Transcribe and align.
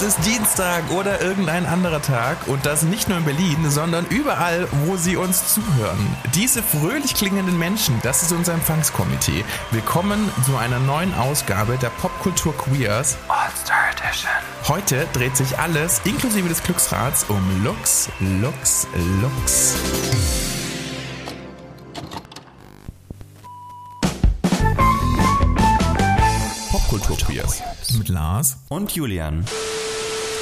Es 0.00 0.04
ist 0.04 0.24
Dienstag 0.24 0.92
oder 0.92 1.20
irgendein 1.20 1.66
anderer 1.66 2.00
Tag 2.00 2.46
und 2.46 2.64
das 2.64 2.84
nicht 2.84 3.08
nur 3.08 3.18
in 3.18 3.24
Berlin, 3.24 3.68
sondern 3.68 4.06
überall, 4.06 4.68
wo 4.86 4.96
Sie 4.96 5.16
uns 5.16 5.52
zuhören. 5.52 5.98
Diese 6.36 6.62
fröhlich 6.62 7.16
klingenden 7.16 7.58
Menschen, 7.58 7.98
das 8.04 8.22
ist 8.22 8.30
unser 8.30 8.54
Empfangskomitee. 8.54 9.44
Willkommen 9.72 10.30
zu 10.46 10.56
einer 10.56 10.78
neuen 10.78 11.12
Ausgabe 11.14 11.78
der 11.78 11.88
Popkultur 11.88 12.56
Queers 12.56 13.16
All-Star 13.26 13.90
Edition. 13.90 14.30
Heute 14.68 15.04
dreht 15.14 15.36
sich 15.36 15.58
alles, 15.58 16.00
inklusive 16.04 16.48
des 16.48 16.62
Glücksrads, 16.62 17.24
um 17.28 17.64
Lux, 17.64 18.08
Lux, 18.40 18.86
Lux. 19.20 19.74
Popkultur 26.70 27.16
Queers. 27.16 27.62
Mit 27.98 28.08
Lars. 28.08 28.58
Und 28.68 28.92
Julian. 28.92 29.44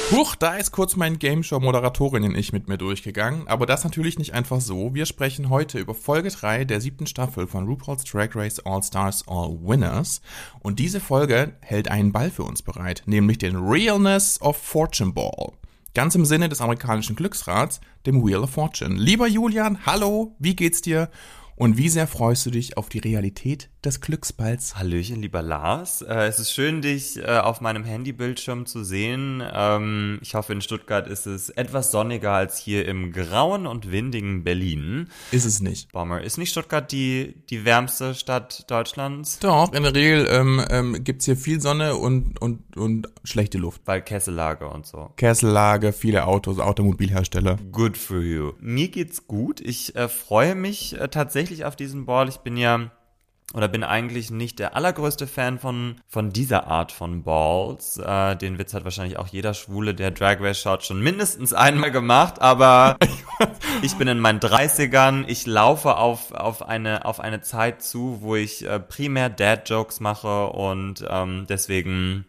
Huch, 0.09 0.35
da 0.35 0.55
ist 0.55 0.71
kurz 0.71 0.95
mein 0.95 1.19
Game 1.19 1.43
Show 1.43 1.59
Moderatorinnen 1.59 2.33
ich 2.33 2.53
mit 2.53 2.69
mir 2.69 2.77
durchgegangen, 2.77 3.45
aber 3.49 3.65
das 3.65 3.83
natürlich 3.83 4.17
nicht 4.17 4.33
einfach 4.33 4.61
so. 4.61 4.95
Wir 4.95 5.05
sprechen 5.05 5.49
heute 5.49 5.79
über 5.79 5.93
Folge 5.93 6.29
3 6.29 6.63
der 6.63 6.79
siebten 6.79 7.07
Staffel 7.07 7.45
von 7.45 7.67
RuPaul's 7.67 8.05
Drag 8.05 8.33
Race 8.33 8.59
All 8.59 8.81
Stars 8.81 9.27
All 9.27 9.59
Winners 9.61 10.21
und 10.61 10.79
diese 10.79 11.01
Folge 11.01 11.55
hält 11.59 11.91
einen 11.91 12.13
Ball 12.13 12.31
für 12.31 12.43
uns 12.43 12.61
bereit, 12.61 13.03
nämlich 13.05 13.37
den 13.37 13.57
Realness 13.57 14.41
of 14.41 14.55
Fortune 14.55 15.11
Ball. 15.11 15.51
Ganz 15.93 16.15
im 16.15 16.23
Sinne 16.23 16.47
des 16.47 16.61
amerikanischen 16.61 17.17
Glücksrats, 17.17 17.81
dem 18.05 18.25
Wheel 18.25 18.37
of 18.37 18.51
Fortune. 18.51 18.95
Lieber 18.95 19.27
Julian, 19.27 19.85
hallo, 19.85 20.37
wie 20.39 20.55
geht's 20.55 20.81
dir? 20.81 21.09
Und 21.57 21.77
wie 21.77 21.89
sehr 21.89 22.07
freust 22.07 22.45
du 22.45 22.51
dich 22.51 22.77
auf 22.77 22.87
die 22.87 22.99
Realität 22.99 23.69
des 23.87 24.01
Glücksballs? 24.01 24.75
Hallöchen, 24.75 25.21
lieber 25.21 25.41
Lars. 25.41 26.01
Äh, 26.01 26.27
es 26.27 26.39
ist 26.39 26.51
schön, 26.51 26.81
dich 26.81 27.17
äh, 27.17 27.39
auf 27.39 27.61
meinem 27.61 27.85
Handybildschirm 27.85 28.65
zu 28.65 28.83
sehen. 28.83 29.41
Ähm, 29.53 30.19
ich 30.21 30.35
hoffe, 30.35 30.51
in 30.53 30.61
Stuttgart 30.61 31.07
ist 31.07 31.25
es 31.25 31.49
etwas 31.49 31.91
sonniger 31.91 32.33
als 32.33 32.57
hier 32.57 32.85
im 32.85 33.13
grauen 33.13 33.65
und 33.65 33.89
windigen 33.91 34.43
Berlin. 34.43 35.07
Ist 35.31 35.45
es 35.45 35.61
nicht. 35.61 35.91
Bomber. 35.93 36.21
Ist 36.21 36.37
nicht 36.37 36.51
Stuttgart 36.51 36.91
die, 36.91 37.35
die 37.49 37.63
wärmste 37.63 38.13
Stadt 38.13 38.69
Deutschlands? 38.69 39.39
Doch, 39.39 39.71
in 39.71 39.83
der 39.83 39.95
Regel 39.95 40.27
ähm, 40.29 40.63
ähm, 40.69 41.03
gibt 41.03 41.23
hier 41.23 41.37
viel 41.37 41.61
Sonne 41.61 41.95
und, 41.95 42.41
und, 42.41 42.75
und 42.75 43.07
schlechte 43.23 43.57
Luft. 43.57 43.81
Weil 43.85 44.01
Kessellage 44.01 44.67
und 44.67 44.85
so. 44.85 45.11
Kessellage, 45.15 45.93
viele 45.93 46.25
Autos, 46.25 46.59
Automobilhersteller. 46.59 47.57
Good 47.71 47.97
for 47.97 48.19
you. 48.19 48.51
Mir 48.59 48.89
geht's 48.89 49.27
gut. 49.27 49.61
Ich 49.61 49.95
äh, 49.95 50.09
freue 50.09 50.55
mich 50.55 50.99
äh, 50.99 51.07
tatsächlich 51.07 51.63
auf 51.63 51.77
diesen 51.77 52.05
Ball. 52.05 52.27
Ich 52.27 52.39
bin 52.39 52.57
ja 52.57 52.91
oder 53.57 53.67
bin 53.67 53.83
eigentlich 53.83 54.29
nicht 54.29 54.59
der 54.59 54.75
allergrößte 54.75 55.25
Fan 55.25 55.57
von, 55.57 55.95
von 56.07 56.29
dieser 56.29 56.67
Art 56.67 56.91
von 56.91 57.23
Balls. 57.23 57.97
Äh, 57.97 58.35
den 58.35 58.59
Witz 58.59 58.75
hat 58.75 58.83
wahrscheinlich 58.83 59.17
auch 59.17 59.25
jeder 59.25 59.55
Schwule, 59.55 59.95
der 59.95 60.11
Drag 60.11 60.39
Race 60.39 60.59
schaut, 60.59 60.83
schon 60.83 61.01
mindestens 61.01 61.53
einmal 61.53 61.89
gemacht, 61.89 62.39
aber 62.39 62.97
ich 63.81 63.95
bin 63.95 64.07
in 64.07 64.19
meinen 64.19 64.39
30ern, 64.39 65.25
ich 65.27 65.47
laufe 65.47 65.97
auf, 65.97 66.33
auf, 66.33 66.61
eine, 66.61 67.05
auf 67.05 67.19
eine 67.19 67.41
Zeit 67.41 67.81
zu, 67.81 68.21
wo 68.21 68.35
ich 68.35 68.63
äh, 68.63 68.79
primär 68.79 69.29
Dad-Jokes 69.29 70.01
mache 70.01 70.47
und 70.47 71.03
ähm, 71.09 71.47
deswegen 71.49 72.25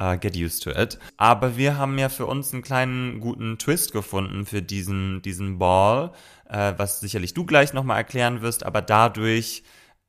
Uh, 0.00 0.16
get 0.18 0.34
used 0.34 0.62
to 0.64 0.70
it. 0.70 0.98
Aber 1.18 1.58
wir 1.58 1.76
haben 1.76 1.98
ja 1.98 2.08
für 2.08 2.24
uns 2.26 2.52
einen 2.52 2.62
kleinen 2.62 3.20
guten 3.20 3.58
Twist 3.58 3.92
gefunden 3.92 4.46
für 4.46 4.62
diesen, 4.62 5.20
diesen 5.20 5.58
Ball, 5.58 6.12
äh, 6.48 6.72
was 6.78 7.00
sicherlich 7.00 7.34
du 7.34 7.44
gleich 7.44 7.74
nochmal 7.74 7.98
erklären 7.98 8.40
wirst, 8.40 8.64
aber 8.64 8.80
dadurch 8.80 9.62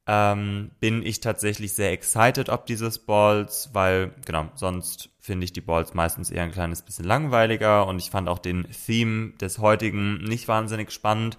ähm, 0.08 0.72
bin 0.80 1.06
ich 1.06 1.20
tatsächlich 1.22 1.73
sehr 1.73 1.92
excited 1.92 2.50
ob 2.50 2.66
dieses 2.66 3.00
Balls, 3.00 3.70
weil, 3.73 4.14
genau, 4.26 4.50
sonst 4.56 5.09
finde 5.20 5.46
ich 5.46 5.54
die 5.54 5.62
Balls 5.62 5.94
meistens 5.94 6.30
eher 6.30 6.44
ein 6.44 6.52
kleines 6.52 6.82
bisschen 6.82 7.06
langweiliger 7.06 7.88
und 7.88 8.00
ich 8.00 8.12
fand 8.12 8.28
auch 8.28 8.40
den 8.40 8.68
Theme 8.86 9.31
des 9.40 9.59
heutigen 9.59 10.24
nicht 10.24 10.48
wahnsinnig 10.48 10.92
spannend. 10.92 11.38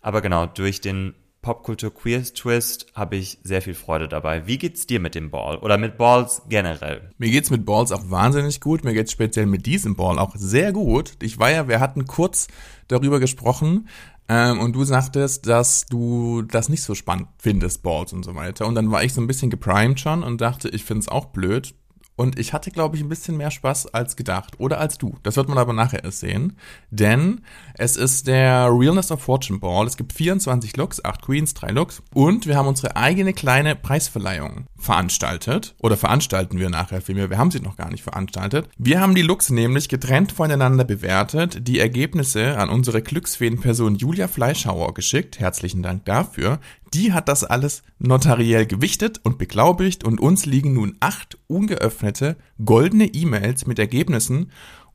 Aber 0.00 0.22
genau, 0.22 0.46
durch 0.46 0.80
den 0.80 1.14
Popkultur 1.42 1.94
Queers 1.94 2.34
Twist 2.34 2.88
habe 2.94 3.16
ich 3.16 3.38
sehr 3.42 3.62
viel 3.62 3.74
Freude 3.74 4.08
dabei. 4.08 4.46
Wie 4.46 4.58
geht's 4.58 4.86
dir 4.86 5.00
mit 5.00 5.14
dem 5.14 5.30
Ball 5.30 5.56
oder 5.56 5.78
mit 5.78 5.96
Balls 5.96 6.42
generell? 6.48 7.12
Mir 7.16 7.30
geht's 7.30 7.48
mit 7.48 7.64
Balls 7.64 7.92
auch 7.92 8.10
wahnsinnig 8.10 8.60
gut. 8.60 8.84
Mir 8.84 8.92
geht's 8.92 9.12
speziell 9.12 9.46
mit 9.46 9.64
diesem 9.64 9.96
Ball 9.96 10.18
auch 10.18 10.34
sehr 10.36 10.72
gut. 10.72 11.12
Ich 11.22 11.38
war 11.38 11.50
ja, 11.50 11.66
wir 11.66 11.80
hatten 11.80 12.06
kurz 12.06 12.48
darüber 12.88 13.20
gesprochen 13.20 13.88
ähm, 14.32 14.60
und 14.60 14.76
du 14.76 14.84
sagtest, 14.84 15.48
dass 15.48 15.86
du 15.86 16.42
das 16.42 16.68
nicht 16.68 16.84
so 16.84 16.94
spannend 16.94 17.26
findest, 17.38 17.82
Balls 17.82 18.12
und 18.12 18.24
so 18.24 18.36
weiter. 18.36 18.68
Und 18.68 18.76
dann 18.76 18.92
war 18.92 19.02
ich 19.02 19.12
so 19.12 19.20
ein 19.20 19.26
bisschen 19.26 19.50
geprimed 19.50 19.98
schon 19.98 20.22
und 20.22 20.40
dachte, 20.40 20.68
ich 20.68 20.84
find's 20.84 21.08
auch 21.08 21.26
blöd. 21.26 21.74
Und 22.20 22.38
ich 22.38 22.52
hatte, 22.52 22.70
glaube 22.70 22.96
ich, 22.96 23.02
ein 23.02 23.08
bisschen 23.08 23.38
mehr 23.38 23.50
Spaß 23.50 23.94
als 23.94 24.14
gedacht. 24.14 24.60
Oder 24.60 24.78
als 24.78 24.98
du. 24.98 25.16
Das 25.22 25.36
wird 25.36 25.48
man 25.48 25.56
aber 25.56 25.72
nachher 25.72 26.04
erst 26.04 26.20
sehen. 26.20 26.58
Denn 26.90 27.40
es 27.72 27.96
ist 27.96 28.26
der 28.26 28.68
Realness 28.70 29.10
of 29.10 29.22
Fortune 29.22 29.58
Ball. 29.58 29.86
Es 29.86 29.96
gibt 29.96 30.12
24 30.12 30.76
Looks, 30.76 31.02
8 31.02 31.22
Queens, 31.22 31.54
3 31.54 31.70
Looks. 31.70 32.02
Und 32.12 32.46
wir 32.46 32.58
haben 32.58 32.68
unsere 32.68 32.94
eigene 32.94 33.32
kleine 33.32 33.74
Preisverleihung 33.74 34.66
veranstaltet. 34.76 35.74
Oder 35.80 35.96
veranstalten 35.96 36.58
wir 36.58 36.68
nachher 36.68 37.00
vielmehr. 37.00 37.30
Wir 37.30 37.38
haben 37.38 37.50
sie 37.50 37.60
noch 37.60 37.78
gar 37.78 37.90
nicht 37.90 38.02
veranstaltet. 38.02 38.68
Wir 38.76 39.00
haben 39.00 39.14
die 39.14 39.22
Looks 39.22 39.48
nämlich 39.48 39.88
getrennt 39.88 40.32
voneinander 40.32 40.84
bewertet, 40.84 41.66
die 41.66 41.78
Ergebnisse 41.78 42.58
an 42.58 42.68
unsere 42.68 43.00
Glücksfeen-Person 43.00 43.94
Julia 43.94 44.28
Fleischhauer 44.28 44.92
geschickt. 44.92 45.40
Herzlichen 45.40 45.82
Dank 45.82 46.04
dafür. 46.04 46.58
Die 46.92 47.12
hat 47.12 47.28
das 47.28 47.44
alles 47.44 47.82
notariell 47.98 48.66
gewichtet 48.66 49.20
und 49.22 49.38
beglaubigt 49.38 50.02
und 50.04 50.20
uns 50.20 50.44
liegen 50.44 50.72
nun 50.72 50.96
acht 50.98 51.38
ungeöffnete 51.46 52.36
goldene 52.64 53.06
E-Mails 53.06 53.66
mit 53.66 53.78
Ergebnissen 53.78 54.50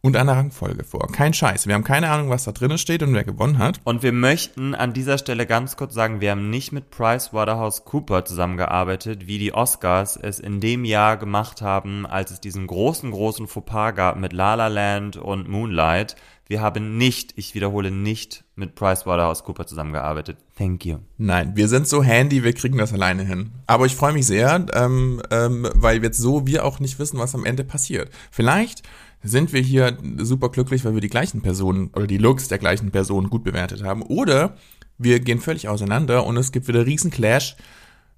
und 0.05 0.15
einer 0.17 0.33
Rangfolge 0.33 0.83
vor. 0.83 1.07
Kein 1.11 1.33
Scheiß. 1.33 1.65
Wir 1.65 1.73
haben 1.73 1.83
keine 1.83 2.11
Ahnung, 2.11 2.29
was 2.29 2.43
da 2.43 2.51
drinnen 2.51 2.77
steht 2.77 3.01
und 3.01 3.15
wer 3.15 3.23
gewonnen 3.23 3.57
hat. 3.57 3.79
Und 3.85 4.03
wir 4.03 4.11
möchten 4.11 4.75
an 4.75 4.93
dieser 4.93 5.17
Stelle 5.17 5.47
ganz 5.47 5.77
kurz 5.77 5.95
sagen, 5.95 6.21
wir 6.21 6.29
haben 6.29 6.51
nicht 6.51 6.71
mit 6.71 6.91
PricewaterhouseCooper 6.91 8.23
zusammengearbeitet, 8.23 9.25
wie 9.25 9.39
die 9.39 9.55
Oscars 9.55 10.15
es 10.15 10.39
in 10.39 10.59
dem 10.59 10.85
Jahr 10.85 11.17
gemacht 11.17 11.63
haben, 11.63 12.05
als 12.05 12.29
es 12.29 12.39
diesen 12.39 12.67
großen, 12.67 13.09
großen 13.09 13.47
Fauxpas 13.47 13.93
gab 13.93 14.17
mit 14.17 14.31
La 14.31 14.53
La 14.53 14.67
Land 14.67 15.17
und 15.17 15.49
Moonlight. 15.49 16.15
Wir 16.47 16.61
haben 16.61 16.97
nicht, 16.97 17.33
ich 17.37 17.55
wiederhole 17.55 17.89
nicht, 17.89 18.43
mit 18.55 18.75
PricewaterhouseCooper 18.75 19.65
zusammengearbeitet. 19.65 20.37
Thank 20.55 20.85
you. 20.85 20.99
Nein, 21.17 21.53
wir 21.55 21.67
sind 21.67 21.87
so 21.87 22.03
handy, 22.03 22.43
wir 22.43 22.53
kriegen 22.53 22.77
das 22.77 22.93
alleine 22.93 23.23
hin. 23.23 23.51
Aber 23.65 23.87
ich 23.87 23.95
freue 23.95 24.13
mich 24.13 24.27
sehr, 24.27 24.63
ähm, 24.73 25.21
ähm, 25.31 25.67
weil 25.73 26.03
jetzt 26.03 26.19
so 26.19 26.45
wir 26.45 26.63
auch 26.63 26.79
nicht 26.79 26.99
wissen, 26.99 27.17
was 27.17 27.33
am 27.33 27.45
Ende 27.45 27.63
passiert. 27.63 28.11
Vielleicht 28.29 28.83
sind 29.23 29.53
wir 29.53 29.61
hier 29.61 29.97
super 30.17 30.49
glücklich, 30.49 30.85
weil 30.85 30.93
wir 30.93 31.01
die 31.01 31.09
gleichen 31.09 31.41
Personen 31.41 31.89
oder 31.95 32.05
die 32.05 32.19
Looks 32.19 32.47
der 32.47 32.59
gleichen 32.59 32.91
Personen 32.91 33.31
gut 33.31 33.43
bewertet 33.43 33.83
haben. 33.83 34.03
Oder 34.03 34.55
wir 34.99 35.19
gehen 35.21 35.41
völlig 35.41 35.67
auseinander 35.67 36.27
und 36.27 36.37
es 36.37 36.51
gibt 36.51 36.67
wieder 36.67 36.85
riesen 36.85 37.09
Clash 37.09 37.55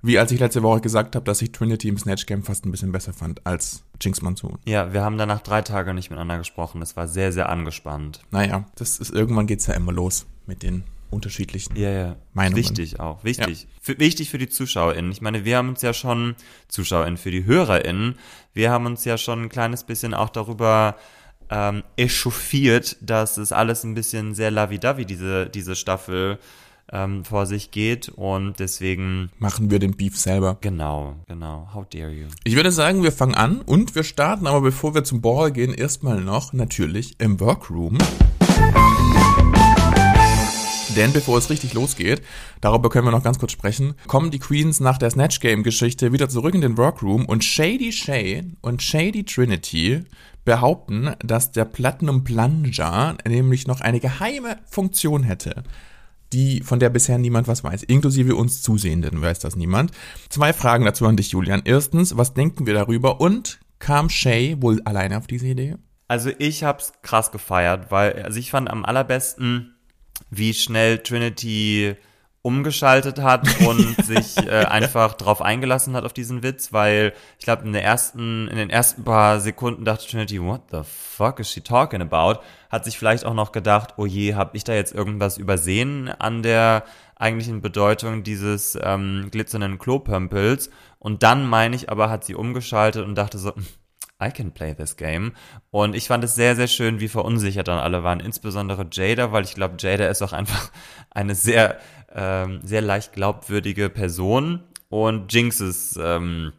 wie 0.02 0.20
als 0.20 0.32
ich 0.32 0.40
letzte 0.40 0.64
Woche 0.64 0.82
gesagt 0.82 1.16
habe, 1.16 1.26
dass 1.26 1.42
ich 1.42 1.52
Trinity 1.52 1.88
im 1.88 1.98
Snatch 1.98 2.26
Game 2.26 2.44
fast 2.44 2.66
ein 2.66 2.72
bisschen 2.72 2.92
besser 2.92 3.14
fand 3.14 3.46
als 3.46 3.84
Jinx 4.02 4.22
Monsoon. 4.22 4.60
Ja, 4.66 4.94
wir 4.94 5.04
haben 5.04 5.18
danach 5.18 5.42
drei 5.42 5.62
Tage 5.62 5.94
nicht 5.94 6.10
miteinander 6.10 6.38
gesprochen. 6.38 6.80
Das 6.80 6.96
war 6.96 7.08
sehr, 7.08 7.32
sehr 7.32 7.50
angespannt. 7.50 8.22
Naja, 8.32 8.66
das 8.76 9.00
ist 9.00 9.12
irgendwann 9.12 9.48
geht's 9.48 9.68
ja 9.68 9.74
immer 9.74 9.92
los 9.92 10.26
mit 10.46 10.64
den 10.64 10.84
unterschiedlichen 11.10 11.76
ja, 11.76 11.90
ja. 11.90 12.16
Meinungen. 12.34 12.58
Wichtig 12.58 13.00
auch, 13.00 13.24
wichtig. 13.24 13.64
Ja. 13.64 13.70
Für, 13.82 14.00
wichtig 14.00 14.30
für 14.30 14.38
die 14.38 14.50
ZuschauerInnen. 14.50 15.12
Ich 15.12 15.22
meine, 15.22 15.46
wir 15.46 15.58
haben 15.58 15.70
uns 15.70 15.82
ja 15.82 15.94
schon, 15.94 16.36
ZuschauerInnen, 16.68 17.18
für 17.18 17.32
die 17.32 17.46
HörerInnen, 17.46 18.16
wir 18.54 18.72
haben 18.72 18.86
uns 18.86 19.06
ja 19.06 19.18
schon 19.18 19.44
ein 19.44 19.50
kleines 19.50 19.84
bisschen 19.84 20.14
auch 20.14 20.30
darüber 20.30 20.98
ähm, 21.50 21.84
echauffiert, 21.96 22.98
dass 23.02 23.38
es 23.38 23.52
alles 23.52 23.84
ein 23.84 23.94
bisschen 23.94 24.36
sehr 24.36 24.52
lavidavi, 24.52 25.06
diese, 25.06 25.50
diese 25.50 25.76
Staffel 25.76 26.40
ähm, 26.92 27.26
vor 27.26 27.46
sich 27.46 27.72
geht 27.72 28.10
und 28.10 28.60
deswegen 28.60 29.30
machen 29.40 29.70
wir 29.70 29.80
den 29.80 29.96
Beef 29.96 30.18
selber. 30.18 30.58
Genau, 30.62 31.16
genau. 31.28 31.70
How 31.74 31.86
dare 31.90 32.12
you? 32.12 32.28
Ich 32.44 32.56
würde 32.56 32.72
sagen, 32.72 33.04
wir 33.04 33.12
fangen 33.12 33.36
an 33.36 33.62
und 33.62 33.96
wir 33.96 34.04
starten, 34.04 34.48
aber 34.48 34.62
bevor 34.62 34.96
wir 34.96 35.04
zum 35.04 35.22
Ball 35.22 35.52
gehen, 35.52 35.74
erstmal 35.74 36.22
noch 36.22 36.54
natürlich 36.54 37.20
im 37.20 37.40
Workroom. 37.40 37.98
Denn 40.96 41.14
bevor 41.14 41.38
es 41.38 41.52
richtig 41.52 41.76
losgeht, 41.76 42.24
darüber 42.60 42.90
können 42.90 43.06
wir 43.06 43.12
noch 43.12 43.22
ganz 43.22 43.38
kurz 43.38 43.52
sprechen, 43.52 43.94
kommen 44.08 44.32
die 44.32 44.40
Queens 44.40 44.80
nach 44.80 44.98
der 44.98 45.12
Snatch 45.12 45.42
Game 45.42 45.62
Geschichte 45.62 46.12
wieder 46.12 46.28
zurück 46.28 46.56
in 46.56 46.62
den 46.62 46.76
Workroom 46.76 47.26
und 47.26 47.44
Shady 47.44 47.92
Shay 47.92 48.44
und 48.62 48.82
Shady 48.82 49.24
Trinity 49.24 50.06
behaupten, 50.44 51.12
dass 51.20 51.52
der 51.52 51.66
Platinum 51.66 52.24
Plunger 52.24 53.16
nämlich 53.28 53.68
noch 53.68 53.82
eine 53.82 54.00
geheime 54.00 54.58
Funktion 54.66 55.22
hätte 55.22 55.64
die, 56.34 56.62
von 56.62 56.80
der 56.80 56.90
bisher 56.90 57.18
niemand 57.18 57.48
was 57.48 57.64
weiß, 57.64 57.84
inklusive 57.84 58.36
uns 58.36 58.62
Zusehenden 58.62 59.22
weiß 59.22 59.40
das 59.40 59.56
niemand. 59.56 59.92
Zwei 60.30 60.54
Fragen 60.54 60.86
dazu 60.86 61.06
an 61.06 61.18
dich, 61.18 61.32
Julian. 61.32 61.62
Erstens, 61.66 62.18
was 62.18 62.34
denken 62.34 62.66
wir 62.66 62.74
darüber 62.74 63.22
und 63.22 63.60
kam 63.80 64.10
Shay 64.10 64.58
wohl 64.60 64.82
alleine 64.84 65.18
auf 65.18 65.28
diese 65.28 65.48
Idee? 65.48 65.76
Also 66.08 66.32
ich 66.38 66.64
hab's 66.64 66.94
krass 67.02 67.32
gefeiert, 67.32 67.92
weil, 67.92 68.24
also 68.24 68.40
ich 68.40 68.52
fand 68.52 68.70
am 68.70 68.86
allerbesten, 68.86 69.76
wie 70.30 70.54
schnell 70.54 71.00
Trinity 71.00 71.96
umgeschaltet 72.48 73.20
hat 73.20 73.46
und 73.68 73.98
sich 74.06 74.38
äh, 74.38 74.64
einfach 74.64 75.16
drauf 75.16 75.42
eingelassen 75.42 75.98
hat 75.98 76.06
auf 76.06 76.14
diesen 76.14 76.44
Witz, 76.44 76.72
weil 76.72 77.12
ich 77.38 77.44
glaube 77.44 77.66
in 77.66 77.74
der 77.74 77.84
ersten 77.84 78.48
in 78.48 78.56
den 78.56 78.70
ersten 78.70 79.04
paar 79.04 79.42
Sekunden 79.42 79.84
dachte 79.84 80.08
Trinity, 80.08 80.42
what 80.42 80.62
the 80.72 80.80
fuck 80.86 81.42
is 81.42 81.52
she 81.52 81.60
talking 81.60 82.02
about? 82.02 82.40
Hat 82.70 82.86
sich 82.86 82.98
vielleicht 82.98 83.26
auch 83.26 83.34
noch 83.34 83.52
gedacht, 83.52 83.96
oh 83.98 84.06
je, 84.06 84.36
habe 84.36 84.56
ich 84.56 84.64
da 84.64 84.74
jetzt 84.74 84.96
irgendwas 84.96 85.38
übersehen 85.38 86.08
an 86.08 86.42
der 86.42 86.86
eigentlichen 87.18 87.62
Bedeutung 87.62 88.24
dieses 88.24 88.80
ähm, 88.82 89.28
glitzernden 89.30 89.78
Klopömpels 89.78 90.70
und 91.00 91.24
dann 91.24 91.46
meine 91.46 91.76
ich 91.76 91.90
aber 91.90 92.10
hat 92.10 92.24
sie 92.24 92.36
umgeschaltet 92.36 93.06
und 93.06 93.16
dachte 93.16 93.40
so 93.40 93.52
I 94.20 94.32
can 94.32 94.52
play 94.52 94.74
this 94.74 94.96
game. 94.96 95.34
Und 95.70 95.96
ich 95.96 96.08
fand 96.08 96.24
es 96.24 96.34
sehr, 96.34 96.56
sehr 96.56 96.68
schön, 96.68 97.00
wie 97.00 97.08
verunsichert 97.08 97.68
dann 97.68 97.78
alle 97.78 98.04
waren. 98.04 98.20
Insbesondere 98.20 98.88
Jada, 98.92 99.32
weil 99.32 99.44
ich 99.44 99.54
glaube, 99.54 99.76
Jada 99.78 100.08
ist 100.08 100.24
auch 100.24 100.34
einfach 100.34 100.72
eine 101.12 101.36
sehr, 101.36 101.78
ähm, 102.18 102.60
sehr 102.64 102.82
leicht 102.82 103.14
glaubwürdige 103.14 103.90
Person. 103.90 104.64
Und 104.90 105.32
Jinxes 105.32 105.98
ähm, 106.02 106.52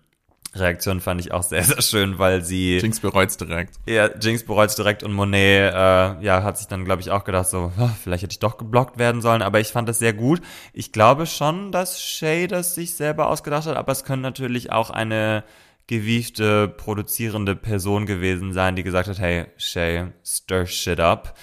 Reaktion 0.55 1.00
fand 1.00 1.20
ich 1.20 1.32
auch 1.32 1.43
sehr, 1.43 1.64
sehr 1.64 1.82
schön, 1.82 2.19
weil 2.19 2.44
sie. 2.44 2.78
Jinx 2.78 3.00
bereut's 3.00 3.37
direkt. 3.37 3.75
Ja, 3.87 4.08
Jinx 4.19 4.44
bereut's 4.44 4.76
direkt 4.76 5.02
und 5.02 5.12
Monet, 5.12 5.72
äh, 5.72 6.22
ja, 6.22 6.43
hat 6.43 6.58
sich 6.58 6.69
dann, 6.69 6.84
glaube 6.84 7.02
ich, 7.02 7.10
auch 7.10 7.25
gedacht, 7.25 7.49
so, 7.49 7.72
vielleicht 8.02 8.22
hätte 8.22 8.32
ich 8.32 8.38
doch 8.38 8.56
geblockt 8.56 8.99
werden 8.99 9.20
sollen, 9.20 9.43
aber 9.43 9.60
ich 9.60 9.69
fand 9.69 9.88
das 9.88 9.99
sehr 9.99 10.12
gut. 10.12 10.40
Ich 10.72 10.93
glaube 10.93 11.26
schon, 11.26 11.72
dass 11.72 12.00
Shay 12.00 12.46
das 12.46 12.75
sich 12.75 12.94
selber 12.94 13.28
ausgedacht 13.28 13.66
hat, 13.66 13.76
aber 13.76 13.93
es 13.93 14.04
könnte 14.04 14.22
natürlich 14.22 14.72
auch 14.72 14.90
eine 14.90 15.44
gewiefte, 15.87 16.69
produzierende 16.69 17.56
Person 17.56 18.06
gewesen 18.06 18.52
sein, 18.52 18.76
die 18.76 18.82
gesagt 18.82 19.08
hat, 19.08 19.19
hey, 19.19 19.46
Shay, 19.56 20.12
stir 20.25 20.66
shit 20.66 21.00
up. 21.00 21.34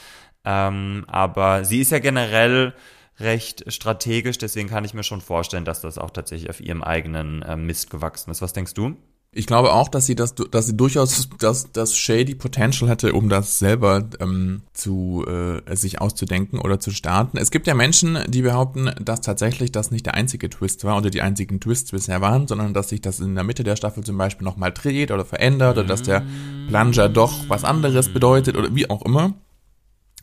Ähm, 0.45 1.05
aber 1.07 1.65
sie 1.65 1.81
ist 1.81 1.91
ja 1.91 1.97
generell 1.99 2.73
recht 3.19 3.71
strategisch, 3.71 4.37
deswegen 4.37 4.69
kann 4.69 4.85
ich 4.85 4.93
mir 4.93 5.03
schon 5.03 5.21
vorstellen, 5.21 5.65
dass 5.65 5.81
das 5.81 5.97
auch 5.97 6.11
tatsächlich 6.11 6.49
auf 6.49 6.59
ihrem 6.59 6.83
eigenen 6.83 7.41
äh, 7.41 7.55
Mist 7.55 7.89
gewachsen 7.89 8.31
ist. 8.31 8.41
Was 8.41 8.53
denkst 8.53 8.73
du? 8.73 8.95
Ich 9.37 9.47
glaube 9.47 9.73
auch, 9.73 9.89
dass 9.89 10.05
sie 10.05 10.15
das, 10.15 10.33
dass 10.33 10.65
sie 10.65 10.77
durchaus 10.77 11.27
das, 11.39 11.69
das 11.73 11.97
Shady 11.97 12.35
Potential 12.35 12.89
hatte, 12.89 13.11
um 13.11 13.27
das 13.27 13.59
selber 13.59 14.07
ähm, 14.21 14.61
zu 14.71 15.25
äh, 15.27 15.75
sich 15.75 15.99
auszudenken 15.99 16.57
oder 16.57 16.79
zu 16.79 16.91
starten. 16.91 17.37
Es 17.37 17.51
gibt 17.51 17.67
ja 17.67 17.73
Menschen, 17.73 18.17
die 18.29 18.43
behaupten, 18.43 18.91
dass 19.01 19.19
tatsächlich 19.19 19.73
das 19.73 19.91
nicht 19.91 20.05
der 20.05 20.13
einzige 20.13 20.49
Twist 20.49 20.85
war 20.85 20.95
oder 20.95 21.09
die 21.09 21.21
einzigen 21.21 21.59
Twists 21.59 21.91
bisher 21.91 22.21
waren, 22.21 22.47
sondern 22.47 22.73
dass 22.73 22.87
sich 22.87 23.01
das 23.01 23.19
in 23.19 23.35
der 23.35 23.43
Mitte 23.43 23.65
der 23.65 23.75
Staffel 23.75 24.05
zum 24.05 24.17
Beispiel 24.17 24.45
nochmal 24.45 24.71
dreht 24.71 25.11
oder 25.11 25.25
verändert 25.25 25.77
oder 25.77 25.85
dass 25.85 26.01
der 26.01 26.23
Plunger 26.69 27.09
doch 27.09 27.49
was 27.49 27.65
anderes 27.65 28.13
bedeutet 28.13 28.55
oder 28.55 28.73
wie 28.73 28.89
auch 28.89 29.01
immer. 29.01 29.33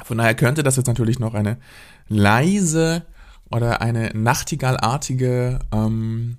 Von 0.05 0.19
daher 0.19 0.35
könnte 0.35 0.63
das 0.63 0.77
jetzt 0.77 0.87
natürlich 0.87 1.19
noch 1.19 1.35
eine 1.35 1.59
leise 2.09 3.05
oder 3.51 3.81
eine 3.81 4.11
Nachtigallartige 4.15 5.59
ähm, 5.73 6.39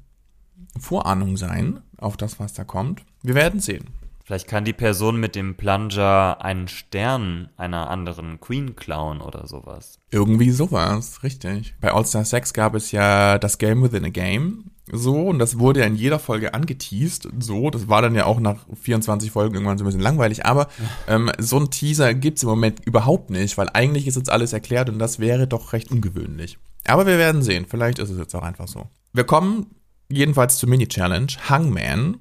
Vorahnung 0.80 1.38
sein 1.38 1.82
auf 1.98 2.18
das, 2.18 2.40
was 2.40 2.54
da 2.54 2.64
kommt. 2.64 3.02
Wir 3.22 3.36
werden 3.36 3.60
sehen. 3.60 3.86
Vielleicht 4.26 4.48
kann 4.48 4.64
die 4.64 4.74
Person 4.74 5.20
mit 5.20 5.36
dem 5.36 5.56
Plunger 5.56 6.38
einen 6.40 6.70
Stern 6.70 7.50
einer 7.58 7.90
anderen 7.90 8.40
Queen 8.40 8.76
klauen 8.76 9.20
oder 9.20 9.48
sowas. 9.48 10.00
Irgendwie 10.12 10.52
sowas, 10.52 11.24
richtig. 11.24 11.76
Bei 11.82 11.92
All-Star 11.92 12.24
6 12.24 12.54
gab 12.54 12.74
es 12.74 12.94
ja 12.94 13.38
das 13.38 13.58
Game 13.58 13.84
Within 13.84 14.06
a 14.06 14.10
Game. 14.10 14.72
So, 14.92 15.28
und 15.28 15.40
das 15.40 15.60
wurde 15.60 15.80
ja 15.80 15.86
in 15.86 15.96
jeder 15.96 16.20
Folge 16.20 16.54
angeteased. 16.54 17.30
So, 17.40 17.70
das 17.70 17.88
war 17.88 18.02
dann 18.02 18.16
ja 18.16 18.26
auch 18.26 18.40
nach 18.40 18.66
24 18.82 19.32
Folgen 19.32 19.56
irgendwann 19.56 19.78
so 19.78 19.84
ein 19.84 19.88
bisschen 19.88 20.02
langweilig. 20.02 20.46
Aber 20.46 20.68
ähm, 21.08 21.32
so 21.40 21.58
ein 21.58 21.70
Teaser 21.70 22.14
gibt's 22.14 22.44
im 22.44 22.50
Moment 22.50 22.86
überhaupt 22.86 23.30
nicht, 23.30 23.58
weil 23.58 23.70
eigentlich 23.74 24.08
ist 24.08 24.16
jetzt 24.16 24.30
alles 24.30 24.52
erklärt 24.52 24.90
und 24.90 25.00
das 25.00 25.20
wäre 25.20 25.48
doch 25.48 25.72
recht 25.72 25.90
ungewöhnlich. 25.90 26.58
Aber 26.86 27.06
wir 27.06 27.18
werden 27.18 27.42
sehen. 27.42 27.66
Vielleicht 27.68 28.00
ist 28.00 28.10
es 28.10 28.18
jetzt 28.18 28.36
auch 28.36 28.44
einfach 28.44 28.68
so. 28.68 28.88
Wir 29.14 29.24
kommen 29.24 29.68
jedenfalls 30.10 30.58
zur 30.58 30.68
Mini-Challenge. 30.68 31.28
Hangman, 31.48 32.18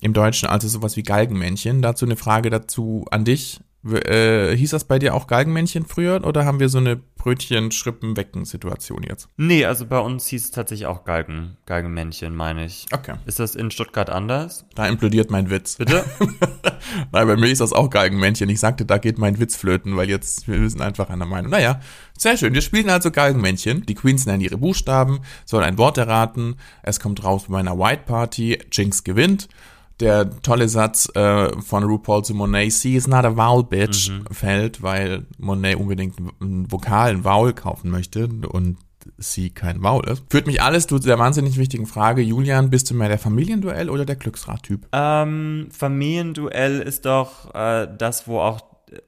im 0.00 0.12
Deutschen 0.12 0.48
also 0.48 0.68
sowas 0.68 0.96
wie 0.96 1.02
Galgenmännchen. 1.02 1.82
Dazu 1.82 2.04
eine 2.04 2.16
Frage 2.16 2.50
dazu 2.50 3.06
an 3.10 3.24
dich. 3.24 3.60
Äh, 3.92 4.56
hieß 4.56 4.70
das 4.70 4.84
bei 4.84 4.98
dir 4.98 5.14
auch 5.14 5.26
Galgenmännchen 5.26 5.86
früher 5.86 6.24
oder 6.24 6.44
haben 6.44 6.60
wir 6.60 6.68
so 6.68 6.78
eine 6.78 6.96
Brötchen-Schrippen-Wecken-Situation 6.96 9.02
jetzt? 9.02 9.28
Nee, 9.36 9.64
also 9.64 9.86
bei 9.86 9.98
uns 9.98 10.26
hieß 10.26 10.44
es 10.44 10.50
tatsächlich 10.50 10.86
auch 10.86 11.04
Galgen, 11.04 11.56
Galgenmännchen, 11.66 12.34
meine 12.34 12.64
ich. 12.64 12.86
Okay. 12.92 13.14
Ist 13.26 13.38
das 13.38 13.54
in 13.54 13.70
Stuttgart 13.70 14.10
anders? 14.10 14.64
Da 14.74 14.86
implodiert 14.86 15.30
mein 15.30 15.50
Witz. 15.50 15.76
Bitte? 15.76 16.04
Nein, 17.12 17.26
bei 17.26 17.36
mir 17.36 17.48
ist 17.48 17.60
das 17.60 17.72
auch 17.72 17.90
Galgenmännchen. 17.90 18.48
Ich 18.48 18.60
sagte, 18.60 18.84
da 18.84 18.98
geht 18.98 19.18
mein 19.18 19.38
Witz 19.38 19.56
flöten, 19.56 19.96
weil 19.96 20.08
jetzt, 20.08 20.48
wir 20.48 20.68
sind 20.70 20.80
einfach 20.80 21.10
einer 21.10 21.26
Meinung. 21.26 21.50
Naja, 21.50 21.80
sehr 22.16 22.36
schön. 22.36 22.54
Wir 22.54 22.62
spielen 22.62 22.90
also 22.90 23.10
Galgenmännchen. 23.10 23.84
Die 23.86 23.94
Queens 23.94 24.26
nennen 24.26 24.40
ihre 24.40 24.58
Buchstaben, 24.58 25.20
sollen 25.44 25.64
ein 25.64 25.78
Wort 25.78 25.98
erraten. 25.98 26.56
Es 26.82 27.00
kommt 27.00 27.24
raus 27.24 27.46
bei 27.48 27.58
einer 27.58 27.78
White 27.78 28.02
Party. 28.06 28.58
Jinx 28.72 29.04
gewinnt 29.04 29.48
der 30.00 30.30
tolle 30.42 30.68
Satz 30.68 31.08
äh, 31.14 31.50
von 31.60 31.84
RuPaul 31.84 32.24
zu 32.24 32.34
Monet, 32.34 32.72
she 32.72 32.94
is 32.94 33.08
not 33.08 33.24
a 33.24 33.36
vowel 33.36 33.64
bitch, 33.64 34.10
mhm. 34.10 34.24
fällt, 34.30 34.82
weil 34.82 35.26
Monet 35.38 35.76
unbedingt 35.76 36.16
einen 36.40 36.70
Vokal, 36.70 37.10
ein 37.10 37.24
Vowel 37.24 37.52
kaufen 37.52 37.90
möchte 37.90 38.28
und 38.28 38.78
sie 39.16 39.50
kein 39.50 39.82
Vowel 39.82 40.08
ist. 40.10 40.24
Führt 40.30 40.46
mich 40.46 40.62
alles 40.62 40.86
zu 40.86 40.98
der 40.98 41.18
wahnsinnig 41.18 41.58
wichtigen 41.58 41.86
Frage, 41.86 42.22
Julian, 42.22 42.70
bist 42.70 42.90
du 42.90 42.94
mehr 42.94 43.08
der 43.08 43.18
Familienduell 43.18 43.90
oder 43.90 44.04
der 44.04 44.16
Glücksrad-Typ? 44.16 44.86
Ähm, 44.92 45.68
Familienduell 45.70 46.80
ist 46.80 47.06
doch 47.06 47.54
äh, 47.54 47.88
das, 47.96 48.28
wo 48.28 48.40
auch, 48.40 48.60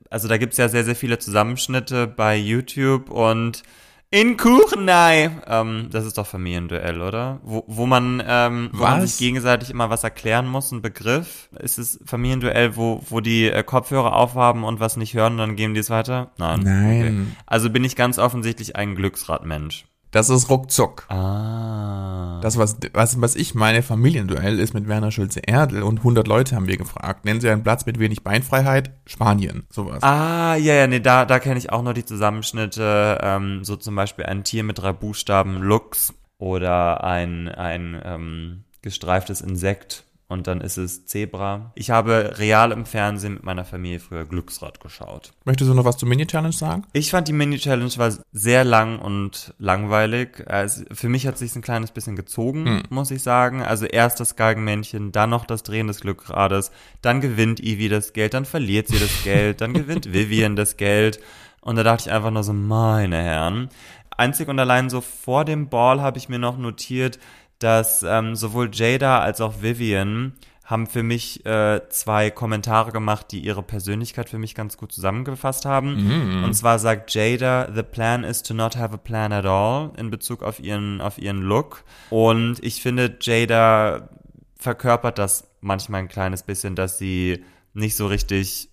also 0.08 0.26
da 0.26 0.38
gibt's 0.38 0.56
ja 0.56 0.68
sehr, 0.68 0.84
sehr 0.84 0.96
viele 0.96 1.18
Zusammenschnitte 1.18 2.06
bei 2.06 2.36
YouTube 2.36 3.10
und 3.10 3.62
in 4.10 4.36
Kuchenei. 4.36 5.30
Ähm, 5.46 5.88
das 5.90 6.04
ist 6.04 6.18
doch 6.18 6.26
Familienduell, 6.26 7.00
oder? 7.00 7.40
Wo, 7.42 7.64
wo 7.66 7.86
man, 7.86 8.22
ähm, 8.26 8.70
wo 8.72 8.82
man 8.82 9.06
sich 9.06 9.18
gegenseitig 9.18 9.70
immer 9.70 9.88
was 9.88 10.02
erklären 10.02 10.46
muss, 10.48 10.72
ein 10.72 10.82
Begriff. 10.82 11.48
Ist 11.58 11.78
es 11.78 12.00
Familienduell, 12.04 12.76
wo, 12.76 13.02
wo 13.08 13.20
die 13.20 13.48
äh, 13.48 13.62
Kopfhörer 13.62 14.16
aufhaben 14.16 14.64
und 14.64 14.80
was 14.80 14.96
nicht 14.96 15.14
hören 15.14 15.36
dann 15.38 15.56
geben 15.56 15.74
die 15.74 15.80
es 15.80 15.90
weiter? 15.90 16.32
Nein. 16.38 16.60
Nein. 16.64 17.00
Okay. 17.00 17.36
Also 17.46 17.70
bin 17.70 17.84
ich 17.84 17.94
ganz 17.94 18.18
offensichtlich 18.18 18.76
ein 18.76 18.96
Glücksradmensch. 18.96 19.86
Das 20.10 20.28
ist 20.28 20.50
ruckzuck. 20.50 21.06
Ah. 21.08 22.40
Das, 22.42 22.58
was, 22.58 22.78
was, 22.92 23.20
was 23.20 23.36
ich 23.36 23.54
meine, 23.54 23.82
Familienduell 23.82 24.58
ist 24.58 24.74
mit 24.74 24.88
Werner 24.88 25.10
Schulze-Erdl 25.10 25.82
und 25.82 25.98
100 25.98 26.26
Leute 26.26 26.56
haben 26.56 26.66
wir 26.66 26.76
gefragt. 26.76 27.24
Nennen 27.24 27.40
Sie 27.40 27.48
einen 27.48 27.62
Platz 27.62 27.86
mit 27.86 27.98
wenig 27.98 28.24
Beinfreiheit? 28.24 28.90
Spanien, 29.06 29.66
sowas. 29.70 30.02
Ah, 30.02 30.56
ja, 30.56 30.74
ja, 30.74 30.86
nee, 30.86 31.00
da, 31.00 31.24
da 31.24 31.38
kenne 31.38 31.58
ich 31.58 31.70
auch 31.70 31.82
nur 31.82 31.94
die 31.94 32.04
Zusammenschnitte, 32.04 33.18
ähm, 33.22 33.62
so 33.62 33.76
zum 33.76 33.94
Beispiel 33.94 34.26
ein 34.26 34.42
Tier 34.42 34.64
mit 34.64 34.78
drei 34.78 34.92
Buchstaben, 34.92 35.62
Lux, 35.62 36.12
oder 36.40 37.04
ein, 37.04 37.48
ein 37.48 38.00
ähm, 38.04 38.64
gestreiftes 38.82 39.42
Insekt 39.42 40.04
und 40.30 40.46
dann 40.46 40.60
ist 40.60 40.76
es 40.76 41.06
Zebra. 41.06 41.72
Ich 41.74 41.90
habe 41.90 42.36
real 42.38 42.70
im 42.70 42.86
Fernsehen 42.86 43.34
mit 43.34 43.42
meiner 43.42 43.64
Familie 43.64 43.98
früher 43.98 44.24
Glücksrad 44.24 44.78
geschaut. 44.78 45.32
Möchtest 45.44 45.68
du 45.68 45.74
noch 45.74 45.84
was 45.84 45.96
zur 45.96 46.08
Mini-Challenge 46.08 46.52
sagen? 46.52 46.84
Ich 46.92 47.10
fand 47.10 47.26
die 47.26 47.32
Mini-Challenge 47.32 47.90
war 47.96 48.14
sehr 48.30 48.62
lang 48.62 49.00
und 49.00 49.52
langweilig. 49.58 50.48
Also 50.48 50.84
für 50.92 51.08
mich 51.08 51.26
hat 51.26 51.34
es 51.34 51.40
sich 51.40 51.56
ein 51.56 51.62
kleines 51.62 51.90
bisschen 51.90 52.14
gezogen, 52.14 52.64
hm. 52.64 52.82
muss 52.90 53.10
ich 53.10 53.24
sagen. 53.24 53.62
Also 53.62 53.86
erst 53.86 54.20
das 54.20 54.36
Galgenmännchen, 54.36 55.10
dann 55.10 55.30
noch 55.30 55.44
das 55.46 55.64
Drehen 55.64 55.88
des 55.88 56.00
Glückrades, 56.00 56.70
dann 57.02 57.20
gewinnt 57.20 57.58
Ivy 57.58 57.88
das 57.88 58.12
Geld, 58.12 58.34
dann 58.34 58.44
verliert 58.44 58.86
sie 58.86 59.00
das 59.00 59.24
Geld, 59.24 59.60
dann 59.60 59.74
gewinnt 59.74 60.06
Vivian 60.12 60.54
das 60.54 60.76
Geld. 60.76 61.18
Und 61.60 61.74
da 61.74 61.82
dachte 61.82 62.08
ich 62.08 62.14
einfach 62.14 62.30
nur 62.30 62.44
so, 62.44 62.52
meine 62.52 63.20
Herren. 63.20 63.68
Einzig 64.16 64.48
und 64.48 64.58
allein 64.58 64.90
so 64.90 65.00
vor 65.00 65.44
dem 65.44 65.70
Ball 65.70 66.00
habe 66.00 66.18
ich 66.18 66.28
mir 66.28 66.38
noch 66.38 66.56
notiert, 66.56 67.18
dass 67.60 68.02
ähm, 68.02 68.34
sowohl 68.34 68.70
Jada 68.72 69.20
als 69.20 69.40
auch 69.40 69.62
Vivian 69.62 70.32
haben 70.64 70.86
für 70.86 71.02
mich 71.02 71.44
äh, 71.44 71.80
zwei 71.88 72.30
Kommentare 72.30 72.92
gemacht, 72.92 73.26
die 73.32 73.40
ihre 73.40 73.62
Persönlichkeit 73.62 74.30
für 74.30 74.38
mich 74.38 74.54
ganz 74.54 74.76
gut 74.76 74.92
zusammengefasst 74.92 75.64
haben. 75.64 76.40
Mm. 76.40 76.44
Und 76.44 76.54
zwar 76.54 76.78
sagt 76.78 77.12
Jada, 77.12 77.68
the 77.74 77.82
plan 77.82 78.22
is 78.22 78.42
to 78.44 78.54
not 78.54 78.76
have 78.76 78.94
a 78.94 78.96
plan 78.96 79.32
at 79.32 79.46
all 79.46 79.90
in 79.96 80.10
Bezug 80.10 80.44
auf 80.44 80.60
ihren, 80.60 81.00
auf 81.00 81.18
ihren 81.18 81.42
Look. 81.42 81.82
Und 82.10 82.62
ich 82.62 82.80
finde, 82.82 83.16
Jada 83.20 84.08
verkörpert 84.56 85.18
das 85.18 85.48
manchmal 85.60 86.02
ein 86.02 86.08
kleines 86.08 86.44
bisschen, 86.44 86.76
dass 86.76 86.98
sie 86.98 87.44
nicht 87.74 87.96
so 87.96 88.06
richtig 88.06 88.69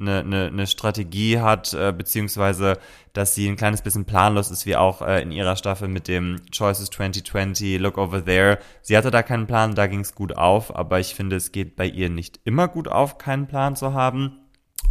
eine, 0.00 0.20
eine, 0.20 0.46
eine 0.46 0.66
Strategie 0.66 1.40
hat, 1.40 1.74
äh, 1.74 1.92
beziehungsweise 1.92 2.78
dass 3.12 3.34
sie 3.34 3.48
ein 3.48 3.56
kleines 3.56 3.82
bisschen 3.82 4.04
planlos 4.04 4.50
ist, 4.50 4.66
wie 4.66 4.76
auch 4.76 5.02
äh, 5.02 5.22
in 5.22 5.32
ihrer 5.32 5.56
Staffel 5.56 5.88
mit 5.88 6.08
dem 6.08 6.40
Choices 6.52 6.90
2020, 6.90 7.78
Look 7.78 7.98
Over 7.98 8.24
There. 8.24 8.58
Sie 8.82 8.96
hatte 8.96 9.10
da 9.10 9.22
keinen 9.22 9.46
Plan, 9.46 9.74
da 9.74 9.86
ging 9.86 10.00
es 10.00 10.14
gut 10.14 10.36
auf, 10.36 10.74
aber 10.74 11.00
ich 11.00 11.14
finde, 11.14 11.36
es 11.36 11.52
geht 11.52 11.76
bei 11.76 11.86
ihr 11.86 12.08
nicht 12.08 12.40
immer 12.44 12.68
gut 12.68 12.88
auf, 12.88 13.18
keinen 13.18 13.46
Plan 13.46 13.76
zu 13.76 13.94
haben. 13.94 14.38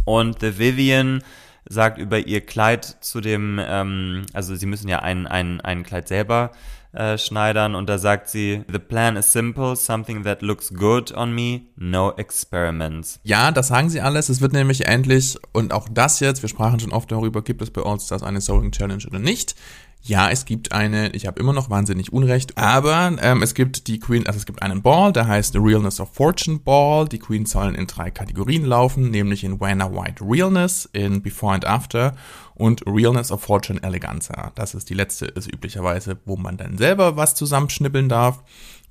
Und 0.04 0.40
The 0.40 0.58
Vivian 0.58 1.22
sagt 1.68 1.98
über 1.98 2.18
ihr 2.18 2.40
Kleid 2.40 2.84
zu 3.00 3.20
dem, 3.20 3.60
ähm, 3.62 4.22
also 4.32 4.54
sie 4.54 4.66
müssen 4.66 4.88
ja 4.88 5.00
ein, 5.00 5.26
ein, 5.26 5.60
ein 5.60 5.82
Kleid 5.82 6.08
selber 6.08 6.50
äh, 6.92 7.18
schneidern 7.18 7.74
und 7.74 7.88
da 7.88 7.98
sagt 7.98 8.28
sie, 8.28 8.64
The 8.70 8.78
plan 8.78 9.16
is 9.16 9.32
simple, 9.32 9.76
something 9.76 10.24
that 10.24 10.42
looks 10.42 10.74
good 10.74 11.12
on 11.12 11.32
me, 11.32 11.62
no 11.76 12.12
experiments. 12.16 13.20
Ja, 13.22 13.52
das 13.52 13.68
sagen 13.68 13.90
sie 13.90 14.00
alles. 14.00 14.28
Es 14.28 14.40
wird 14.40 14.52
nämlich 14.52 14.86
endlich, 14.86 15.38
und 15.52 15.72
auch 15.72 15.88
das 15.88 16.20
jetzt, 16.20 16.42
wir 16.42 16.48
sprachen 16.48 16.80
schon 16.80 16.92
oft 16.92 17.12
darüber, 17.12 17.42
gibt 17.42 17.62
es 17.62 17.70
bei 17.70 17.82
uns 17.82 18.08
das 18.08 18.22
eine 18.22 18.40
Sewing 18.40 18.72
Challenge 18.72 19.04
oder 19.06 19.18
nicht, 19.18 19.54
Ja, 20.02 20.30
es 20.30 20.46
gibt 20.46 20.72
eine, 20.72 21.10
ich 21.10 21.26
habe 21.26 21.38
immer 21.40 21.52
noch 21.52 21.68
wahnsinnig 21.68 22.10
Unrecht, 22.10 22.56
aber 22.56 23.16
ähm, 23.20 23.42
es 23.42 23.52
gibt 23.54 23.86
die 23.86 23.98
Queen, 24.00 24.26
also 24.26 24.38
es 24.38 24.46
gibt 24.46 24.62
einen 24.62 24.80
Ball, 24.80 25.12
der 25.12 25.28
heißt 25.28 25.52
The 25.52 25.58
Realness 25.58 26.00
of 26.00 26.14
Fortune 26.14 26.58
Ball. 26.58 27.06
Die 27.06 27.18
Queens 27.18 27.50
sollen 27.50 27.74
in 27.74 27.86
drei 27.86 28.10
Kategorien 28.10 28.64
laufen, 28.64 29.10
nämlich 29.10 29.44
in 29.44 29.60
When 29.60 29.82
a 29.82 29.92
White 29.92 30.24
Realness, 30.26 30.88
in 30.94 31.20
Before 31.20 31.52
and 31.52 31.66
After 31.66 32.14
und 32.54 32.82
Realness 32.86 33.30
of 33.30 33.42
Fortune 33.42 33.82
Eleganza. 33.82 34.52
Das 34.54 34.74
ist 34.74 34.88
die 34.88 34.94
letzte, 34.94 35.26
ist 35.26 35.52
üblicherweise, 35.52 36.18
wo 36.24 36.36
man 36.36 36.56
dann 36.56 36.78
selber 36.78 37.16
was 37.16 37.34
zusammenschnippeln 37.34 38.08
darf. 38.08 38.42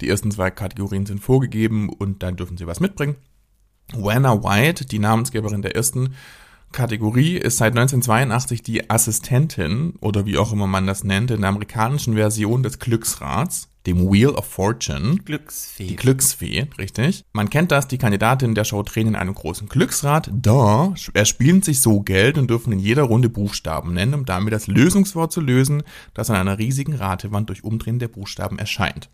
Die 0.01 0.09
ersten 0.09 0.29
zwei 0.29 0.51
Kategorien 0.51 1.07
sind 1.07 1.21
vorgegeben 1.21 1.89
und 1.89 2.21
dann 2.21 2.35
dürfen 2.35 2.57
sie 2.57 2.67
was 2.67 2.79
mitbringen. 2.79 3.15
Wanna 3.93 4.43
White, 4.43 4.85
die 4.85 4.99
Namensgeberin 4.99 5.63
der 5.63 5.75
ersten 5.75 6.13
Kategorie 6.71 7.37
ist 7.37 7.57
seit 7.57 7.71
1982 7.77 8.61
die 8.61 8.89
Assistentin 8.89 9.93
oder 10.01 10.25
wie 10.25 10.37
auch 10.37 10.53
immer 10.53 10.67
man 10.67 10.87
das 10.87 11.03
nennt 11.03 11.31
in 11.31 11.41
der 11.41 11.49
amerikanischen 11.49 12.13
Version 12.13 12.63
des 12.63 12.79
Glücksrats, 12.79 13.69
dem 13.85 14.11
Wheel 14.11 14.29
of 14.29 14.45
Fortune. 14.45 15.17
Glücksfee. 15.25 15.87
Die 15.87 15.95
Glücksfee, 15.95 16.67
richtig. 16.77 17.25
Man 17.33 17.49
kennt 17.49 17.71
das, 17.71 17.87
die 17.87 17.97
Kandidatinnen 17.97 18.55
der 18.55 18.65
Show 18.65 18.83
drehen 18.83 19.07
in 19.07 19.15
einem 19.15 19.33
großen 19.33 19.67
Glücksrad. 19.67 20.29
Da 20.33 20.93
erspielen 21.13 21.63
sich 21.63 21.81
so 21.81 22.01
Geld 22.01 22.37
und 22.37 22.49
dürfen 22.49 22.73
in 22.73 22.79
jeder 22.79 23.03
Runde 23.03 23.29
Buchstaben 23.29 23.93
nennen, 23.93 24.13
um 24.13 24.25
damit 24.25 24.53
das 24.53 24.67
Lösungswort 24.67 25.31
zu 25.31 25.41
lösen, 25.41 25.83
das 26.13 26.29
an 26.29 26.35
einer 26.35 26.59
riesigen 26.59 26.93
Ratewand 26.93 27.49
durch 27.49 27.63
Umdrehen 27.63 27.99
der 27.99 28.09
Buchstaben 28.09 28.59
erscheint. 28.59 29.09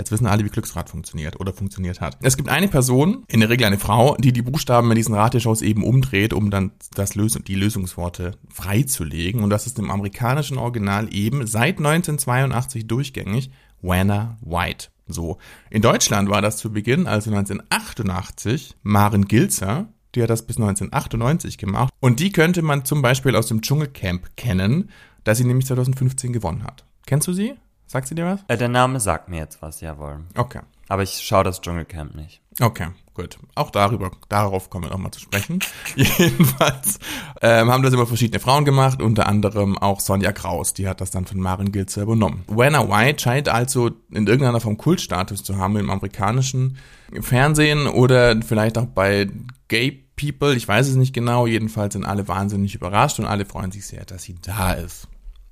Jetzt 0.00 0.12
wissen 0.12 0.26
alle, 0.26 0.42
wie 0.46 0.48
Glücksrad 0.48 0.88
funktioniert 0.88 1.38
oder 1.40 1.52
funktioniert 1.52 2.00
hat. 2.00 2.16
Es 2.22 2.38
gibt 2.38 2.48
eine 2.48 2.68
Person, 2.68 3.24
in 3.28 3.40
der 3.40 3.50
Regel 3.50 3.66
eine 3.66 3.78
Frau, 3.78 4.16
die 4.16 4.32
die 4.32 4.40
Buchstaben 4.40 4.90
in 4.90 4.96
diesen 4.96 5.14
Rateshows 5.14 5.60
eben 5.60 5.84
umdreht, 5.84 6.32
um 6.32 6.50
dann 6.50 6.72
das 6.94 7.16
Lös 7.16 7.38
die 7.46 7.54
Lösungsworte 7.54 8.32
freizulegen. 8.48 9.42
Und 9.42 9.50
das 9.50 9.66
ist 9.66 9.78
im 9.78 9.90
amerikanischen 9.90 10.56
Original 10.56 11.14
eben 11.14 11.46
seit 11.46 11.76
1982 11.76 12.86
durchgängig 12.86 13.50
Wanna 13.82 14.38
White. 14.40 14.88
So. 15.06 15.36
In 15.68 15.82
Deutschland 15.82 16.30
war 16.30 16.40
das 16.40 16.56
zu 16.56 16.72
Beginn, 16.72 17.06
also 17.06 17.30
1988, 17.30 18.76
Maren 18.82 19.26
Gilzer, 19.26 19.88
die 20.14 20.22
hat 20.22 20.30
das 20.30 20.46
bis 20.46 20.56
1998 20.56 21.58
gemacht. 21.58 21.92
Und 22.00 22.20
die 22.20 22.32
könnte 22.32 22.62
man 22.62 22.86
zum 22.86 23.02
Beispiel 23.02 23.36
aus 23.36 23.48
dem 23.48 23.60
Dschungelcamp 23.60 24.34
kennen, 24.36 24.88
das 25.24 25.36
sie 25.36 25.44
nämlich 25.44 25.66
2015 25.66 26.32
gewonnen 26.32 26.64
hat. 26.64 26.86
Kennst 27.04 27.28
du 27.28 27.34
sie? 27.34 27.54
Sagt 27.90 28.06
sie 28.06 28.14
dir 28.14 28.24
was? 28.24 28.38
Äh, 28.46 28.56
der 28.56 28.68
Name 28.68 29.00
sagt 29.00 29.28
mir 29.28 29.38
jetzt 29.38 29.62
was, 29.62 29.80
jawohl. 29.80 30.20
Okay. 30.36 30.60
Aber 30.86 31.02
ich 31.02 31.10
schaue 31.24 31.42
das 31.42 31.60
Dschungelcamp 31.60 32.14
nicht. 32.14 32.40
Okay, 32.60 32.86
gut. 33.14 33.36
Auch 33.56 33.72
darüber, 33.72 34.12
darauf 34.28 34.70
kommen 34.70 34.84
wir 34.84 34.90
nochmal 34.90 35.10
zu 35.10 35.18
sprechen. 35.18 35.58
Jedenfalls 35.96 37.00
ähm, 37.42 37.68
haben 37.68 37.82
das 37.82 37.92
immer 37.92 38.06
verschiedene 38.06 38.38
Frauen 38.38 38.64
gemacht, 38.64 39.02
unter 39.02 39.26
anderem 39.26 39.76
auch 39.76 39.98
Sonja 39.98 40.30
Kraus, 40.30 40.72
die 40.72 40.86
hat 40.86 41.00
das 41.00 41.10
dann 41.10 41.26
von 41.26 41.40
Maren 41.40 41.72
Gilzer 41.72 42.02
übernommen. 42.02 42.44
Wanna 42.46 42.88
White 42.88 43.24
scheint 43.24 43.48
also 43.48 43.90
in 44.12 44.28
irgendeiner 44.28 44.60
Form 44.60 44.78
Kultstatus 44.78 45.42
zu 45.42 45.56
haben 45.56 45.76
im 45.76 45.90
amerikanischen 45.90 46.78
Fernsehen 47.20 47.88
oder 47.88 48.40
vielleicht 48.40 48.78
auch 48.78 48.86
bei 48.86 49.28
Gay 49.66 50.06
People, 50.14 50.54
ich 50.54 50.68
weiß 50.68 50.86
es 50.86 50.94
nicht 50.94 51.12
genau, 51.12 51.48
jedenfalls 51.48 51.94
sind 51.94 52.04
alle 52.04 52.28
wahnsinnig 52.28 52.76
überrascht 52.76 53.18
und 53.18 53.24
alle 53.24 53.46
freuen 53.46 53.72
sich 53.72 53.84
sehr, 53.84 54.04
dass 54.04 54.22
sie 54.22 54.36
da 54.40 54.74
ist, 54.74 55.08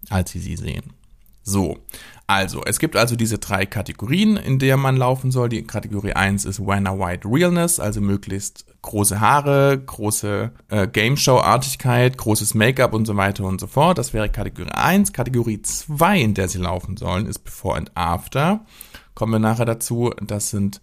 als 0.09 0.31
sie 0.31 0.39
sie 0.39 0.55
sehen. 0.55 0.93
So, 1.49 1.79
also, 2.27 2.63
es 2.67 2.79
gibt 2.79 2.95
also 2.95 3.17
diese 3.17 3.39
drei 3.39 3.65
Kategorien, 3.65 4.37
in 4.37 4.59
der 4.59 4.77
man 4.77 4.99
laufen 4.99 5.31
soll. 5.31 5.49
Die 5.49 5.63
Kategorie 5.63 6.13
1 6.13 6.45
ist 6.45 6.61
When 6.61 6.87
a 6.87 6.99
White 6.99 7.27
Realness, 7.27 7.81
also 7.81 8.03
möglichst 8.03 8.67
große 8.83 9.19
Haare, 9.19 9.79
große 9.79 10.53
äh, 10.69 10.87
Game 10.89 11.17
Show 11.17 11.39
Artigkeit, 11.39 12.19
großes 12.19 12.53
Make-up 12.53 12.93
und 12.93 13.07
so 13.07 13.17
weiter 13.17 13.45
und 13.45 13.63
so 13.63 13.67
fort. 13.67 13.97
Das 13.97 14.13
wäre 14.13 14.29
Kategorie 14.29 14.71
1. 14.71 15.15
Kategorie 15.15 15.63
2, 15.63 16.21
in 16.21 16.35
der 16.35 16.49
sie 16.49 16.59
laufen 16.59 16.99
sollen, 16.99 17.25
ist 17.25 17.39
Before 17.39 17.79
and 17.79 17.93
After. 17.95 18.61
Kommen 19.15 19.33
wir 19.33 19.39
nachher 19.39 19.65
dazu. 19.65 20.13
Das 20.23 20.51
sind 20.51 20.83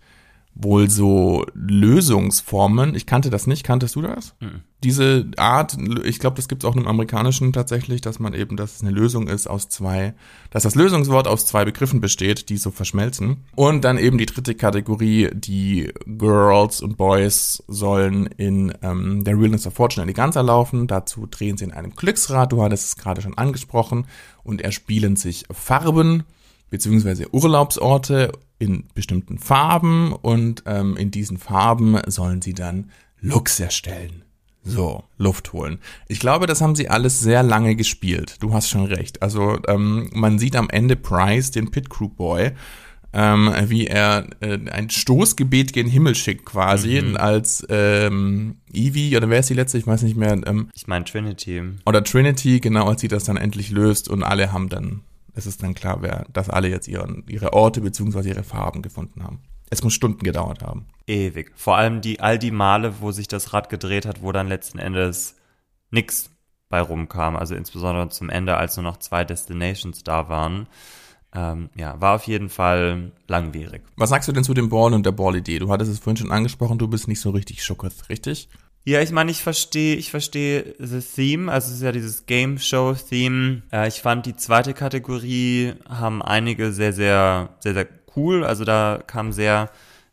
wohl 0.55 0.89
so 0.89 1.45
Lösungsformen. 1.53 2.95
Ich 2.95 3.05
kannte 3.05 3.29
das 3.29 3.45
nicht. 3.45 3.65
Kanntest 3.65 3.95
du 3.95 4.01
das? 4.01 4.35
Mhm. 4.39 4.62
Diese 4.83 5.25
Art, 5.35 5.77
ich 6.03 6.19
glaube, 6.19 6.38
das 6.38 6.47
gibt 6.47 6.63
es 6.63 6.69
auch 6.69 6.75
im 6.75 6.88
Amerikanischen 6.88 7.51
tatsächlich, 7.51 8.01
dass 8.01 8.19
man 8.19 8.33
eben, 8.33 8.55
dass 8.55 8.77
es 8.77 8.81
eine 8.81 8.91
Lösung 8.91 9.27
ist 9.27 9.47
aus 9.47 9.67
zwei, 9.67 10.13
dass 10.51 10.63
das 10.63 10.75
Lösungswort 10.75 11.27
aus 11.27 11.45
zwei 11.45 11.65
Begriffen 11.65 12.00
besteht, 12.00 12.50
die 12.50 12.57
so 12.57 12.71
verschmelzen. 12.71 13.43
Und 13.55 13.83
dann 13.83 13.97
eben 13.97 14.17
die 14.17 14.27
dritte 14.27 14.55
Kategorie, 14.55 15.29
die 15.33 15.91
Girls 16.05 16.81
und 16.81 16.97
Boys 16.97 17.63
sollen 17.67 18.27
in 18.27 18.74
ähm, 18.81 19.24
der 19.25 19.38
Realness 19.38 19.67
of 19.67 19.74
Fortune 19.74 20.03
Eleganza 20.03 20.39
laufen. 20.41 20.88
Dazu 20.88 21.27
drehen 21.29 21.57
sie 21.57 21.65
in 21.65 21.74
einem 21.74 21.95
Glücksrad. 21.95 22.53
Du 22.53 22.63
hattest 22.63 22.85
es 22.85 22.95
gerade 22.95 23.21
schon 23.21 23.38
angesprochen 23.38 24.05
und 24.43 24.62
erspielen 24.62 25.17
sich 25.17 25.45
Farben 25.51 26.24
beziehungsweise 26.69 27.34
Urlaubsorte 27.34 28.31
in 28.60 28.86
bestimmten 28.93 29.38
Farben 29.38 30.13
und 30.13 30.63
ähm, 30.65 30.98
in 30.98 31.12
diesen 31.12 31.38
Farben 31.38 32.00
sollen 32.07 32.41
sie 32.41 32.53
dann 32.53 32.91
Looks 33.22 33.60
erstellen. 33.60 34.24
So, 34.67 35.03
Luft 35.19 35.53
holen. 35.53 35.77
Ich 36.07 36.19
glaube, 36.19 36.48
das 36.48 36.60
haben 36.60 36.75
sie 36.75 36.89
alles 36.89 37.19
sehr 37.19 37.43
lange 37.43 37.75
gespielt. 37.75 38.38
Du 38.39 38.53
hast 38.53 38.67
schon 38.67 38.86
recht. 38.86 39.22
Also 39.22 39.60
ähm, 39.67 40.10
man 40.13 40.39
sieht 40.39 40.55
am 40.55 40.69
Ende 40.69 40.95
Price, 40.95 41.51
den 41.51 41.69
Pit 41.69 41.89
Crew 41.89 42.10
Boy, 42.10 42.51
ähm, 43.13 43.53
wie 43.67 43.86
er 43.86 44.27
äh, 44.41 44.60
ein 44.72 44.89
Stoßgebet 44.89 45.72
gen 45.72 45.88
Himmel 45.88 46.15
schickt 46.15 46.45
quasi, 46.45 47.00
mhm. 47.00 47.15
als 47.15 47.65
ähm, 47.69 48.57
Evie, 48.74 49.15
oder 49.15 49.29
wer 49.29 49.39
ist 49.39 49.51
die 49.51 49.53
letzte? 49.53 49.77
Ich 49.77 49.86
weiß 49.86 50.01
nicht 50.01 50.17
mehr. 50.17 50.34
Ähm, 50.45 50.69
ich 50.74 50.88
meine 50.88 51.05
Trinity. 51.05 51.62
Oder 51.86 52.03
Trinity, 52.03 52.60
genau, 52.60 52.88
als 52.88 53.01
sie 53.01 53.07
das 53.07 53.24
dann 53.24 53.38
endlich 53.38 53.69
löst 53.69 54.10
und 54.10 54.24
alle 54.24 54.51
haben 54.51 54.69
dann 54.69 55.01
es 55.35 55.45
ist 55.45 55.61
dann 55.61 55.75
klar, 55.75 55.97
wer, 56.01 56.25
dass 56.31 56.49
alle 56.49 56.69
jetzt 56.69 56.87
ihren, 56.87 57.23
ihre 57.27 57.53
Orte 57.53 57.81
beziehungsweise 57.81 58.29
ihre 58.29 58.43
Farben 58.43 58.81
gefunden 58.81 59.23
haben. 59.23 59.41
Es 59.69 59.83
muss 59.83 59.93
Stunden 59.93 60.23
gedauert 60.23 60.63
haben. 60.63 60.87
Ewig. 61.07 61.51
Vor 61.55 61.75
allem 61.75 62.01
die, 62.01 62.19
all 62.19 62.39
die 62.39 62.51
Male, 62.51 63.01
wo 63.01 63.11
sich 63.11 63.27
das 63.27 63.53
Rad 63.53 63.69
gedreht 63.69 64.05
hat, 64.05 64.21
wo 64.21 64.31
dann 64.31 64.47
letzten 64.47 64.79
Endes 64.79 65.35
nix 65.91 66.29
bei 66.69 66.81
rumkam. 66.81 67.35
Also 67.35 67.55
insbesondere 67.55 68.09
zum 68.09 68.29
Ende, 68.29 68.57
als 68.57 68.77
nur 68.77 68.83
noch 68.83 68.97
zwei 68.97 69.25
Destinations 69.25 70.03
da 70.03 70.29
waren. 70.29 70.67
Ähm, 71.33 71.69
ja, 71.75 71.99
war 71.99 72.15
auf 72.15 72.27
jeden 72.27 72.47
Fall 72.47 73.11
langwierig. 73.27 73.83
Was 73.97 74.11
sagst 74.11 74.29
du 74.29 74.31
denn 74.31 74.45
zu 74.45 74.53
dem 74.53 74.69
Ball 74.69 74.93
und 74.93 75.05
der 75.05 75.11
Ball-Idee? 75.11 75.59
Du 75.59 75.69
hattest 75.69 75.91
es 75.91 75.99
vorhin 75.99 76.17
schon 76.17 76.31
angesprochen, 76.31 76.77
du 76.77 76.87
bist 76.87 77.09
nicht 77.09 77.19
so 77.19 77.31
richtig 77.31 77.63
schockert, 77.63 78.07
richtig? 78.07 78.47
Ja, 78.87 79.01
ich 79.01 79.11
meine, 79.11 79.31
ich 79.31 79.41
verstehe, 79.41 79.95
ich 79.95 80.11
verstehe 80.11 80.75
das 80.77 81.13
Theme, 81.13 81.51
also 81.51 81.69
es 81.69 81.77
ist 81.77 81.81
ja 81.81 81.91
dieses 81.91 82.27
Game 82.27 82.59
Show 82.59 82.93
Theme. 82.93 83.63
Äh, 83.71 83.87
ich 83.87 83.99
fand 83.99 84.27
die 84.27 84.35
zweite 84.35 84.75
Kategorie 84.75 85.73
haben 85.89 86.21
einige 86.21 86.71
sehr, 86.71 86.93
sehr, 86.93 87.49
sehr, 87.61 87.73
sehr 87.73 87.87
cool. 88.15 88.43
Also 88.43 88.63
da 88.63 89.01
kamen 89.07 89.33
sehr, 89.33 89.71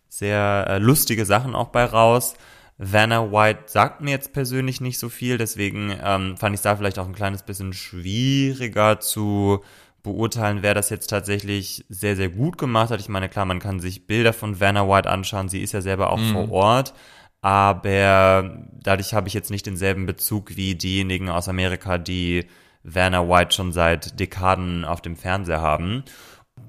sehr 0.09 0.65
äh, 0.71 0.79
lustige 0.79 1.27
Sachen 1.27 1.55
auch 1.55 1.69
bei 1.69 1.85
raus. 1.85 2.33
Vanna 2.79 3.31
White 3.31 3.65
sagt 3.67 4.01
mir 4.01 4.13
jetzt 4.13 4.33
persönlich 4.33 4.81
nicht 4.81 4.99
so 4.99 5.11
viel, 5.11 5.37
deswegen 5.37 5.95
ähm, 6.03 6.39
fand 6.39 6.55
ich 6.55 6.61
es 6.61 6.63
da 6.63 6.75
vielleicht 6.75 6.99
auch 6.99 7.07
ein 7.07 7.15
kleines 7.15 7.43
bisschen 7.43 7.75
schwieriger 7.75 9.01
zu 9.01 9.63
beurteilen, 10.03 10.63
wer 10.63 10.73
das 10.73 10.89
jetzt 10.89 11.09
tatsächlich 11.09 11.85
sehr, 11.91 12.17
sehr 12.17 12.31
gut 12.31 12.57
gemacht 12.57 12.91
hat. 12.91 13.01
Ich 13.01 13.11
meine, 13.11 13.29
klar, 13.29 13.45
man 13.45 13.61
kann 13.61 13.81
sich 13.81 14.07
Bilder 14.07 14.33
von 14.33 14.61
Vanna 14.61 14.89
White 14.89 15.11
anschauen, 15.11 15.51
sie 15.51 15.61
ist 15.61 15.73
ja 15.73 15.83
selber 15.83 16.11
auch 16.11 16.19
mm. 16.19 16.33
vor 16.33 16.51
Ort 16.51 16.95
aber 17.43 18.57
dadurch 18.73 19.13
habe 19.13 19.29
ich 19.29 19.35
jetzt 19.35 19.51
nicht 19.51 19.67
denselben 19.67 20.07
Bezug 20.07 20.57
wie 20.57 20.77
diejenigen 20.77 21.29
aus 21.29 21.49
Amerika, 21.49 21.99
die 21.99 22.47
Werner 22.85 23.29
White 23.29 23.55
schon 23.55 23.73
seit 23.73 24.19
Dekaden 24.19 24.85
auf 24.85 25.03
dem 25.03 25.17
Fernseher 25.17 25.61
haben. 25.61 26.05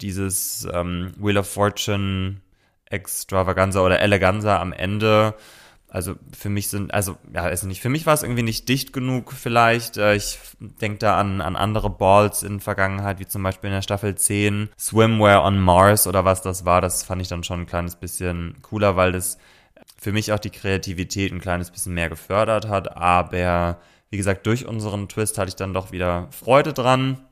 Dieses 0.02 0.68
ähm, 0.74 1.14
Wheel 1.18 1.38
of 1.38 1.50
Fortune 1.50 2.42
Extravaganza 2.86 3.82
oder 3.82 4.00
Eleganza 4.00 4.60
am 4.60 4.74
Ende, 4.74 5.36
also 5.90 6.16
für 6.36 6.50
mich 6.50 6.70
sind, 6.70 6.92
also 6.92 7.18
ja, 7.34 7.48
ist 7.50 7.64
nicht, 7.64 7.82
für 7.82 7.90
mich 7.90 8.08
war 8.08 8.16
es 8.16 8.24
irgendwie 8.24 8.42
nicht 8.42 8.68
dicht 8.68 8.94
genug 8.94 9.32
vielleicht. 9.32 9.98
Äh, 9.98 10.16
ich 10.16 10.40
denke 10.60 10.98
da 10.98 11.20
an, 11.20 11.40
an 11.40 11.56
andere 11.56 11.92
Balls 11.92 12.42
in 12.42 12.60
Vergangenheit, 12.60 13.20
wie 13.20 13.28
zum 13.28 13.44
Beispiel 13.44 13.70
in 13.70 13.76
der 13.76 13.84
Staffel 13.84 14.16
10 14.16 14.70
Swimwear 14.78 15.44
on 15.44 15.60
Mars 15.60 16.08
oder 16.08 16.26
was 16.26 16.42
das 16.42 16.66
war. 16.66 16.82
Das 16.82 17.04
fand 17.04 17.22
ich 17.22 17.28
dann 17.28 17.44
schon 17.44 17.62
ein 17.62 17.68
kleines 17.68 17.96
bisschen 17.96 18.56
cooler, 18.64 18.96
weil 18.96 19.12
das 19.12 19.38
für 20.04 20.12
mich 20.12 20.34
auch 20.34 20.40
die 20.40 20.50
Kreativität 20.50 21.32
ein 21.32 21.40
kleines 21.40 21.72
bisschen 21.72 21.94
mehr 21.94 22.10
gefördert 22.10 22.68
hat. 22.68 22.98
Aber 22.98 23.80
wie 24.10 24.18
gesagt, 24.18 24.46
durch 24.46 24.68
unseren 24.68 25.08
Twist 25.08 25.38
hatte 25.38 25.50
ich 25.50 25.56
dann 25.56 25.74
doch 25.74 25.94
wieder 25.94 26.28
Freude 26.32 26.74
dran. 26.74 27.26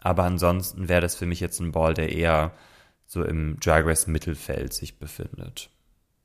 Aber 0.00 0.24
ansonsten 0.24 0.88
wäre 0.88 1.00
das 1.00 1.14
für 1.14 1.26
mich 1.26 1.38
jetzt 1.38 1.60
ein 1.60 1.72
Ball, 1.72 1.94
der 1.94 2.12
eher 2.12 2.52
so 3.06 3.22
im 3.22 3.58
Drag 3.60 3.86
Race 3.86 4.08
Mittelfeld 4.08 4.72
sich 4.72 4.98
befindet. 4.98 5.70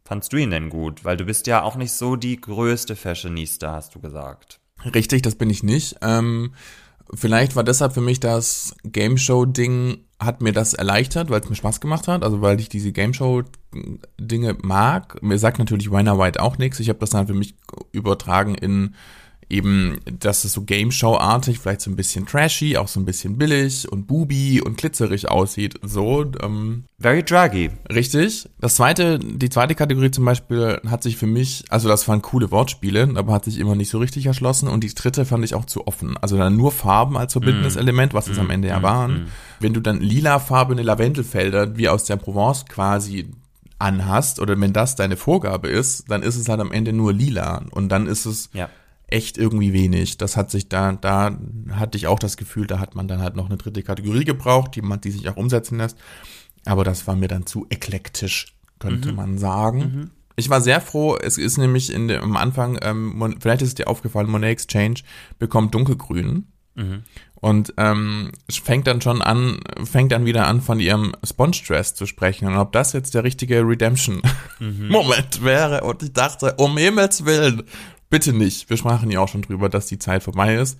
Fandst 0.03 0.33
du 0.33 0.37
ihn 0.37 0.49
denn 0.49 0.69
gut? 0.69 1.05
Weil 1.05 1.15
du 1.15 1.25
bist 1.25 1.47
ja 1.47 1.61
auch 1.61 1.75
nicht 1.75 1.93
so 1.93 2.15
die 2.15 2.41
größte 2.41 2.95
Fashionista, 2.95 3.71
hast 3.71 3.93
du 3.93 3.99
gesagt. 3.99 4.59
Richtig, 4.93 5.21
das 5.21 5.35
bin 5.35 5.49
ich 5.49 5.61
nicht. 5.61 5.97
Ähm, 6.01 6.55
vielleicht 7.13 7.55
war 7.55 7.63
deshalb 7.63 7.93
für 7.93 8.01
mich 8.01 8.19
das 8.19 8.75
Game 8.83 9.17
Show 9.17 9.45
Ding 9.45 10.05
hat 10.25 10.41
mir 10.41 10.53
das 10.53 10.73
erleichtert, 10.73 11.29
weil 11.29 11.41
es 11.41 11.49
mir 11.49 11.55
Spaß 11.55 11.81
gemacht 11.81 12.07
hat, 12.07 12.23
also 12.23 12.41
weil 12.41 12.59
ich 12.59 12.69
diese 12.69 12.91
Game 12.91 13.13
Show 13.13 13.43
Dinge 14.19 14.55
mag. 14.61 15.21
Mir 15.21 15.37
sagt 15.37 15.59
natürlich 15.59 15.91
Rainer 15.91 16.19
White 16.19 16.41
auch 16.41 16.57
nichts. 16.57 16.79
Ich 16.79 16.89
habe 16.89 16.99
das 16.99 17.11
dann 17.11 17.27
für 17.27 17.33
mich 17.33 17.55
übertragen 17.91 18.55
in 18.55 18.95
eben, 19.53 19.99
dass 20.19 20.43
es 20.43 20.53
so 20.53 20.63
Game 20.63 20.91
Show-artig, 20.91 21.59
vielleicht 21.59 21.81
so 21.81 21.91
ein 21.91 21.95
bisschen 21.95 22.25
trashy, 22.25 22.75
auch 22.77 22.87
so 22.87 22.99
ein 22.99 23.05
bisschen 23.05 23.37
billig 23.37 23.89
und 23.91 24.07
booby 24.07 24.61
und 24.61 24.77
glitzerig 24.77 25.29
aussieht. 25.29 25.75
So, 25.83 26.25
ähm, 26.41 26.85
Very 26.99 27.23
druggy. 27.23 27.69
Richtig. 27.93 28.49
Das 28.59 28.75
zweite, 28.75 29.19
die 29.19 29.49
zweite 29.49 29.75
Kategorie 29.75 30.11
zum 30.11 30.25
Beispiel 30.25 30.79
hat 30.87 31.03
sich 31.03 31.17
für 31.17 31.27
mich, 31.27 31.65
also 31.69 31.87
das 31.87 32.07
waren 32.07 32.21
coole 32.21 32.49
Wortspiele, 32.49 33.13
aber 33.15 33.33
hat 33.33 33.45
sich 33.45 33.59
immer 33.59 33.75
nicht 33.75 33.89
so 33.89 33.99
richtig 33.99 34.25
erschlossen. 34.25 34.67
Und 34.67 34.83
die 34.83 34.93
dritte 34.93 35.25
fand 35.25 35.45
ich 35.45 35.53
auch 35.53 35.65
zu 35.65 35.85
offen. 35.85 36.17
Also 36.17 36.37
dann 36.37 36.55
nur 36.57 36.71
Farben 36.71 37.17
als 37.17 37.33
verbindendes 37.33 37.75
Element, 37.75 38.13
was 38.13 38.27
es 38.27 38.39
am 38.39 38.49
Ende 38.49 38.69
ja 38.69 38.81
waren. 38.81 39.27
Wenn 39.59 39.73
du 39.73 39.81
dann 39.81 39.99
lila 39.99 40.39
farbene 40.39 40.81
Lavendelfelder 40.81 41.77
wie 41.77 41.89
aus 41.89 42.05
der 42.05 42.15
Provence 42.15 42.65
quasi 42.65 43.27
anhast 43.79 44.39
oder 44.39 44.59
wenn 44.59 44.73
das 44.73 44.95
deine 44.95 45.17
Vorgabe 45.17 45.67
ist, 45.67 46.09
dann 46.09 46.23
ist 46.23 46.37
es 46.37 46.47
halt 46.47 46.61
am 46.61 46.71
Ende 46.71 46.93
nur 46.93 47.11
lila 47.13 47.63
und 47.71 47.89
dann 47.89 48.07
ist 48.07 48.25
es 48.25 48.49
Ja. 48.53 48.69
Echt 49.13 49.37
irgendwie 49.37 49.73
wenig. 49.73 50.17
Das 50.17 50.35
hat 50.35 50.51
sich 50.51 50.67
da, 50.69 50.93
da 50.93 51.37
hatte 51.71 51.97
ich 51.97 52.07
auch 52.07 52.19
das 52.19 52.35
Gefühl, 52.35 52.67
da 52.67 52.79
hat 52.79 52.95
man 52.95 53.07
dann 53.07 53.21
halt 53.21 53.35
noch 53.35 53.45
eine 53.45 53.57
dritte 53.57 53.83
Kategorie 53.83 54.25
gebraucht, 54.25 54.75
die 54.75 54.81
man, 54.81 54.99
die 54.99 55.11
sich 55.11 55.29
auch 55.29 55.37
umsetzen 55.37 55.77
lässt. 55.77 55.97
Aber 56.65 56.83
das 56.83 57.07
war 57.07 57.15
mir 57.15 57.27
dann 57.27 57.45
zu 57.45 57.67
eklektisch, 57.69 58.55
könnte 58.79 59.11
man 59.13 59.37
sagen. 59.37 60.11
Ich 60.35 60.49
war 60.49 60.61
sehr 60.61 60.81
froh, 60.81 61.15
es 61.15 61.37
ist 61.37 61.57
nämlich 61.57 61.93
in 61.93 62.07
dem, 62.07 62.23
am 62.23 62.37
Anfang, 62.37 62.79
ähm, 62.81 63.35
vielleicht 63.39 63.61
ist 63.61 63.69
es 63.69 63.75
dir 63.75 63.87
aufgefallen, 63.87 64.29
Monet 64.29 64.49
Exchange 64.49 65.01
bekommt 65.37 65.75
dunkelgrün. 65.75 66.47
Und 67.35 67.73
ähm, 67.75 68.31
fängt 68.49 68.87
dann 68.87 69.01
schon 69.01 69.21
an, 69.21 69.59
fängt 69.83 70.13
dann 70.13 70.25
wieder 70.25 70.47
an, 70.47 70.61
von 70.61 70.79
ihrem 70.79 71.13
Sponge 71.25 71.57
Dress 71.67 71.93
zu 71.93 72.05
sprechen. 72.05 72.47
Und 72.47 72.55
ob 72.55 72.71
das 72.71 72.93
jetzt 72.93 73.13
der 73.15 73.25
richtige 73.25 73.67
Redemption-Moment 73.67 75.43
wäre. 75.43 75.83
Und 75.83 76.01
ich 76.03 76.13
dachte, 76.13 76.53
um 76.57 76.77
Himmels 76.77 77.25
Willen, 77.25 77.63
bitte 78.13 78.31
nicht. 78.31 78.69
Wir 78.69 78.77
sprachen 78.77 79.09
ja 79.09 79.19
auch 79.19 79.27
schon 79.27 79.41
drüber, 79.41 79.69
dass 79.69 79.87
die 79.87 79.97
Zeit 79.97 80.21
vorbei 80.21 80.53
ist. 80.55 80.79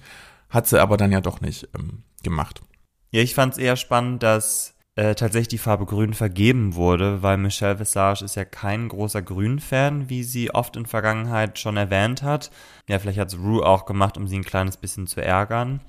Hat 0.52 0.68
sie 0.68 0.80
aber 0.80 0.98
dann 0.98 1.12
ja 1.12 1.20
doch 1.20 1.42
nicht 1.42 1.68
ähm, 1.76 2.04
gemacht. 2.22 2.62
Ja, 3.10 3.22
ich 3.22 3.34
fand 3.34 3.54
es 3.54 3.58
eher 3.58 3.76
spannend, 3.76 4.22
dass 4.22 4.76
äh, 4.96 5.16
tatsächlich 5.16 5.48
die 5.48 5.58
Farbe 5.58 5.88
Grün 5.88 6.14
vergeben 6.14 6.76
wurde, 6.76 7.24
weil 7.24 7.38
Michelle 7.38 7.80
Visage 7.80 8.24
ist 8.24 8.36
ja 8.36 8.46
kein 8.46 8.88
großer 8.88 9.24
Grün-Fan, 9.24 10.10
wie 10.10 10.24
sie 10.24 10.54
oft 10.54 10.76
in 10.76 10.86
Vergangenheit 10.86 11.58
schon 11.58 11.76
erwähnt 11.76 12.22
hat. 12.22 12.52
Ja, 12.88 13.00
vielleicht 13.00 13.18
hat 13.18 13.30
es 13.30 13.40
Rue 13.40 13.66
auch 13.66 13.88
gemacht, 13.88 14.16
um 14.16 14.28
sie 14.28 14.38
ein 14.38 14.44
kleines 14.44 14.78
bisschen 14.78 15.08
zu 15.08 15.20
ärgern. 15.20 15.82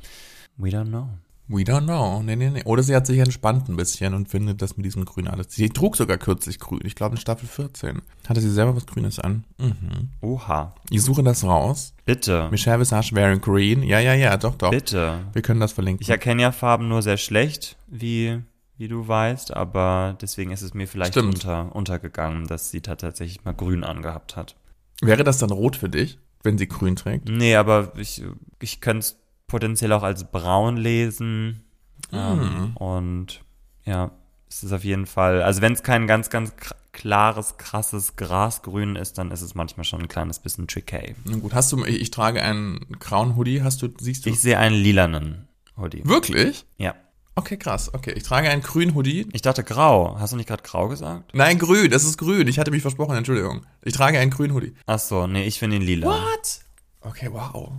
We 0.56 0.70
don't 0.70 0.88
know. 0.88 1.10
We 1.46 1.62
don't 1.62 1.84
know. 1.84 2.22
Nee, 2.22 2.36
nee, 2.36 2.48
nee. 2.48 2.62
Oder 2.64 2.82
sie 2.82 2.96
hat 2.96 3.06
sich 3.06 3.18
entspannt 3.18 3.68
ein 3.68 3.76
bisschen 3.76 4.14
und 4.14 4.28
findet 4.28 4.62
das 4.62 4.76
mit 4.78 4.86
diesem 4.86 5.04
Grün 5.04 5.28
alles. 5.28 5.48
Sie 5.50 5.68
trug 5.68 5.96
sogar 5.96 6.16
kürzlich 6.16 6.58
grün. 6.58 6.80
Ich 6.84 6.94
glaube 6.94 7.16
in 7.16 7.20
Staffel 7.20 7.46
14. 7.46 8.00
Hatte 8.26 8.40
sie 8.40 8.50
selber 8.50 8.76
was 8.76 8.86
Grünes 8.86 9.18
an. 9.18 9.44
Mhm. 9.58 10.08
Oha. 10.22 10.74
Ich 10.88 11.02
suche 11.02 11.22
das 11.22 11.44
raus. 11.44 11.92
Bitte. 12.06 12.48
Michelle 12.50 12.80
Visage 12.80 13.14
wearing 13.14 13.42
green. 13.42 13.82
Ja, 13.82 13.98
ja, 13.98 14.14
ja, 14.14 14.38
doch, 14.38 14.54
doch. 14.54 14.70
Bitte. 14.70 15.20
Wir 15.34 15.42
können 15.42 15.60
das 15.60 15.72
verlinken. 15.72 16.02
Ich 16.02 16.08
erkenne 16.08 16.40
ja 16.40 16.50
Farben 16.50 16.88
nur 16.88 17.02
sehr 17.02 17.18
schlecht, 17.18 17.76
wie, 17.88 18.40
wie 18.78 18.88
du 18.88 19.06
weißt, 19.06 19.54
aber 19.54 20.16
deswegen 20.22 20.50
ist 20.50 20.62
es 20.62 20.72
mir 20.72 20.88
vielleicht 20.88 21.12
Stimmt. 21.12 21.34
unter, 21.34 21.76
untergegangen, 21.76 22.46
dass 22.46 22.70
sie 22.70 22.80
da 22.80 22.96
tatsächlich 22.96 23.44
mal 23.44 23.52
grün 23.54 23.84
angehabt 23.84 24.36
hat. 24.36 24.56
Wäre 25.02 25.24
das 25.24 25.38
dann 25.38 25.50
rot 25.50 25.76
für 25.76 25.90
dich, 25.90 26.18
wenn 26.42 26.56
sie 26.56 26.68
grün 26.68 26.96
trägt? 26.96 27.28
Nee, 27.28 27.56
aber 27.56 27.92
ich, 27.98 28.22
ich 28.60 28.80
könnte 28.80 29.00
es 29.00 29.18
potenziell 29.46 29.92
auch 29.92 30.02
als 30.02 30.30
braun 30.30 30.76
lesen. 30.76 31.64
Ähm, 32.12 32.76
und 32.76 33.42
ja, 33.84 34.10
es 34.48 34.62
ist 34.62 34.72
auf 34.72 34.84
jeden 34.84 35.06
Fall, 35.06 35.42
also 35.42 35.60
wenn 35.62 35.72
es 35.72 35.82
kein 35.82 36.06
ganz, 36.06 36.30
ganz 36.30 36.52
klares, 36.92 37.56
krasses 37.56 38.16
Grasgrün 38.16 38.96
ist, 38.96 39.18
dann 39.18 39.30
ist 39.30 39.42
es 39.42 39.54
manchmal 39.54 39.84
schon 39.84 40.02
ein 40.02 40.08
kleines 40.08 40.38
bisschen 40.38 40.66
tricky. 40.68 41.16
Na 41.24 41.36
gut, 41.38 41.54
hast 41.54 41.72
du, 41.72 41.84
ich, 41.84 42.00
ich 42.00 42.10
trage 42.10 42.42
einen 42.42 42.86
grauen 43.00 43.36
Hoodie, 43.36 43.62
hast 43.62 43.82
du, 43.82 43.88
siehst 43.98 44.26
du? 44.26 44.30
Ich 44.30 44.40
sehe 44.40 44.58
einen 44.58 44.76
lilanen 44.76 45.48
Hoodie. 45.76 46.02
Wirklich? 46.04 46.66
Ja. 46.78 46.94
Okay, 47.36 47.56
krass. 47.56 47.92
Okay, 47.92 48.12
ich 48.12 48.22
trage 48.22 48.48
einen 48.48 48.62
grünen 48.62 48.94
Hoodie. 48.94 49.26
Ich 49.32 49.42
dachte 49.42 49.64
grau. 49.64 50.16
Hast 50.20 50.32
du 50.32 50.36
nicht 50.36 50.46
gerade 50.46 50.62
grau 50.62 50.88
gesagt? 50.88 51.34
Nein, 51.34 51.58
grün, 51.58 51.90
das 51.90 52.04
ist 52.04 52.16
grün. 52.16 52.46
Ich 52.46 52.60
hatte 52.60 52.70
mich 52.70 52.82
versprochen, 52.82 53.16
Entschuldigung. 53.16 53.66
Ich 53.82 53.94
trage 53.94 54.20
einen 54.20 54.30
grünen 54.30 54.54
Hoodie. 54.54 54.74
Ach 54.86 55.00
so, 55.00 55.26
nee, 55.26 55.44
ich 55.44 55.58
finde 55.58 55.76
ihn 55.76 55.82
lila. 55.82 56.06
What? 56.06 56.60
Okay, 57.00 57.28
wow. 57.32 57.72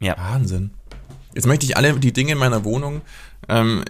Ja. 0.00 0.16
Wahnsinn. 0.16 0.70
Jetzt 1.34 1.46
möchte 1.46 1.66
ich 1.66 1.76
alle 1.76 1.92
die 1.98 2.12
Dinge 2.12 2.32
in 2.32 2.38
meiner 2.38 2.64
Wohnung 2.64 3.02
ähm, 3.48 3.84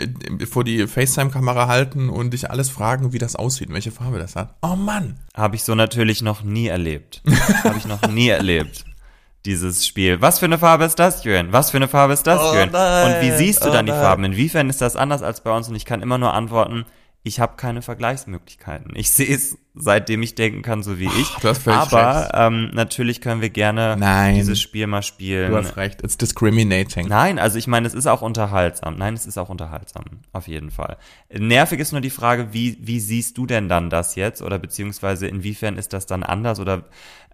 vor 0.51 0.65
die 0.65 0.87
FaceTime-Kamera 0.87 1.67
halten 1.69 2.09
und 2.09 2.31
dich 2.33 2.51
alles 2.51 2.71
fragen, 2.71 3.13
wie 3.13 3.19
das 3.19 3.37
aussieht, 3.37 3.69
und 3.69 3.75
welche 3.75 3.91
Farbe 3.93 4.19
das 4.19 4.37
hat. 4.37 4.55
Oh 4.63 4.77
Mann. 4.77 5.19
Habe 5.35 5.57
ich 5.57 5.65
so 5.65 5.75
natürlich 5.75 6.23
noch 6.23 6.43
nie 6.43 6.69
erlebt. 6.69 7.23
Habe 7.65 7.79
ich 7.79 7.87
noch 7.87 8.07
nie 8.09 8.29
erlebt. 8.29 8.85
Dieses 9.45 9.85
Spiel. 9.85 10.21
Was 10.21 10.39
für 10.39 10.45
eine 10.45 10.59
Farbe 10.59 10.85
ist 10.85 11.01
das, 11.01 11.25
Jürgen? 11.25 11.53
Was 11.53 11.73
für 11.73 11.79
eine 11.79 11.89
Farbe 11.89 12.13
ist 12.13 12.27
das, 12.29 12.41
Oh 12.41 12.55
Jürgen? 12.55 12.71
nein, 12.73 13.17
Und 13.17 13.23
wie 13.23 13.37
siehst 13.37 13.65
du 13.65 13.71
oh 13.71 13.73
dann 13.73 13.87
die 13.87 13.93
nein. 13.93 14.01
Farben? 14.01 14.25
Inwiefern 14.25 14.71
ist 14.71 14.81
das 14.81 14.95
anders 14.95 15.23
als 15.23 15.41
bei 15.43 15.51
uns? 15.55 15.69
Und 15.69 15.75
ich 15.75 15.85
kann 15.85 16.01
immer 16.01 16.17
nur 16.17 16.33
antworten, 16.33 16.85
ich 17.25 17.39
habe 17.39 17.55
keine 17.57 17.83
Vergleichsmöglichkeiten. 17.83 18.97
Ich 18.97 19.13
sehe 19.13 19.33
es, 19.33 19.57
seitdem 19.75 20.23
ich 20.23 20.35
denken 20.35 20.63
kann, 20.63 20.83
so 20.83 20.99
wie 20.99 21.07
ich. 21.07 21.29
du 21.41 21.49
hast 21.49 21.63
völlig 21.63 21.79
Aber 21.79 22.31
ähm, 22.35 22.71
natürlich 22.73 23.21
können 23.21 23.41
wir 23.41 23.51
gerne 23.51 23.97
Nein. 23.97 24.35
dieses 24.35 24.61
Spiel 24.61 24.89
mal 24.89 25.03
spielen. 25.03 25.53
Du 25.53 25.57
hast 25.57 25.77
recht. 25.77 26.03
It's 26.03 26.19
discriminating. 26.19 27.07
Nein, 27.07 27.39
also 27.39 27.59
ich 27.59 27.69
meine, 27.69 27.87
es 27.87 27.95
ist 27.95 28.09
auch 28.09 28.23
unterhaltsam. 28.23 28.97
Nein, 28.97 29.15
es 29.15 29.27
ist 29.27 29.39
auch 29.39 29.51
unterhaltsam, 29.51 30.05
auf 30.33 30.49
jeden 30.49 30.73
Fall. 30.73 30.97
Nervig 31.33 31.79
ist 31.79 31.93
nur 31.93 32.01
die 32.01 32.11
Frage, 32.11 32.49
wie, 32.53 32.77
wie 32.81 32.99
siehst 32.99 33.39
du 33.39 33.47
denn 33.47 33.69
dann 33.69 33.89
das 33.89 34.17
jetzt? 34.17 34.43
Oder 34.43 34.59
beziehungsweise 34.59 35.29
inwiefern 35.29 35.79
ist 35.79 35.93
das 35.93 36.07
dann 36.07 36.25
anders? 36.25 36.59
Oder 36.59 36.87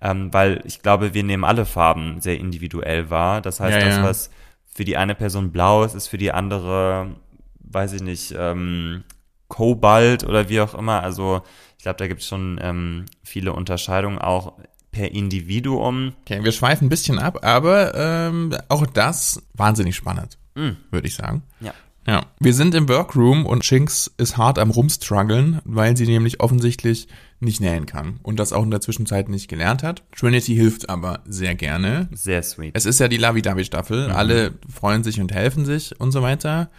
ähm, 0.02 0.32
weil 0.34 0.60
ich 0.66 0.82
glaube, 0.82 1.14
wir 1.14 1.24
nehmen 1.24 1.44
alle 1.44 1.64
Farben 1.64 2.20
sehr 2.20 2.38
individuell 2.38 3.08
wahr. 3.08 3.40
Das 3.40 3.58
heißt, 3.58 3.78
Ja, 3.80 3.86
das, 3.86 4.02
was 4.02 4.30
für 4.66 4.84
die 4.84 4.98
eine 4.98 5.14
Person 5.14 5.50
blau 5.50 5.82
ist, 5.82 5.94
ist 5.94 6.08
für 6.08 6.18
die 6.18 6.30
andere, 6.30 7.16
weiß 7.60 7.94
ich 7.94 8.02
nicht, 8.02 8.34
ähm, 8.38 9.02
Kobalt 9.48 10.24
oder 10.24 10.48
wie 10.48 10.60
auch 10.60 10.74
immer. 10.74 11.02
Also 11.02 11.42
ich 11.78 11.82
glaube, 11.84 11.96
da 11.98 12.06
gibt 12.06 12.20
es 12.20 12.26
schon 12.28 12.58
ähm, 12.62 13.06
viele 13.22 13.52
Unterscheidungen 13.52 14.18
auch 14.18 14.54
per 14.90 15.12
Individuum. 15.12 16.12
Okay, 16.22 16.42
wir 16.42 16.52
schweifen 16.52 16.86
ein 16.86 16.90
bisschen 16.90 17.18
ab, 17.18 17.44
aber 17.44 17.94
ähm, 17.94 18.54
auch 18.68 18.86
das 18.86 19.42
wahnsinnig 19.54 19.96
spannend, 19.96 20.38
Mm. 20.54 20.70
würde 20.90 21.06
ich 21.06 21.14
sagen. 21.14 21.42
Ja. 21.60 21.72
Ja, 22.06 22.24
wir 22.40 22.54
sind 22.54 22.74
im 22.74 22.88
Workroom 22.88 23.44
und 23.44 23.66
Shinx 23.66 24.10
ist 24.16 24.38
hart 24.38 24.58
am 24.58 24.70
rumstruggeln, 24.70 25.60
weil 25.64 25.94
sie 25.94 26.06
nämlich 26.06 26.40
offensichtlich 26.40 27.06
nicht 27.38 27.60
nähen 27.60 27.84
kann 27.84 28.18
und 28.22 28.40
das 28.40 28.54
auch 28.54 28.62
in 28.62 28.70
der 28.70 28.80
Zwischenzeit 28.80 29.28
nicht 29.28 29.48
gelernt 29.48 29.82
hat. 29.82 30.02
Trinity 30.16 30.54
hilft 30.54 30.88
aber 30.88 31.20
sehr 31.26 31.54
gerne. 31.54 32.08
Sehr 32.12 32.42
sweet. 32.42 32.70
Es 32.74 32.86
ist 32.86 32.98
ja 32.98 33.08
die 33.08 33.18
Lavi-Davi-Staffel. 33.18 34.10
Alle 34.10 34.54
freuen 34.74 35.04
sich 35.04 35.20
und 35.20 35.32
helfen 35.32 35.66
sich 35.66 36.00
und 36.00 36.10
so 36.10 36.22
weiter. 36.22 36.70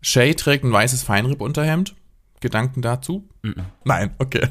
Shay 0.00 0.34
trägt 0.34 0.64
ein 0.64 0.72
weißes 0.72 1.02
Feinripp-Unterhemd. 1.02 1.94
Gedanken 2.40 2.80
dazu? 2.82 3.28
Nein, 3.84 4.10
okay. 4.18 4.48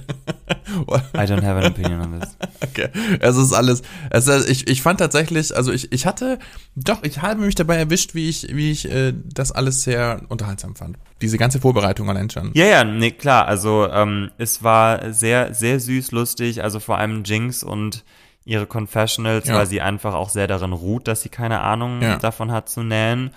I 1.16 1.22
don't 1.26 1.44
have 1.44 1.58
an 1.60 1.66
opinion 1.72 2.02
on 2.02 2.20
this. 2.20 2.36
Okay, 2.62 2.90
es 3.22 3.38
ist 3.38 3.54
alles. 3.54 3.82
Es 4.10 4.28
ist, 4.28 4.50
ich, 4.50 4.68
ich 4.68 4.82
fand 4.82 5.00
tatsächlich, 5.00 5.56
also 5.56 5.72
ich, 5.72 5.92
ich 5.94 6.06
hatte, 6.06 6.38
doch, 6.76 7.02
ich 7.04 7.22
habe 7.22 7.42
mich 7.42 7.56
dabei 7.56 7.78
erwischt, 7.78 8.14
wie 8.16 8.28
ich, 8.30 8.54
wie 8.54 8.70
ich 8.72 8.92
äh, 8.92 9.14
das 9.34 9.52
alles 9.54 9.84
sehr 9.84 10.22
unterhaltsam 10.28 10.76
fand. 10.76 10.98
Diese 11.22 11.38
ganze 11.38 11.60
Vorbereitung 11.62 12.10
allein 12.10 12.30
schon. 12.30 12.52
Ja, 12.54 12.66
ja, 12.66 12.84
nee, 12.84 13.12
klar. 13.12 13.48
Also 13.48 13.88
ähm, 13.90 14.30
es 14.38 14.62
war 14.62 15.14
sehr, 15.14 15.54
sehr 15.54 15.80
süß, 15.80 16.12
lustig. 16.12 16.62
Also 16.64 16.80
vor 16.82 16.98
allem 16.98 17.24
Jinx 17.24 17.64
und 17.64 18.04
ihre 18.46 18.68
Confessionals, 18.68 19.48
Ja. 19.48 19.56
weil 19.56 19.66
sie 19.68 19.80
einfach 19.82 20.14
auch 20.14 20.30
sehr 20.30 20.48
darin 20.48 20.74
ruht, 20.74 21.08
dass 21.08 21.22
sie 21.22 21.30
keine 21.30 21.62
Ahnung 21.62 22.02
Ja. 22.02 22.18
davon 22.18 22.52
hat 22.52 22.68
zu 22.70 22.84
nähen. 22.84 23.32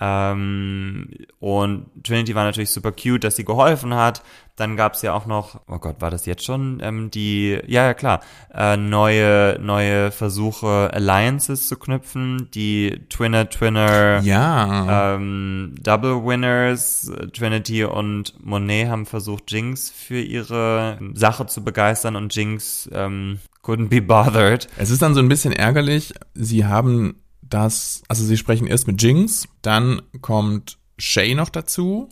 Ähm, 0.00 1.08
und 1.38 1.86
Trinity 2.04 2.34
war 2.34 2.44
natürlich 2.44 2.70
super 2.70 2.92
cute, 2.92 3.24
dass 3.24 3.36
sie 3.36 3.44
geholfen 3.44 3.94
hat. 3.94 4.22
Dann 4.56 4.76
gab's 4.76 5.00
ja 5.02 5.14
auch 5.14 5.24
noch, 5.26 5.60
oh 5.68 5.78
Gott, 5.78 6.00
war 6.00 6.10
das 6.10 6.26
jetzt 6.26 6.44
schon 6.44 6.80
ähm, 6.82 7.10
die, 7.10 7.58
ja, 7.66 7.84
ja 7.86 7.94
klar, 7.94 8.20
äh, 8.54 8.76
neue, 8.76 9.58
neue 9.60 10.10
Versuche, 10.10 10.90
Alliances 10.92 11.66
zu 11.68 11.76
knüpfen. 11.76 12.48
Die 12.52 13.00
Twinner, 13.08 13.48
Twinner, 13.48 14.20
Ja. 14.22 15.14
ähm, 15.14 15.74
Double 15.80 16.24
Winners, 16.24 17.10
Trinity 17.32 17.84
und 17.84 18.34
Monet 18.44 18.88
haben 18.88 19.06
versucht, 19.06 19.50
Jinx 19.50 19.90
für 19.90 20.20
ihre 20.20 20.98
Sache 21.14 21.46
zu 21.46 21.64
begeistern 21.64 22.16
und 22.16 22.34
Jinx 22.34 22.88
ähm, 22.92 23.38
couldn't 23.62 23.88
be 23.88 24.02
bothered. 24.02 24.68
Es 24.76 24.90
ist 24.90 25.00
dann 25.00 25.14
so 25.14 25.20
ein 25.20 25.28
bisschen 25.28 25.52
ärgerlich. 25.52 26.12
Sie 26.34 26.66
haben 26.66 27.19
das, 27.50 28.02
also 28.08 28.24
sie 28.24 28.36
sprechen 28.36 28.66
erst 28.66 28.86
mit 28.86 29.02
Jinx, 29.02 29.48
dann 29.62 30.02
kommt 30.20 30.78
Shay 30.98 31.34
noch 31.34 31.50
dazu, 31.50 32.08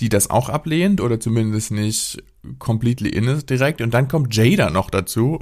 die 0.00 0.08
das 0.08 0.30
auch 0.30 0.48
ablehnt 0.48 1.00
oder 1.00 1.20
zumindest 1.20 1.70
nicht 1.70 2.22
completely 2.58 3.08
in 3.10 3.28
ist 3.28 3.48
direkt. 3.48 3.80
Und 3.80 3.94
dann 3.94 4.08
kommt 4.08 4.34
Jada 4.34 4.70
noch 4.70 4.90
dazu, 4.90 5.38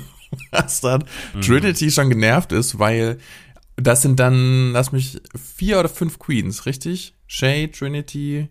was 0.50 0.80
dann 0.80 1.04
Trinity 1.40 1.90
schon 1.90 2.10
genervt 2.10 2.52
ist, 2.52 2.78
weil 2.78 3.18
das 3.76 4.02
sind 4.02 4.18
dann, 4.18 4.72
lass 4.72 4.92
mich, 4.92 5.20
vier 5.36 5.78
oder 5.78 5.88
fünf 5.88 6.18
Queens, 6.18 6.66
richtig? 6.66 7.14
Shay, 7.26 7.68
Trinity, 7.68 8.48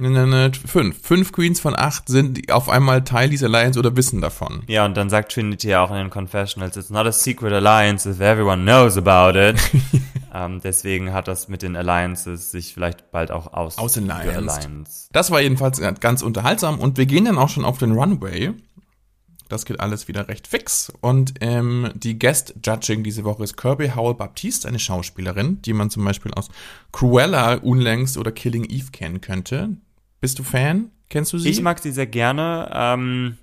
Ne, 0.00 0.08
ne, 0.08 0.26
ne, 0.26 0.50
fünf. 0.54 0.98
Fünf 1.02 1.30
Queens 1.30 1.60
von 1.60 1.76
acht 1.76 2.08
sind 2.08 2.50
auf 2.50 2.70
einmal 2.70 3.04
Teil 3.04 3.28
dieser 3.28 3.48
Alliance 3.48 3.78
oder 3.78 3.94
wissen 3.96 4.22
davon. 4.22 4.62
Ja, 4.66 4.86
und 4.86 4.96
dann 4.96 5.10
sagt 5.10 5.32
Trinity 5.32 5.68
ja 5.68 5.84
auch 5.84 5.90
in 5.90 5.96
den 5.96 6.08
Confessionals, 6.08 6.74
it's 6.78 6.88
not 6.88 7.06
a 7.06 7.12
secret 7.12 7.52
alliance 7.52 8.08
if 8.08 8.18
everyone 8.20 8.62
knows 8.62 8.96
about 8.96 9.38
it. 9.38 9.60
ähm, 10.34 10.62
deswegen 10.64 11.12
hat 11.12 11.28
das 11.28 11.48
mit 11.48 11.60
den 11.60 11.76
Alliances 11.76 12.50
sich 12.50 12.72
vielleicht 12.72 13.10
bald 13.10 13.30
auch 13.30 13.52
aus. 13.52 13.76
Aus 13.76 13.98
Alliance. 13.98 15.08
Das 15.12 15.30
war 15.30 15.42
jedenfalls 15.42 15.82
ganz 16.00 16.22
unterhaltsam 16.22 16.78
und 16.78 16.96
wir 16.96 17.04
gehen 17.04 17.26
dann 17.26 17.36
auch 17.36 17.50
schon 17.50 17.66
auf 17.66 17.76
den 17.76 17.92
Runway. 17.92 18.54
Das 19.50 19.66
geht 19.66 19.80
alles 19.80 20.08
wieder 20.08 20.28
recht 20.28 20.46
fix. 20.46 20.90
Und 21.00 21.34
ähm, 21.40 21.90
die 21.94 22.18
Guest 22.18 22.54
Judging 22.64 23.02
diese 23.02 23.24
Woche 23.24 23.42
ist 23.42 23.58
Kirby 23.58 23.90
Howell 23.90 24.14
Baptiste, 24.14 24.66
eine 24.66 24.78
Schauspielerin, 24.78 25.60
die 25.60 25.74
man 25.74 25.90
zum 25.90 26.04
Beispiel 26.04 26.32
aus 26.32 26.48
Cruella 26.92 27.56
unlängst 27.56 28.16
oder 28.16 28.32
Killing 28.32 28.64
Eve 28.64 28.92
kennen 28.92 29.20
könnte. 29.20 29.76
Bist 30.20 30.38
du 30.38 30.42
Fan? 30.42 30.90
Kennst 31.08 31.32
du 31.32 31.38
sie? 31.38 31.48
Ich 31.48 31.62
mag 31.62 31.78
sie 31.78 31.92
sehr 31.92 32.06
gerne. 32.06 32.70
Ähm, 32.72 33.38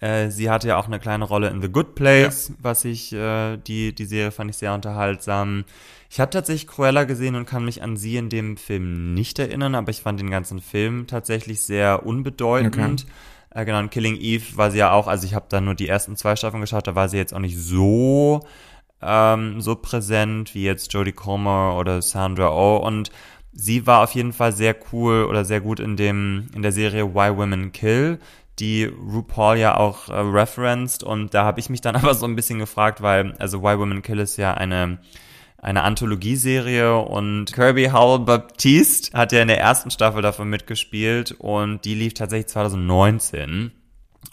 äh, 0.00 0.30
sie 0.30 0.50
hatte 0.50 0.68
ja 0.68 0.78
auch 0.78 0.86
eine 0.86 0.98
kleine 0.98 1.24
Rolle 1.24 1.48
in 1.48 1.62
The 1.62 1.68
Good 1.68 1.94
Place, 1.94 2.48
ja. 2.48 2.54
was 2.60 2.84
ich, 2.84 3.12
äh, 3.12 3.56
die, 3.58 3.94
die 3.94 4.04
Serie 4.04 4.30
fand 4.30 4.50
ich 4.50 4.56
sehr 4.56 4.74
unterhaltsam. 4.74 5.64
Ich 6.10 6.18
habe 6.18 6.30
tatsächlich 6.30 6.66
Cruella 6.66 7.04
gesehen 7.04 7.36
und 7.36 7.46
kann 7.46 7.64
mich 7.64 7.82
an 7.82 7.96
sie 7.96 8.16
in 8.16 8.28
dem 8.28 8.56
Film 8.56 9.14
nicht 9.14 9.38
erinnern, 9.38 9.74
aber 9.74 9.90
ich 9.90 10.00
fand 10.00 10.18
den 10.18 10.30
ganzen 10.30 10.60
Film 10.60 11.06
tatsächlich 11.06 11.60
sehr 11.60 12.04
unbedeutend. 12.04 12.74
Okay. 12.74 13.60
Äh, 13.60 13.64
genau, 13.64 13.80
in 13.80 13.90
Killing 13.90 14.16
Eve 14.16 14.56
war 14.56 14.70
sie 14.70 14.78
ja 14.78 14.92
auch, 14.92 15.06
also 15.06 15.26
ich 15.26 15.34
habe 15.34 15.46
da 15.48 15.60
nur 15.60 15.74
die 15.74 15.88
ersten 15.88 16.16
zwei 16.16 16.34
Staffeln 16.34 16.60
geschaut, 16.60 16.86
da 16.86 16.94
war 16.94 17.08
sie 17.08 17.16
jetzt 17.16 17.32
auch 17.32 17.38
nicht 17.38 17.58
so 17.58 18.44
ähm, 19.02 19.60
so 19.60 19.76
präsent 19.76 20.54
wie 20.54 20.64
jetzt 20.64 20.92
Jodie 20.92 21.12
Comer 21.12 21.76
oder 21.78 22.00
Sandra 22.02 22.50
Oh 22.50 22.78
und 22.78 23.10
sie 23.56 23.86
war 23.86 24.02
auf 24.04 24.14
jeden 24.14 24.32
Fall 24.32 24.52
sehr 24.52 24.76
cool 24.92 25.24
oder 25.24 25.44
sehr 25.44 25.60
gut 25.60 25.80
in 25.80 25.96
dem 25.96 26.48
in 26.54 26.62
der 26.62 26.72
Serie 26.72 27.14
Why 27.14 27.36
Women 27.36 27.72
Kill, 27.72 28.18
die 28.58 28.84
RuPaul 28.84 29.56
ja 29.56 29.76
auch 29.76 30.08
äh, 30.08 30.14
referenced. 30.14 31.02
Und 31.02 31.34
da 31.34 31.44
habe 31.44 31.58
ich 31.58 31.70
mich 31.70 31.80
dann 31.80 31.96
aber 31.96 32.14
so 32.14 32.26
ein 32.26 32.36
bisschen 32.36 32.58
gefragt, 32.58 33.02
weil 33.02 33.34
also 33.38 33.62
Why 33.62 33.78
Women 33.78 34.02
Kill 34.02 34.18
ist 34.20 34.36
ja 34.36 34.54
eine 34.54 34.98
eine 35.58 35.82
Anthologieserie 35.82 36.96
und 36.96 37.52
Kirby 37.52 37.86
Howell 37.86 38.24
Baptiste 38.24 39.18
hat 39.18 39.32
ja 39.32 39.40
in 39.40 39.48
der 39.48 39.58
ersten 39.58 39.90
Staffel 39.90 40.22
davon 40.22 40.48
mitgespielt 40.48 41.32
und 41.32 41.84
die 41.84 41.94
lief 41.94 42.14
tatsächlich 42.14 42.48
2019 42.48 43.72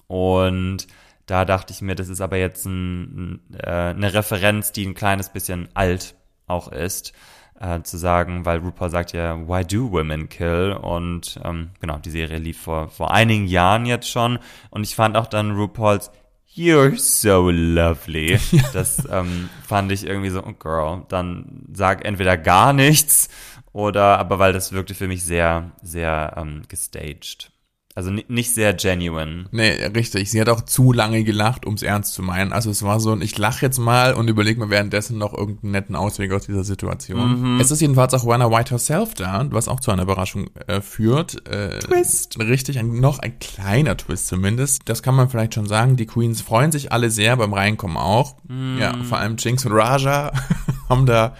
und 0.07 0.85
da 1.25 1.45
dachte 1.45 1.73
ich 1.73 1.81
mir, 1.81 1.95
das 1.95 2.09
ist 2.09 2.19
aber 2.19 2.37
jetzt 2.37 2.65
ein, 2.65 3.39
äh, 3.57 3.65
eine 3.65 4.13
Referenz, 4.13 4.73
die 4.73 4.85
ein 4.85 4.93
kleines 4.93 5.29
bisschen 5.29 5.69
alt 5.73 6.15
auch 6.45 6.71
ist 6.71 7.13
äh, 7.63 7.81
zu 7.83 7.97
sagen, 7.97 8.45
weil 8.45 8.59
RuPaul 8.59 8.89
sagt 8.89 9.13
ja, 9.13 9.47
why 9.47 9.63
do 9.63 9.91
women 9.91 10.27
kill? 10.29 10.73
Und 10.73 11.39
ähm, 11.43 11.69
genau, 11.79 11.97
die 11.97 12.11
Serie 12.11 12.37
lief 12.37 12.61
vor, 12.61 12.89
vor 12.89 13.11
einigen 13.11 13.47
Jahren 13.47 13.85
jetzt 13.85 14.09
schon. 14.09 14.39
Und 14.69 14.83
ich 14.83 14.95
fand 14.95 15.15
auch 15.15 15.27
dann 15.27 15.51
RuPauls 15.51 16.11
You're 16.55 16.97
so 16.97 17.49
lovely. 17.49 18.37
Das 18.73 19.07
ähm, 19.09 19.49
fand 19.65 19.91
ich 19.91 20.05
irgendwie 20.05 20.29
so, 20.29 20.43
oh 20.43 20.53
girl, 20.53 21.03
dann 21.07 21.63
sag 21.73 22.05
entweder 22.05 22.37
gar 22.37 22.73
nichts 22.73 23.29
oder, 23.71 24.19
aber 24.19 24.37
weil 24.37 24.53
das 24.53 24.71
wirkte 24.71 24.93
für 24.93 25.07
mich 25.07 25.23
sehr, 25.23 25.71
sehr 25.81 26.35
ähm, 26.37 26.61
gestaged. 26.67 27.52
Also 27.95 28.09
nicht 28.09 28.53
sehr 28.55 28.73
genuine. 28.73 29.45
Nee, 29.51 29.71
richtig. 29.95 30.31
Sie 30.31 30.41
hat 30.41 30.49
auch 30.49 30.61
zu 30.61 30.93
lange 30.93 31.23
gelacht, 31.23 31.67
um 31.67 31.75
es 31.75 31.83
ernst 31.83 32.13
zu 32.13 32.23
meinen. 32.23 32.51
Also 32.51 32.71
es 32.71 32.81
war 32.81 32.99
so 32.99 33.11
ein, 33.11 33.21
ich 33.21 33.37
lache 33.37 33.63
jetzt 33.63 33.77
mal 33.77 34.15
und 34.15 34.29
überlege 34.29 34.59
mir 34.59 34.71
währenddessen 34.71 35.19
noch 35.19 35.33
irgendeinen 35.33 35.71
netten 35.73 35.95
Ausweg 35.95 36.31
aus 36.31 36.47
dieser 36.47 36.63
Situation. 36.63 37.53
Mhm. 37.55 37.59
Es 37.59 37.69
ist 37.69 37.81
jedenfalls 37.81 38.15
auch 38.15 38.25
Rana 38.27 38.49
White 38.49 38.71
herself 38.71 39.13
da, 39.13 39.45
was 39.51 39.67
auch 39.67 39.79
zu 39.79 39.91
einer 39.91 40.03
Überraschung 40.03 40.49
äh, 40.65 40.81
führt. 40.81 41.47
Äh, 41.47 41.79
Twist. 41.79 42.39
Richtig, 42.39 42.79
ein, 42.79 42.99
noch 42.99 43.19
ein 43.19 43.37
kleiner 43.37 43.95
Twist 43.95 44.27
zumindest. 44.27 44.81
Das 44.85 45.03
kann 45.03 45.13
man 45.13 45.29
vielleicht 45.29 45.53
schon 45.53 45.67
sagen. 45.67 45.95
Die 45.95 46.07
Queens 46.07 46.41
freuen 46.41 46.71
sich 46.71 46.91
alle 46.91 47.11
sehr 47.11 47.37
beim 47.37 47.53
Reinkommen 47.53 47.97
auch. 47.97 48.37
Mhm. 48.47 48.79
Ja, 48.79 48.95
vor 49.03 49.19
allem 49.19 49.35
Jinx 49.37 49.67
und 49.67 49.73
Raja 49.73 50.31
haben 50.89 51.05
da 51.05 51.35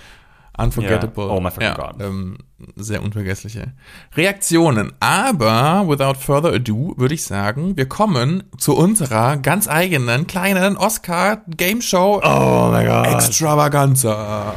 Unforgettable. 0.58 1.26
Yeah. 1.26 1.34
Oh 1.34 1.40
my 1.40 1.50
fucking 1.50 1.68
ja, 1.68 1.74
God. 1.74 1.96
Ähm, 2.00 2.38
sehr 2.76 3.02
unvergessliche 3.02 3.74
Reaktionen. 4.16 4.94
Aber 5.00 5.86
without 5.88 6.16
further 6.20 6.54
ado 6.54 6.94
würde 6.98 7.16
ich 7.16 7.24
sagen, 7.24 7.76
wir 7.76 7.88
kommen 7.88 8.44
zu 8.58 8.76
unserer 8.76 9.38
ganz 9.38 9.68
eigenen 9.68 10.28
kleinen 10.28 10.78
Oscar 10.78 11.42
Game 11.48 11.82
Show. 11.82 12.22
Oh 12.24 12.72
my 12.72 12.86
God. 12.86 13.08
Extravaganza. 13.16 14.54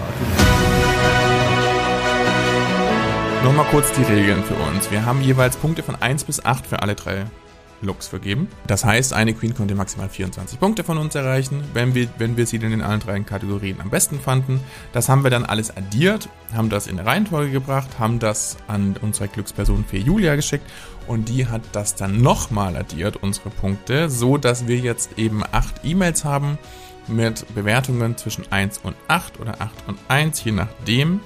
Nochmal 3.43 3.67
kurz 3.71 3.91
die 3.93 4.03
Regeln 4.03 4.43
für 4.45 4.55
uns. 4.55 4.91
Wir 4.91 5.07
haben 5.07 5.23
jeweils 5.23 5.57
Punkte 5.57 5.83
von 5.83 5.95
1 5.95 6.25
bis 6.25 6.45
8 6.45 6.67
für 6.67 6.83
alle 6.83 6.95
drei 6.95 7.27
Looks 7.83 8.07
vergeben. 8.07 8.49
Das 8.67 8.85
heißt, 8.85 9.13
eine 9.13 9.35
Queen 9.35 9.55
konnte 9.55 9.75
maximal 9.75 10.09
24 10.09 10.59
Punkte 10.59 10.85
von 10.85 10.99
uns 10.99 11.15
erreichen, 11.15 11.63
wenn 11.75 11.95
wir, 11.95 12.09
wenn 12.19 12.37
wir 12.37 12.47
sie 12.47 12.59
denn 12.59 12.73
in 12.73 12.83
allen 12.83 13.01
drei 13.01 13.19
Kategorien 13.21 13.81
am 13.81 13.91
besten 13.91 14.21
fanden. 14.21 14.61
Das 14.93 15.09
haben 15.09 15.25
wir 15.25 15.31
dann 15.31 15.45
alles 15.45 15.77
addiert, 15.77 16.29
haben 16.55 16.71
das 16.71 16.87
in 16.87 16.99
eine 16.99 17.09
Reihenfolge 17.09 17.53
gebracht, 17.53 17.99
haben 17.99 18.19
das 18.19 18.57
an 18.69 18.97
unsere 19.01 19.29
Glücksperson 19.29 19.85
für 19.85 19.99
Julia 19.99 20.37
geschickt 20.37 20.65
und 21.07 21.29
die 21.29 21.47
hat 21.47 21.63
das 21.73 21.95
dann 21.95 22.21
nochmal 22.21 22.77
addiert, 22.77 23.17
unsere 23.23 23.51
Punkte, 23.51 24.11
so 24.11 24.37
dass 24.39 24.67
wir 24.67 24.79
jetzt 24.79 25.19
eben 25.19 25.43
acht 25.53 25.85
E-Mails 25.85 26.25
haben 26.25 26.59
mit 27.09 27.47
Bewertungen 27.55 28.17
zwischen 28.17 28.51
1 28.51 28.79
und 28.79 28.97
8 29.09 29.41
oder 29.41 29.61
8 29.61 29.71
und 29.87 29.99
1, 30.09 30.45
je 30.45 30.53
nachdem 30.53 31.21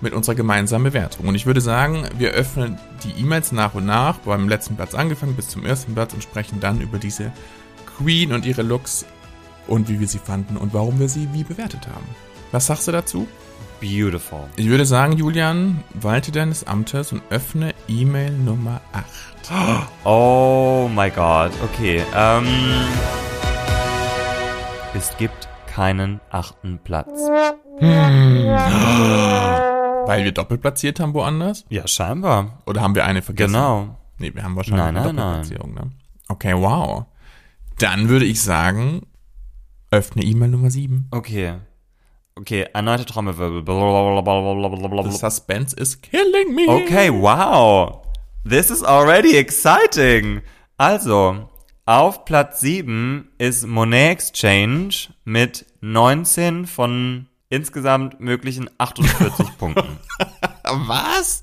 mit 0.00 0.12
unserer 0.12 0.34
gemeinsamen 0.34 0.84
Bewertung. 0.84 1.28
Und 1.28 1.34
ich 1.34 1.46
würde 1.46 1.60
sagen, 1.60 2.04
wir 2.16 2.30
öffnen 2.30 2.78
die 3.04 3.20
E-Mails 3.20 3.52
nach 3.52 3.74
und 3.74 3.86
nach, 3.86 4.18
beim 4.18 4.48
letzten 4.48 4.76
Platz 4.76 4.94
angefangen 4.94 5.34
bis 5.34 5.48
zum 5.48 5.64
ersten 5.64 5.94
Platz 5.94 6.14
und 6.14 6.22
sprechen 6.22 6.60
dann 6.60 6.80
über 6.80 6.98
diese 6.98 7.32
Queen 7.98 8.32
und 8.32 8.46
ihre 8.46 8.62
Looks 8.62 9.06
und 9.66 9.88
wie 9.88 10.00
wir 10.00 10.08
sie 10.08 10.18
fanden 10.18 10.56
und 10.56 10.74
warum 10.74 10.98
wir 10.98 11.08
sie 11.08 11.28
wie 11.32 11.44
bewertet 11.44 11.86
haben. 11.86 12.06
Was 12.52 12.66
sagst 12.66 12.88
du 12.88 12.92
dazu? 12.92 13.28
Beautiful. 13.80 14.44
Ich 14.56 14.68
würde 14.68 14.84
sagen, 14.84 15.12
Julian, 15.12 15.84
walte 15.94 16.32
deines 16.32 16.66
Amtes 16.66 17.12
und 17.12 17.22
öffne 17.30 17.74
E-Mail 17.86 18.32
Nummer 18.32 18.80
8. 18.92 19.04
Oh 20.04 20.90
my 20.92 21.10
God. 21.10 21.52
Okay. 21.62 22.02
Ähm, 22.14 22.46
es 24.94 25.16
gibt 25.16 25.48
keinen 25.66 26.20
achten 26.30 26.80
Platz. 26.82 27.30
Hm. 27.78 29.67
Weil 30.08 30.24
wir 30.24 30.32
doppelt 30.32 30.62
platziert 30.62 31.00
haben 31.00 31.12
woanders? 31.12 31.66
Ja, 31.68 31.86
scheinbar. 31.86 32.62
Oder 32.64 32.80
haben 32.80 32.94
wir 32.94 33.04
eine 33.04 33.20
vergessen? 33.20 33.52
Genau. 33.52 33.98
Nee, 34.16 34.34
wir 34.34 34.42
haben 34.42 34.56
wahrscheinlich 34.56 34.86
nein, 34.86 34.96
eine 34.96 35.12
Doppelplatzierung. 35.12 35.74
Ne? 35.74 35.90
Okay, 36.28 36.54
wow. 36.56 37.04
Dann 37.78 38.08
würde 38.08 38.24
ich 38.24 38.40
sagen, 38.40 39.02
öffne 39.90 40.22
E-Mail 40.22 40.48
Nummer 40.48 40.70
7. 40.70 41.08
Okay. 41.10 41.56
Okay, 42.36 42.66
erneute 42.72 43.04
Trommelwirbel. 43.04 43.64
The 45.10 45.18
suspense 45.18 45.76
is 45.76 46.00
killing 46.00 46.54
me. 46.54 46.66
Okay, 46.68 47.10
wow. 47.10 48.00
This 48.48 48.70
is 48.70 48.82
already 48.82 49.36
exciting. 49.36 50.40
Also, 50.78 51.50
auf 51.84 52.24
Platz 52.24 52.60
7 52.60 53.28
ist 53.36 53.66
Monet 53.66 54.12
Exchange 54.12 55.10
mit 55.26 55.66
19 55.82 56.66
von 56.66 57.26
insgesamt 57.48 58.20
möglichen 58.20 58.70
48 58.78 59.46
Punkten. 59.58 59.98
Was? 60.64 61.42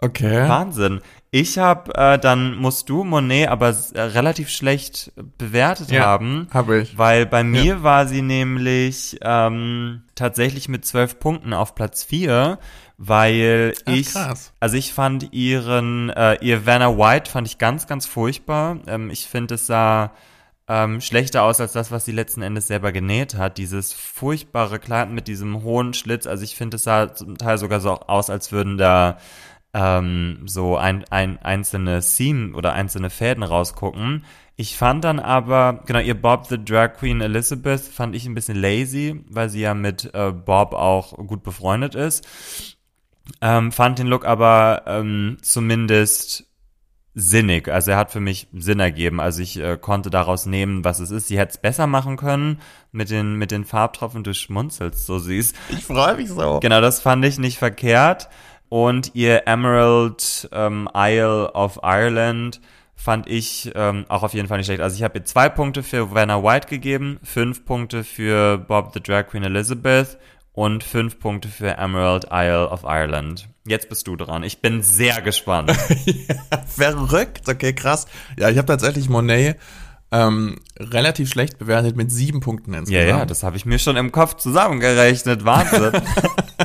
Okay. 0.00 0.48
Wahnsinn. 0.48 1.00
Ich 1.30 1.58
habe, 1.58 1.94
äh, 1.94 2.18
dann 2.18 2.56
musst 2.56 2.88
du 2.88 3.04
Monet 3.04 3.48
aber 3.48 3.76
äh, 3.92 4.00
relativ 4.00 4.48
schlecht 4.48 5.12
bewertet 5.36 5.90
ja, 5.90 6.06
haben. 6.06 6.48
Habe 6.54 6.78
ich. 6.80 6.96
Weil 6.96 7.26
bei 7.26 7.44
mir 7.44 7.64
ja. 7.64 7.82
war 7.82 8.06
sie 8.06 8.22
nämlich 8.22 9.18
ähm, 9.20 10.04
tatsächlich 10.14 10.68
mit 10.68 10.86
12 10.86 11.18
Punkten 11.18 11.52
auf 11.52 11.74
Platz 11.74 12.02
4, 12.04 12.58
weil 12.96 13.74
Ach, 13.84 13.92
ich, 13.92 14.12
krass. 14.12 14.54
also 14.58 14.76
ich 14.76 14.94
fand 14.94 15.34
ihren, 15.34 16.08
äh, 16.10 16.38
ihr 16.40 16.64
Vanna 16.64 16.96
White 16.96 17.30
fand 17.30 17.46
ich 17.46 17.58
ganz, 17.58 17.86
ganz 17.86 18.06
furchtbar. 18.06 18.78
Ähm, 18.86 19.10
ich 19.10 19.26
finde, 19.26 19.56
es 19.56 19.66
sah 19.66 20.12
ähm, 20.68 21.00
schlechter 21.00 21.42
aus 21.44 21.60
als 21.60 21.72
das, 21.72 21.90
was 21.90 22.04
sie 22.04 22.12
letzten 22.12 22.42
Endes 22.42 22.66
selber 22.66 22.92
genäht 22.92 23.34
hat. 23.34 23.56
Dieses 23.58 23.92
furchtbare 23.92 24.78
Kleid 24.78 25.10
mit 25.10 25.26
diesem 25.26 25.62
hohen 25.62 25.94
Schlitz. 25.94 26.26
Also 26.26 26.44
ich 26.44 26.56
finde, 26.56 26.76
es 26.76 26.84
sah 26.84 27.14
zum 27.14 27.38
Teil 27.38 27.56
sogar 27.58 27.80
so 27.80 27.92
aus, 27.92 28.28
als 28.28 28.52
würden 28.52 28.76
da 28.76 29.18
ähm, 29.72 30.42
so 30.46 30.76
ein, 30.76 31.04
ein 31.10 31.38
einzelne 31.38 32.02
Seam 32.02 32.54
oder 32.54 32.74
einzelne 32.74 33.10
Fäden 33.10 33.42
rausgucken. 33.42 34.24
Ich 34.56 34.76
fand 34.76 35.04
dann 35.04 35.20
aber, 35.20 35.84
genau, 35.86 36.00
ihr 36.00 36.20
Bob 36.20 36.46
the 36.46 36.62
Drag 36.62 36.94
Queen 36.94 37.20
Elizabeth 37.20 37.80
fand 37.80 38.14
ich 38.14 38.26
ein 38.26 38.34
bisschen 38.34 38.60
lazy, 38.60 39.24
weil 39.30 39.48
sie 39.48 39.60
ja 39.60 39.72
mit 39.72 40.12
äh, 40.14 40.32
Bob 40.32 40.74
auch 40.74 41.16
gut 41.16 41.42
befreundet 41.42 41.94
ist. 41.94 42.26
Ähm, 43.40 43.72
fand 43.72 43.98
den 43.98 44.08
Look 44.08 44.26
aber 44.26 44.82
ähm, 44.86 45.38
zumindest 45.42 46.47
sinnig. 47.14 47.68
Also 47.68 47.92
er 47.92 47.96
hat 47.96 48.10
für 48.10 48.20
mich 48.20 48.48
Sinn 48.52 48.80
ergeben. 48.80 49.20
Also 49.20 49.42
ich 49.42 49.58
äh, 49.58 49.76
konnte 49.76 50.10
daraus 50.10 50.46
nehmen, 50.46 50.84
was 50.84 51.00
es 51.00 51.10
ist. 51.10 51.28
Sie 51.28 51.38
hätte 51.38 51.52
es 51.52 51.58
besser 51.58 51.86
machen 51.86 52.16
können 52.16 52.60
mit 52.92 53.10
den, 53.10 53.34
mit 53.34 53.50
den 53.50 53.64
Farbtropfen. 53.64 54.24
Du 54.24 54.34
schmunzelst 54.34 55.06
so 55.06 55.18
süß. 55.18 55.52
Ich 55.70 55.84
freue 55.84 56.16
mich 56.16 56.28
so. 56.28 56.60
Genau, 56.60 56.80
das 56.80 57.00
fand 57.00 57.24
ich 57.24 57.38
nicht 57.38 57.58
verkehrt. 57.58 58.28
Und 58.68 59.14
ihr 59.14 59.46
Emerald 59.46 60.48
ähm, 60.52 60.88
Isle 60.94 61.52
of 61.54 61.80
Ireland 61.82 62.60
fand 62.94 63.28
ich 63.28 63.70
ähm, 63.74 64.04
auch 64.08 64.22
auf 64.24 64.34
jeden 64.34 64.48
Fall 64.48 64.58
nicht 64.58 64.66
schlecht. 64.66 64.82
Also 64.82 64.96
ich 64.96 65.02
habe 65.02 65.18
ihr 65.18 65.24
zwei 65.24 65.48
Punkte 65.48 65.82
für 65.82 66.12
Vanna 66.12 66.42
White 66.42 66.68
gegeben, 66.68 67.18
fünf 67.22 67.64
Punkte 67.64 68.04
für 68.04 68.58
Bob 68.58 68.92
the 68.92 69.00
Drag 69.00 69.28
Queen 69.28 69.44
Elizabeth 69.44 70.18
und 70.52 70.82
fünf 70.82 71.20
Punkte 71.20 71.48
für 71.48 71.78
Emerald 71.78 72.26
Isle 72.32 72.68
of 72.68 72.82
Ireland. 72.82 73.48
Jetzt 73.68 73.88
bist 73.88 74.06
du 74.06 74.16
dran. 74.16 74.42
Ich 74.42 74.60
bin 74.60 74.82
sehr 74.82 75.20
gespannt. 75.22 75.72
ja, 76.04 76.58
verrückt, 76.66 77.48
okay, 77.48 77.72
krass. 77.72 78.06
Ja, 78.38 78.48
ich 78.48 78.58
habe 78.58 78.66
tatsächlich 78.66 79.08
Monet 79.08 79.56
ähm, 80.10 80.56
relativ 80.78 81.28
schlecht 81.28 81.58
bewertet 81.58 81.96
mit 81.96 82.10
sieben 82.10 82.40
Punkten 82.40 82.72
insgesamt. 82.72 83.08
Ja, 83.08 83.18
ja, 83.18 83.26
das 83.26 83.42
habe 83.42 83.56
ich 83.56 83.66
mir 83.66 83.78
schon 83.78 83.96
im 83.96 84.10
Kopf 84.10 84.36
zusammengerechnet. 84.36 85.44
Wahnsinn. 85.44 86.00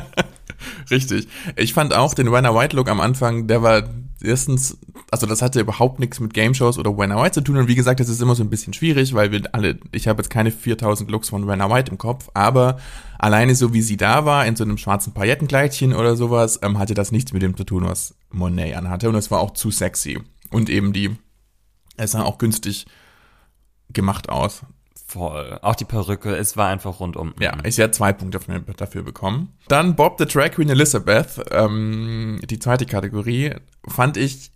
Richtig. 0.90 1.28
Ich 1.56 1.74
fand 1.74 1.94
auch 1.94 2.14
den 2.14 2.32
Winner 2.32 2.54
White 2.54 2.74
Look 2.76 2.88
am 2.88 3.00
Anfang, 3.00 3.46
der 3.46 3.62
war 3.62 3.82
erstens, 4.24 4.78
also 5.10 5.26
das 5.26 5.42
hatte 5.42 5.60
überhaupt 5.60 6.00
nichts 6.00 6.20
mit 6.20 6.34
Game 6.34 6.54
Shows 6.54 6.78
oder 6.78 6.96
Winner 6.96 7.20
White 7.22 7.32
zu 7.32 7.40
tun 7.42 7.56
und 7.56 7.68
wie 7.68 7.74
gesagt, 7.74 8.00
das 8.00 8.08
ist 8.08 8.20
immer 8.20 8.34
so 8.34 8.42
ein 8.42 8.50
bisschen 8.50 8.72
schwierig, 8.72 9.14
weil 9.14 9.30
wir 9.32 9.42
alle, 9.52 9.78
ich 9.92 10.08
habe 10.08 10.22
jetzt 10.22 10.30
keine 10.30 10.50
4000 10.50 11.10
Looks 11.10 11.28
von 11.28 11.46
Winner 11.46 11.70
White 11.70 11.90
im 11.90 11.98
Kopf, 11.98 12.30
aber 12.34 12.78
alleine 13.18 13.54
so 13.54 13.72
wie 13.72 13.82
sie 13.82 13.96
da 13.96 14.24
war, 14.24 14.46
in 14.46 14.56
so 14.56 14.64
einem 14.64 14.78
schwarzen 14.78 15.14
Paillettenkleidchen 15.14 15.94
oder 15.94 16.16
sowas, 16.16 16.60
ähm, 16.62 16.78
hatte 16.78 16.94
das 16.94 17.12
nichts 17.12 17.32
mit 17.32 17.42
dem 17.42 17.56
zu 17.56 17.64
tun, 17.64 17.84
was 17.84 18.14
Monet 18.30 18.76
anhatte 18.76 19.08
und 19.08 19.14
es 19.14 19.30
war 19.30 19.40
auch 19.40 19.52
zu 19.52 19.70
sexy. 19.70 20.20
Und 20.50 20.70
eben 20.70 20.92
die, 20.92 21.16
es 21.96 22.12
sah 22.12 22.22
auch 22.22 22.38
günstig 22.38 22.86
gemacht 23.92 24.28
aus. 24.28 24.62
Voll. 25.14 25.60
Auch 25.62 25.76
die 25.76 25.84
Perücke, 25.84 26.34
es 26.34 26.56
war 26.56 26.70
einfach 26.70 26.98
rundum. 26.98 27.34
Ja, 27.38 27.56
ich 27.62 27.78
habe 27.78 27.92
zwei 27.92 28.12
Punkte 28.12 28.40
dafür 28.76 29.04
bekommen. 29.04 29.52
Dann 29.68 29.94
Bob 29.94 30.18
the 30.18 30.26
Drag 30.26 30.50
Queen 30.50 30.68
Elizabeth, 30.68 31.40
ähm, 31.52 32.40
die 32.50 32.58
zweite 32.58 32.84
Kategorie, 32.84 33.54
fand 33.86 34.16
ich 34.16 34.50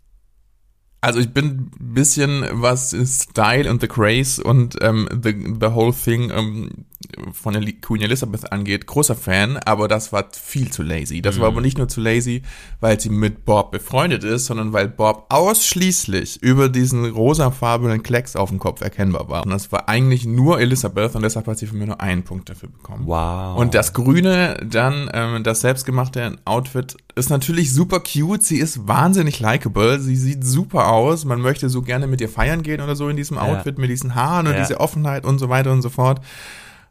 also 1.00 1.20
ich 1.20 1.32
bin 1.32 1.70
ein 1.78 1.94
bisschen, 1.94 2.44
was 2.50 2.90
Style 2.90 3.70
und 3.70 3.80
The 3.80 3.86
Craze 3.86 4.42
und 4.42 4.76
ähm, 4.80 5.08
the, 5.12 5.30
the 5.60 5.72
Whole 5.72 5.94
Thing 5.94 6.32
ähm, 6.34 6.86
von 7.32 7.54
Queen 7.80 8.02
Elizabeth 8.02 8.50
angeht, 8.50 8.86
großer 8.86 9.14
Fan, 9.14 9.56
aber 9.58 9.86
das 9.86 10.12
war 10.12 10.28
viel 10.32 10.70
zu 10.70 10.82
lazy. 10.82 11.22
Das 11.22 11.36
mhm. 11.36 11.40
war 11.40 11.48
aber 11.48 11.60
nicht 11.60 11.78
nur 11.78 11.88
zu 11.88 12.00
lazy, 12.00 12.42
weil 12.80 12.98
sie 12.98 13.08
mit 13.08 13.44
Bob 13.44 13.70
befreundet 13.70 14.24
ist, 14.24 14.46
sondern 14.46 14.72
weil 14.72 14.88
Bob 14.88 15.26
ausschließlich 15.28 16.42
über 16.42 16.68
diesen 16.68 17.04
rosafarbenen 17.08 18.02
Klecks 18.02 18.34
auf 18.34 18.48
dem 18.48 18.58
Kopf 18.58 18.80
erkennbar 18.80 19.28
war. 19.28 19.44
Und 19.44 19.50
das 19.50 19.70
war 19.70 19.88
eigentlich 19.88 20.26
nur 20.26 20.60
Elizabeth 20.60 21.14
und 21.14 21.22
deshalb 21.22 21.46
hat 21.46 21.58
sie 21.58 21.68
von 21.68 21.78
mir 21.78 21.86
nur 21.86 22.00
einen 22.00 22.24
Punkt 22.24 22.50
dafür 22.50 22.68
bekommen. 22.68 23.04
Wow. 23.06 23.56
Und 23.56 23.74
das 23.74 23.92
Grüne, 23.92 24.56
dann 24.68 25.08
ähm, 25.12 25.44
das 25.44 25.60
selbstgemachte 25.60 26.36
Outfit 26.44 26.96
ist 27.14 27.30
natürlich 27.30 27.72
super 27.72 28.00
cute. 28.00 28.42
Sie 28.42 28.58
ist 28.58 28.88
wahnsinnig 28.88 29.38
likable. 29.38 30.00
Sie 30.00 30.16
sieht 30.16 30.44
super 30.44 30.88
aus. 30.88 31.24
Man 31.24 31.40
möchte 31.40 31.68
so 31.68 31.82
gerne 31.82 32.08
mit 32.08 32.20
ihr 32.20 32.28
feiern 32.28 32.62
gehen 32.62 32.80
oder 32.80 32.96
so 32.96 33.08
in 33.08 33.16
diesem 33.16 33.38
Outfit 33.38 33.76
ja. 33.76 33.80
mit 33.80 33.90
diesen 33.90 34.16
Haaren 34.16 34.48
und 34.48 34.54
ja. 34.54 34.60
diese 34.60 34.80
Offenheit 34.80 35.24
und 35.24 35.38
so 35.38 35.48
weiter 35.48 35.70
und 35.72 35.82
so 35.82 35.90
fort. 35.90 36.20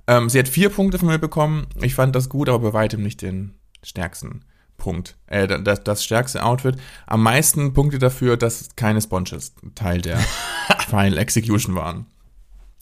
Ähm, 0.07 0.29
sie 0.29 0.39
hat 0.39 0.47
vier 0.47 0.69
Punkte 0.69 0.97
von 0.99 1.09
mir 1.09 1.19
bekommen. 1.19 1.67
Ich 1.81 1.95
fand 1.95 2.15
das 2.15 2.29
gut, 2.29 2.49
aber 2.49 2.59
bei 2.59 2.73
weitem 2.73 3.03
nicht 3.03 3.21
den 3.21 3.53
stärksten 3.83 4.41
Punkt. 4.77 5.17
Äh, 5.27 5.47
das, 5.61 5.83
das 5.83 6.03
stärkste 6.03 6.43
Outfit. 6.43 6.77
Am 7.05 7.21
meisten 7.21 7.73
Punkte 7.73 7.99
dafür, 7.99 8.37
dass 8.37 8.75
keine 8.75 9.01
Sponges 9.01 9.53
Teil 9.75 10.01
der 10.01 10.17
Final 10.87 11.17
Execution 11.17 11.75
waren. 11.75 12.05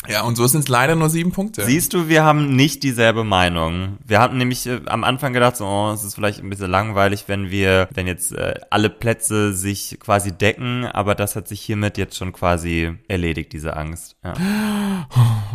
Ja, 0.10 0.24
und 0.24 0.36
so 0.36 0.48
sind 0.48 0.62
es 0.62 0.68
leider 0.68 0.96
nur 0.96 1.10
sieben 1.10 1.32
Punkte. 1.32 1.64
Siehst 1.66 1.94
du, 1.94 2.08
wir 2.08 2.24
haben 2.24 2.56
nicht 2.56 2.84
dieselbe 2.84 3.24
Meinung. 3.24 3.98
Wir 4.06 4.20
hatten 4.20 4.38
nämlich 4.38 4.66
äh, 4.68 4.82
am 4.86 5.04
Anfang 5.04 5.34
gedacht, 5.34 5.58
so, 5.58 5.66
oh, 5.66 5.92
es 5.92 6.04
ist 6.04 6.16
vielleicht 6.16 6.42
ein 6.42 6.50
bisschen 6.50 6.72
langweilig, 6.72 7.26
wenn 7.28 7.52
wir, 7.52 7.88
wenn 7.94 8.08
jetzt 8.08 8.34
äh, 8.34 8.56
alle 8.70 8.90
Plätze 8.90 9.54
sich 9.54 9.98
quasi 10.00 10.32
decken, 10.32 10.86
aber 10.86 11.16
das 11.16 11.36
hat 11.36 11.48
sich 11.48 11.62
hiermit 11.62 11.98
jetzt 11.98 12.18
schon 12.18 12.34
quasi 12.34 12.94
erledigt, 13.08 13.54
diese 13.54 13.76
Angst. 13.76 14.16
Ja. 14.24 14.34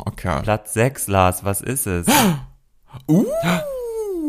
Okay. 0.05 0.41
Platz 0.43 0.73
sechs, 0.73 1.07
Lars, 1.09 1.45
was 1.45 1.61
ist 1.61 1.87
es? 1.87 2.07
Uh. 3.09 3.27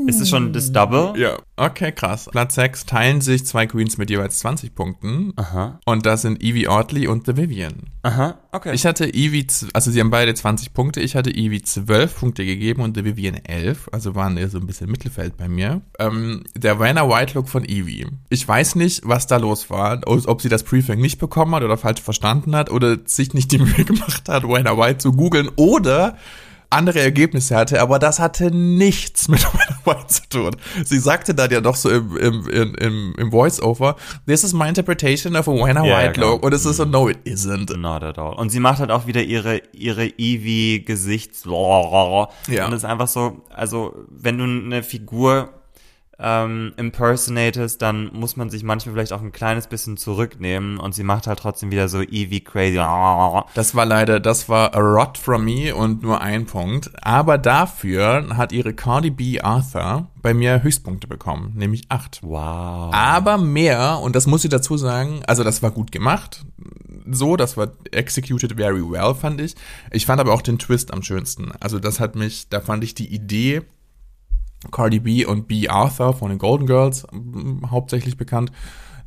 Ist 0.07 0.21
es 0.21 0.29
schon 0.29 0.53
das 0.53 0.71
Double? 0.71 1.13
Ja. 1.19 1.37
Okay, 1.55 1.91
krass. 1.91 2.27
Platz 2.31 2.55
6 2.55 2.85
teilen 2.85 3.21
sich 3.21 3.45
zwei 3.45 3.67
Queens 3.67 3.97
mit 3.97 4.09
jeweils 4.09 4.39
20 4.39 4.73
Punkten. 4.73 5.33
Aha. 5.35 5.79
Und 5.85 6.05
das 6.05 6.23
sind 6.23 6.41
Evie 6.41 6.67
Ortley 6.67 7.07
und 7.07 7.25
The 7.25 7.37
Vivian. 7.37 7.91
Aha, 8.03 8.39
okay. 8.51 8.73
Ich 8.73 8.85
hatte 8.85 9.05
Evie, 9.13 9.45
also 9.73 9.91
sie 9.91 9.99
haben 9.99 10.09
beide 10.09 10.33
20 10.33 10.73
Punkte. 10.73 11.01
Ich 11.01 11.15
hatte 11.15 11.29
Evie 11.29 11.61
12 11.61 12.19
Punkte 12.19 12.45
gegeben 12.45 12.81
und 12.81 12.97
The 12.97 13.05
Vivian 13.05 13.35
11. 13.35 13.89
Also 13.91 14.15
waren 14.15 14.37
eher 14.37 14.49
so 14.49 14.57
ein 14.57 14.65
bisschen 14.65 14.89
Mittelfeld 14.89 15.37
bei 15.37 15.47
mir. 15.47 15.81
Ähm, 15.99 16.43
der 16.55 16.79
Vanna 16.79 17.07
White 17.07 17.35
Look 17.35 17.47
von 17.47 17.63
Evie. 17.63 18.07
Ich 18.29 18.47
weiß 18.47 18.75
nicht, 18.75 19.01
was 19.05 19.27
da 19.27 19.37
los 19.37 19.69
war. 19.69 20.01
Ob 20.05 20.41
sie 20.41 20.49
das 20.49 20.63
Briefing 20.63 20.99
nicht 20.99 21.19
bekommen 21.19 21.53
hat 21.53 21.63
oder 21.63 21.77
falsch 21.77 22.01
verstanden 22.01 22.55
hat 22.55 22.71
oder 22.71 22.97
sich 23.05 23.33
nicht 23.33 23.51
die 23.51 23.59
Mühe 23.59 23.85
gemacht 23.85 24.27
hat, 24.27 24.43
Vanna 24.47 24.77
White 24.77 24.97
zu 24.97 25.11
googeln 25.11 25.49
oder 25.55 26.17
andere 26.71 26.99
Ergebnisse 26.99 27.55
hatte, 27.55 27.81
aber 27.81 27.99
das 27.99 28.19
hatte 28.19 28.51
nichts 28.51 29.27
mit 29.27 29.41
Winona 29.41 29.77
White 29.85 30.07
zu 30.07 30.29
tun. 30.29 30.55
Sie 30.83 30.99
sagte 30.99 31.35
dann 31.35 31.51
ja 31.51 31.61
doch 31.61 31.75
so 31.75 31.89
im, 31.89 32.17
im, 32.17 32.75
im, 32.75 33.15
im 33.17 33.31
Voice-Over, 33.31 33.95
this 34.25 34.43
is 34.43 34.53
my 34.53 34.67
interpretation 34.67 35.35
of 35.35 35.47
a 35.47 35.51
Winona 35.51 35.85
yeah, 35.85 35.97
White 35.97 36.19
look. 36.19 36.43
Und 36.43 36.53
es 36.53 36.65
ist 36.65 36.77
so, 36.77 36.85
no, 36.85 37.09
it 37.09 37.19
isn't. 37.25 37.75
Not 37.77 38.03
at 38.03 38.17
all. 38.17 38.33
Und 38.33 38.49
sie 38.49 38.59
macht 38.59 38.79
halt 38.79 38.91
auch 38.91 39.07
wieder 39.07 39.21
ihre, 39.21 39.61
ihre 39.73 40.05
Eevee-Gesichts, 40.05 41.45
ja. 41.45 42.65
und 42.65 42.73
es 42.73 42.83
ist 42.83 42.85
einfach 42.85 43.07
so, 43.07 43.41
also, 43.49 43.95
wenn 44.09 44.37
du 44.37 44.43
eine 44.43 44.83
Figur 44.83 45.49
ähm, 46.21 46.73
impersonatest, 46.77 47.81
dann 47.81 48.11
muss 48.13 48.35
man 48.35 48.49
sich 48.49 48.63
manchmal 48.63 48.93
vielleicht 48.93 49.13
auch 49.13 49.21
ein 49.21 49.31
kleines 49.31 49.67
bisschen 49.67 49.97
zurücknehmen 49.97 50.77
und 50.77 50.93
sie 50.93 51.03
macht 51.03 51.27
halt 51.27 51.39
trotzdem 51.39 51.71
wieder 51.71 51.89
so 51.89 52.01
Evie 52.01 52.41
crazy. 52.41 52.77
Das 53.53 53.75
war 53.75 53.85
leider, 53.85 54.19
das 54.19 54.49
war 54.49 54.73
a 54.75 54.79
rot 54.79 55.17
from 55.17 55.45
me 55.45 55.75
und 55.75 56.03
nur 56.03 56.21
ein 56.21 56.45
Punkt. 56.45 56.91
Aber 57.03 57.37
dafür 57.37 58.37
hat 58.37 58.51
ihre 58.51 58.73
Cardi 58.73 59.09
B 59.09 59.41
Arthur 59.41 60.07
bei 60.21 60.33
mir 60.33 60.63
Höchstpunkte 60.63 61.07
bekommen, 61.07 61.53
nämlich 61.55 61.85
acht. 61.89 62.19
Wow. 62.21 62.93
Aber 62.93 63.37
mehr, 63.37 63.99
und 64.01 64.15
das 64.15 64.27
muss 64.27 64.43
ich 64.43 64.49
dazu 64.49 64.77
sagen, 64.77 65.21
also 65.27 65.43
das 65.43 65.63
war 65.63 65.71
gut 65.71 65.91
gemacht, 65.91 66.45
so, 67.09 67.35
das 67.35 67.57
war 67.57 67.71
executed 67.91 68.53
very 68.55 68.81
well, 68.81 69.15
fand 69.15 69.41
ich. 69.41 69.55
Ich 69.91 70.05
fand 70.05 70.21
aber 70.21 70.33
auch 70.33 70.41
den 70.41 70.59
Twist 70.59 70.93
am 70.93 71.01
schönsten. 71.01 71.51
Also 71.59 71.79
das 71.79 71.99
hat 71.99 72.15
mich, 72.15 72.47
da 72.49 72.61
fand 72.61 72.83
ich 72.83 72.93
die 72.93 73.13
Idee 73.13 73.63
Cardi 74.69 74.99
B 74.99 75.25
und 75.25 75.47
B. 75.47 75.67
Arthur 75.67 76.13
von 76.13 76.29
den 76.29 76.37
Golden 76.37 76.67
Girls 76.67 77.07
hauptsächlich 77.69 78.17
bekannt, 78.17 78.51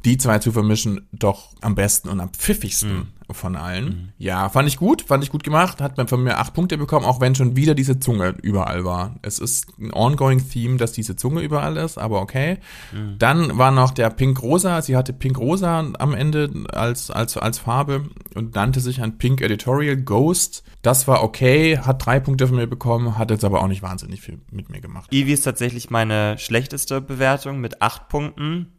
die 0.04 0.18
zwei 0.18 0.38
zu 0.38 0.52
vermischen, 0.52 1.06
doch 1.12 1.50
am 1.60 1.74
besten 1.74 2.08
und 2.08 2.20
am 2.20 2.30
pfiffigsten 2.30 2.92
mhm. 2.92 3.06
Von 3.30 3.56
allen. 3.56 3.84
Mhm. 3.84 4.08
Ja, 4.18 4.48
fand 4.48 4.68
ich 4.68 4.76
gut, 4.76 5.02
fand 5.02 5.24
ich 5.24 5.30
gut 5.30 5.44
gemacht, 5.44 5.80
hat 5.80 5.96
man 5.96 6.08
von 6.08 6.22
mir 6.22 6.38
acht 6.38 6.54
Punkte 6.54 6.76
bekommen, 6.78 7.06
auch 7.06 7.20
wenn 7.20 7.34
schon 7.34 7.56
wieder 7.56 7.74
diese 7.74 7.98
Zunge 7.98 8.34
überall 8.42 8.84
war. 8.84 9.16
Es 9.22 9.38
ist 9.38 9.78
ein 9.78 9.92
ongoing 9.92 10.48
Theme, 10.48 10.76
dass 10.76 10.92
diese 10.92 11.16
Zunge 11.16 11.40
überall 11.40 11.76
ist, 11.76 11.98
aber 11.98 12.20
okay. 12.20 12.58
Mhm. 12.92 13.18
Dann 13.18 13.58
war 13.58 13.70
noch 13.70 13.92
der 13.92 14.10
Pink 14.10 14.42
Rosa, 14.42 14.82
sie 14.82 14.96
hatte 14.96 15.12
Pink 15.12 15.38
Rosa 15.38 15.92
am 15.98 16.14
Ende 16.14 16.50
als, 16.72 17.10
als, 17.10 17.37
als 17.37 17.58
Farbe 17.58 18.04
und 18.34 18.54
nannte 18.54 18.80
sich 18.80 19.02
ein 19.02 19.18
Pink 19.18 19.40
Editorial 19.40 19.96
Ghost. 19.96 20.64
Das 20.82 21.08
war 21.08 21.22
okay, 21.22 21.78
hat 21.78 22.04
drei 22.04 22.20
Punkte 22.20 22.46
von 22.46 22.56
mir 22.56 22.66
bekommen, 22.66 23.16
hat 23.16 23.30
jetzt 23.30 23.44
aber 23.44 23.62
auch 23.62 23.68
nicht 23.68 23.82
wahnsinnig 23.82 24.20
viel 24.20 24.40
mit 24.50 24.68
mir 24.68 24.80
gemacht. 24.80 25.12
Eevee 25.12 25.32
ist 25.32 25.42
tatsächlich 25.42 25.90
meine 25.90 26.38
schlechteste 26.38 27.00
Bewertung 27.00 27.60
mit 27.60 27.80
acht 27.80 28.08
Punkten. 28.08 28.72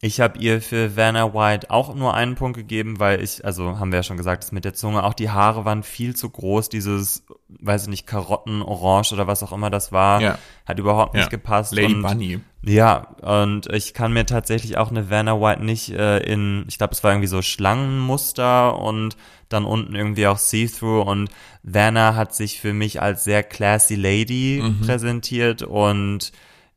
Ich 0.00 0.20
habe 0.20 0.38
ihr 0.38 0.60
für 0.60 0.98
Vanna 0.98 1.32
White 1.32 1.70
auch 1.70 1.94
nur 1.94 2.12
einen 2.12 2.34
Punkt 2.34 2.58
gegeben, 2.58 3.00
weil 3.00 3.22
ich, 3.22 3.42
also 3.42 3.78
haben 3.78 3.90
wir 3.90 4.00
ja 4.00 4.02
schon 4.02 4.18
gesagt, 4.18 4.44
das 4.44 4.52
mit 4.52 4.66
der 4.66 4.74
Zunge, 4.74 5.02
auch 5.02 5.14
die 5.14 5.30
Haare 5.30 5.64
waren 5.64 5.82
viel 5.82 6.14
zu 6.14 6.28
groß, 6.28 6.68
dieses, 6.68 7.24
weiß 7.48 7.84
ich 7.84 7.88
nicht, 7.88 8.06
Karottenorange 8.06 9.12
oder 9.12 9.26
was 9.26 9.42
auch 9.42 9.52
immer 9.52 9.70
das 9.70 9.92
war, 9.92 10.20
ja. 10.20 10.38
hat 10.66 10.78
überhaupt 10.78 11.14
nicht 11.14 11.24
ja. 11.24 11.30
gepasst. 11.30 11.74
Lady 11.74 11.94
und, 11.94 12.02
Bunny. 12.02 12.40
Ja, 12.62 13.14
und 13.22 13.72
ich 13.72 13.94
kann 13.94 14.12
mir 14.12 14.26
tatsächlich 14.26 14.76
auch 14.76 14.90
eine 14.90 15.08
Vanna 15.08 15.40
White 15.40 15.64
nicht 15.64 15.90
äh, 15.90 16.18
in, 16.18 16.66
ich 16.68 16.76
glaube, 16.76 16.92
es 16.92 17.02
war 17.02 17.12
irgendwie 17.12 17.28
so 17.28 17.40
Schlangenmuster 17.40 18.78
und 18.78 19.16
dann 19.48 19.64
unten 19.64 19.94
irgendwie 19.94 20.26
auch 20.26 20.36
See-Through 20.38 21.00
und 21.00 21.30
Vanna 21.62 22.14
hat 22.14 22.34
sich 22.34 22.60
für 22.60 22.74
mich 22.74 23.00
als 23.00 23.24
sehr 23.24 23.42
classy 23.42 23.94
Lady 23.94 24.60
mhm. 24.62 24.80
präsentiert 24.84 25.62
und 25.62 26.32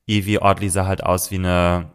Evie 0.08 0.40
Oddly 0.40 0.70
sah 0.70 0.86
halt 0.86 1.04
aus 1.04 1.32
wie 1.32 1.36
eine 1.36 1.92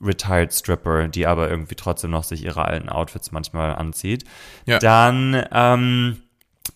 Retired 0.00 0.52
Stripper, 0.52 1.08
die 1.08 1.26
aber 1.26 1.50
irgendwie 1.50 1.74
trotzdem 1.74 2.10
noch 2.10 2.24
sich 2.24 2.44
ihre 2.44 2.64
alten 2.64 2.88
Outfits 2.88 3.32
manchmal 3.32 3.74
anzieht. 3.74 4.24
Ja. 4.66 4.78
Dann 4.78 5.44
ähm, 5.52 6.18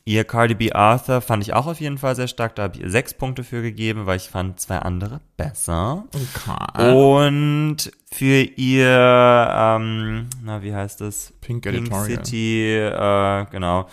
ihr 0.04 0.24
Cardi 0.24 0.54
B 0.54 0.72
Arthur 0.72 1.20
fand 1.20 1.42
ich 1.42 1.54
auch 1.54 1.66
auf 1.66 1.80
jeden 1.80 1.98
Fall 1.98 2.16
sehr 2.16 2.28
stark. 2.28 2.56
Da 2.56 2.64
habe 2.64 2.76
ich 2.76 2.82
ihr 2.82 2.90
sechs 2.90 3.14
Punkte 3.14 3.44
für 3.44 3.62
gegeben, 3.62 4.06
weil 4.06 4.16
ich 4.16 4.28
fand 4.28 4.58
zwei 4.58 4.78
andere 4.78 5.20
besser. 5.36 6.04
Okay. 6.12 6.92
Und 6.92 7.92
für 8.10 8.42
ihr, 8.42 8.88
ähm, 8.88 10.28
na 10.42 10.62
wie 10.62 10.74
heißt 10.74 11.00
das? 11.00 11.32
Pink 11.40 11.66
Editorial. 11.66 12.06
Pink 12.06 12.26
City, 12.26 12.76
äh, 12.76 13.46
genau 13.50 13.86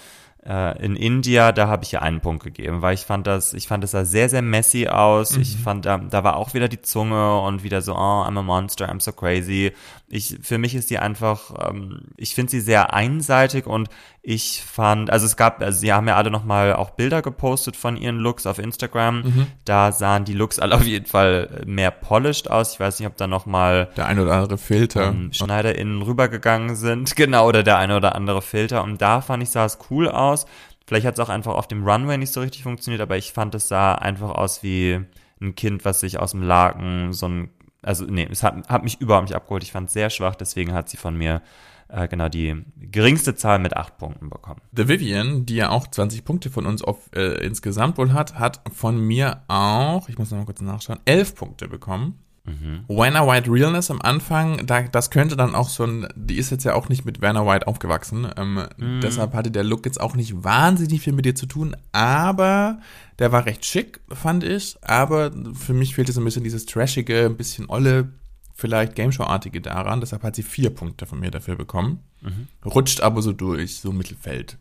äh, 0.45 0.83
in 0.83 0.95
India, 0.95 1.51
da 1.51 1.67
habe 1.67 1.83
ich 1.83 1.93
ihr 1.93 2.01
einen 2.01 2.21
Punkt 2.21 2.43
gegeben, 2.43 2.81
weil 2.81 2.93
ich 2.93 3.01
fand 3.01 3.27
das, 3.27 3.53
ich 3.53 3.67
fand 3.67 3.83
das 3.83 3.91
sah 3.91 4.05
sehr, 4.05 4.29
sehr 4.29 4.41
messy 4.41 4.87
aus. 4.87 5.35
Mhm. 5.35 5.41
Ich 5.41 5.57
fand, 5.57 5.85
da, 5.85 5.97
da 5.97 6.23
war 6.23 6.37
auch 6.37 6.53
wieder 6.53 6.67
die 6.67 6.81
Zunge 6.81 7.39
und 7.41 7.63
wieder 7.63 7.81
so, 7.81 7.93
oh, 7.93 8.23
I'm 8.23 8.39
a 8.39 8.43
monster, 8.43 8.89
I'm 8.89 9.01
so 9.01 9.11
crazy. 9.11 9.73
Ich, 10.11 10.39
für 10.41 10.57
mich 10.57 10.73
ist 10.73 10.87
sie 10.87 10.97
einfach, 10.97 11.69
ähm, 11.69 12.01
ich 12.17 12.33
finde 12.33 12.49
sie 12.49 12.61
sehr 12.61 12.93
einseitig 12.93 13.67
und 13.67 13.89
ich 14.21 14.63
fand, 14.63 15.09
also 15.09 15.25
es 15.25 15.37
gab, 15.37 15.61
also 15.61 15.79
sie 15.79 15.93
haben 15.93 16.07
ja 16.07 16.15
alle 16.15 16.31
nochmal 16.31 16.73
auch 16.73 16.91
Bilder 16.91 17.21
gepostet 17.21 17.75
von 17.75 17.95
ihren 17.95 18.17
Looks 18.17 18.45
auf 18.45 18.59
Instagram. 18.59 19.21
Mhm. 19.21 19.47
Da 19.65 19.91
sahen 19.91 20.25
die 20.25 20.33
Looks 20.33 20.59
alle 20.59 20.75
auf 20.77 20.85
jeden 20.85 21.05
Fall 21.05 21.63
mehr 21.65 21.91
polished 21.91 22.49
aus. 22.49 22.73
Ich 22.73 22.79
weiß 22.79 22.99
nicht, 22.99 23.07
ob 23.07 23.17
da 23.17 23.27
nochmal 23.27 23.89
der 23.97 24.07
ein 24.07 24.19
oder 24.19 24.33
andere 24.33 24.57
Filter 24.57 25.09
ähm, 25.09 25.31
SchneiderInnen 25.31 26.01
rübergegangen 26.01 26.75
sind. 26.75 27.15
Genau, 27.19 27.47
oder 27.47 27.63
der 27.63 27.77
eine 27.77 27.97
oder 27.97 28.15
andere 28.15 28.41
Filter. 28.41 28.81
Und 28.81 29.01
da 29.01 29.19
fand 29.19 29.43
ich, 29.43 29.49
sah 29.49 29.65
es 29.65 29.77
cool 29.89 30.07
aus. 30.07 30.45
Vielleicht 30.87 31.05
hat 31.05 31.15
es 31.15 31.19
auch 31.19 31.29
einfach 31.29 31.53
auf 31.53 31.67
dem 31.67 31.85
Runway 31.85 32.17
nicht 32.17 32.31
so 32.31 32.39
richtig 32.39 32.63
funktioniert, 32.63 33.01
aber 33.01 33.17
ich 33.17 33.33
fand, 33.33 33.53
es 33.55 33.67
sah 33.67 33.93
einfach 33.93 34.29
aus 34.31 34.63
wie 34.63 35.01
ein 35.41 35.55
Kind, 35.55 35.85
was 35.85 35.99
sich 35.99 36.19
aus 36.19 36.31
dem 36.31 36.41
Laken 36.41 37.13
so 37.13 37.27
ein, 37.27 37.49
also 37.81 38.05
nee, 38.05 38.27
es 38.29 38.43
hat, 38.43 38.67
hat 38.67 38.83
mich 38.83 38.99
überhaupt 38.99 39.27
nicht 39.27 39.35
abgeholt. 39.35 39.63
Ich 39.63 39.71
fand 39.71 39.87
es 39.87 39.93
sehr 39.93 40.09
schwach, 40.09 40.35
deswegen 40.35 40.73
hat 40.73 40.89
sie 40.89 40.97
von 40.97 41.15
mir 41.15 41.41
äh, 41.87 42.07
genau 42.07 42.29
die 42.29 42.63
geringste 42.77 43.35
Zahl 43.35 43.59
mit 43.59 43.75
acht 43.75 43.97
Punkten 43.97 44.29
bekommen. 44.29 44.61
The 44.75 44.87
Vivian, 44.87 45.45
die 45.45 45.55
ja 45.55 45.69
auch 45.69 45.87
20 45.87 46.23
Punkte 46.23 46.49
von 46.49 46.65
uns 46.65 46.83
auf, 46.83 47.09
äh, 47.15 47.45
insgesamt 47.45 47.97
wohl 47.97 48.13
hat, 48.13 48.37
hat 48.37 48.61
von 48.73 48.99
mir 48.99 49.43
auch, 49.47 50.07
ich 50.09 50.17
muss 50.17 50.31
noch 50.31 50.37
mal 50.37 50.45
kurz 50.45 50.61
nachschauen, 50.61 50.99
elf 51.05 51.35
Punkte 51.35 51.67
bekommen. 51.67 52.19
Mhm. 52.49 52.83
Werner 52.87 53.27
White 53.27 53.51
Realness 53.51 53.91
am 53.91 54.01
Anfang, 54.01 54.65
da, 54.65 54.81
das 54.81 55.11
könnte 55.11 55.35
dann 55.35 55.55
auch 55.55 55.69
so 55.69 55.83
ein, 55.85 56.07
die 56.15 56.37
ist 56.37 56.49
jetzt 56.49 56.63
ja 56.63 56.73
auch 56.73 56.89
nicht 56.89 57.05
mit 57.05 57.21
Werner 57.21 57.45
White 57.45 57.67
aufgewachsen, 57.67 58.27
ähm, 58.37 58.65
mhm. 58.77 59.01
deshalb 59.01 59.33
hatte 59.33 59.51
der 59.51 59.63
Look 59.63 59.85
jetzt 59.85 60.01
auch 60.01 60.15
nicht 60.15 60.43
wahnsinnig 60.43 61.01
viel 61.01 61.13
mit 61.13 61.25
dir 61.25 61.35
zu 61.35 61.45
tun, 61.45 61.75
aber 61.91 62.79
der 63.19 63.31
war 63.31 63.45
recht 63.45 63.65
schick, 63.65 63.99
fand 64.09 64.43
ich, 64.43 64.77
aber 64.81 65.31
für 65.53 65.73
mich 65.73 65.95
fehlte 65.95 66.11
so 66.11 66.21
ein 66.21 66.25
bisschen 66.25 66.43
dieses 66.43 66.65
trashige, 66.65 67.25
ein 67.25 67.37
bisschen 67.37 67.69
olle 67.69 68.09
vielleicht 68.55 68.95
Gameshow-artige 68.95 69.61
daran. 69.61 70.01
Deshalb 70.01 70.23
hat 70.23 70.35
sie 70.35 70.43
vier 70.43 70.69
Punkte 70.69 71.05
von 71.05 71.19
mir 71.19 71.31
dafür 71.31 71.55
bekommen. 71.55 72.03
Mhm. 72.21 72.47
Rutscht 72.65 73.01
aber 73.01 73.21
so 73.21 73.31
durch, 73.31 73.79
so 73.79 73.93
Mittelfeld. 73.93 74.57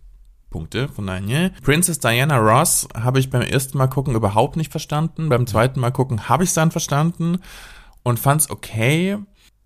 Punkte 0.51 0.89
von 0.89 1.07
Daniel. 1.07 1.51
Princess 1.63 1.99
Diana 1.99 2.39
Ross 2.39 2.89
habe 2.95 3.19
ich 3.19 3.29
beim 3.29 3.43
ersten 3.43 3.77
Mal 3.77 3.89
gucken 3.89 4.15
überhaupt 4.15 4.57
nicht 4.57 4.71
verstanden. 4.71 5.29
Beim 5.29 5.47
zweiten 5.47 5.79
Mal 5.81 5.91
gucken 5.91 6.29
habe 6.29 6.45
ich 6.45 6.51
es 6.51 6.55
dann 6.55 6.71
verstanden 6.71 7.41
und 8.09 8.19
fand 8.19 8.41
es 8.41 8.51
okay. 8.51 9.19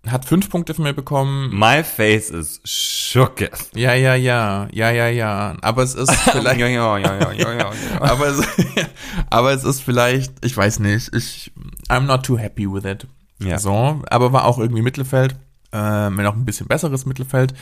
Hat 0.05 0.25
fünf 0.25 0.49
Punkte 0.49 0.73
von 0.73 0.83
mir 0.83 0.93
bekommen. 0.93 1.57
My 1.57 1.81
face 1.81 2.29
is 2.29 2.59
shooketh. 2.65 3.69
Ja, 3.73 3.93
ja, 3.93 4.15
ja, 4.15 4.67
ja, 4.73 4.91
ja, 4.91 5.07
ja. 5.07 5.55
Aber 5.61 5.81
es 5.81 5.95
ist 5.95 6.11
vielleicht. 6.31 6.59
ja, 6.59 6.67
ja, 6.67 6.97
ja, 6.97 7.15
ja, 7.15 7.31
ja, 7.31 7.53
ja. 7.53 7.71
aber, 8.01 8.27
es, 8.27 8.45
aber 9.29 9.53
es 9.53 9.63
ist 9.63 9.81
vielleicht, 9.81 10.33
ich 10.43 10.57
weiß 10.57 10.79
nicht, 10.79 11.15
ich, 11.15 11.53
I'm 11.87 12.01
not 12.01 12.25
too 12.25 12.37
happy 12.37 12.69
with 12.69 12.83
it. 12.83 13.07
Ja. 13.39 13.59
So, 13.59 14.01
aber 14.09 14.33
war 14.33 14.43
auch 14.43 14.59
irgendwie 14.59 14.81
Mittelfeld, 14.81 15.35
äh, 15.71 15.77
wenn 15.77 16.25
auch 16.25 16.35
ein 16.35 16.45
bisschen 16.45 16.67
besseres 16.67 17.05
Mittelfeld. 17.05 17.53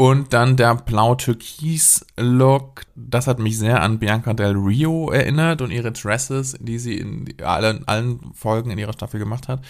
Und 0.00 0.32
dann 0.32 0.56
der 0.56 0.76
blau-türkis-Look, 0.76 2.82
das 2.94 3.26
hat 3.26 3.40
mich 3.40 3.58
sehr 3.58 3.82
an 3.82 3.98
Bianca 3.98 4.32
Del 4.32 4.56
Rio 4.56 5.10
erinnert 5.10 5.60
und 5.60 5.72
ihre 5.72 5.90
Dresses, 5.90 6.56
die 6.60 6.78
sie 6.78 6.98
in 6.98 7.34
allen, 7.42 7.82
allen 7.88 8.32
Folgen 8.32 8.70
in 8.70 8.78
ihrer 8.78 8.92
Staffel 8.92 9.18
gemacht 9.18 9.48
hat. 9.48 9.60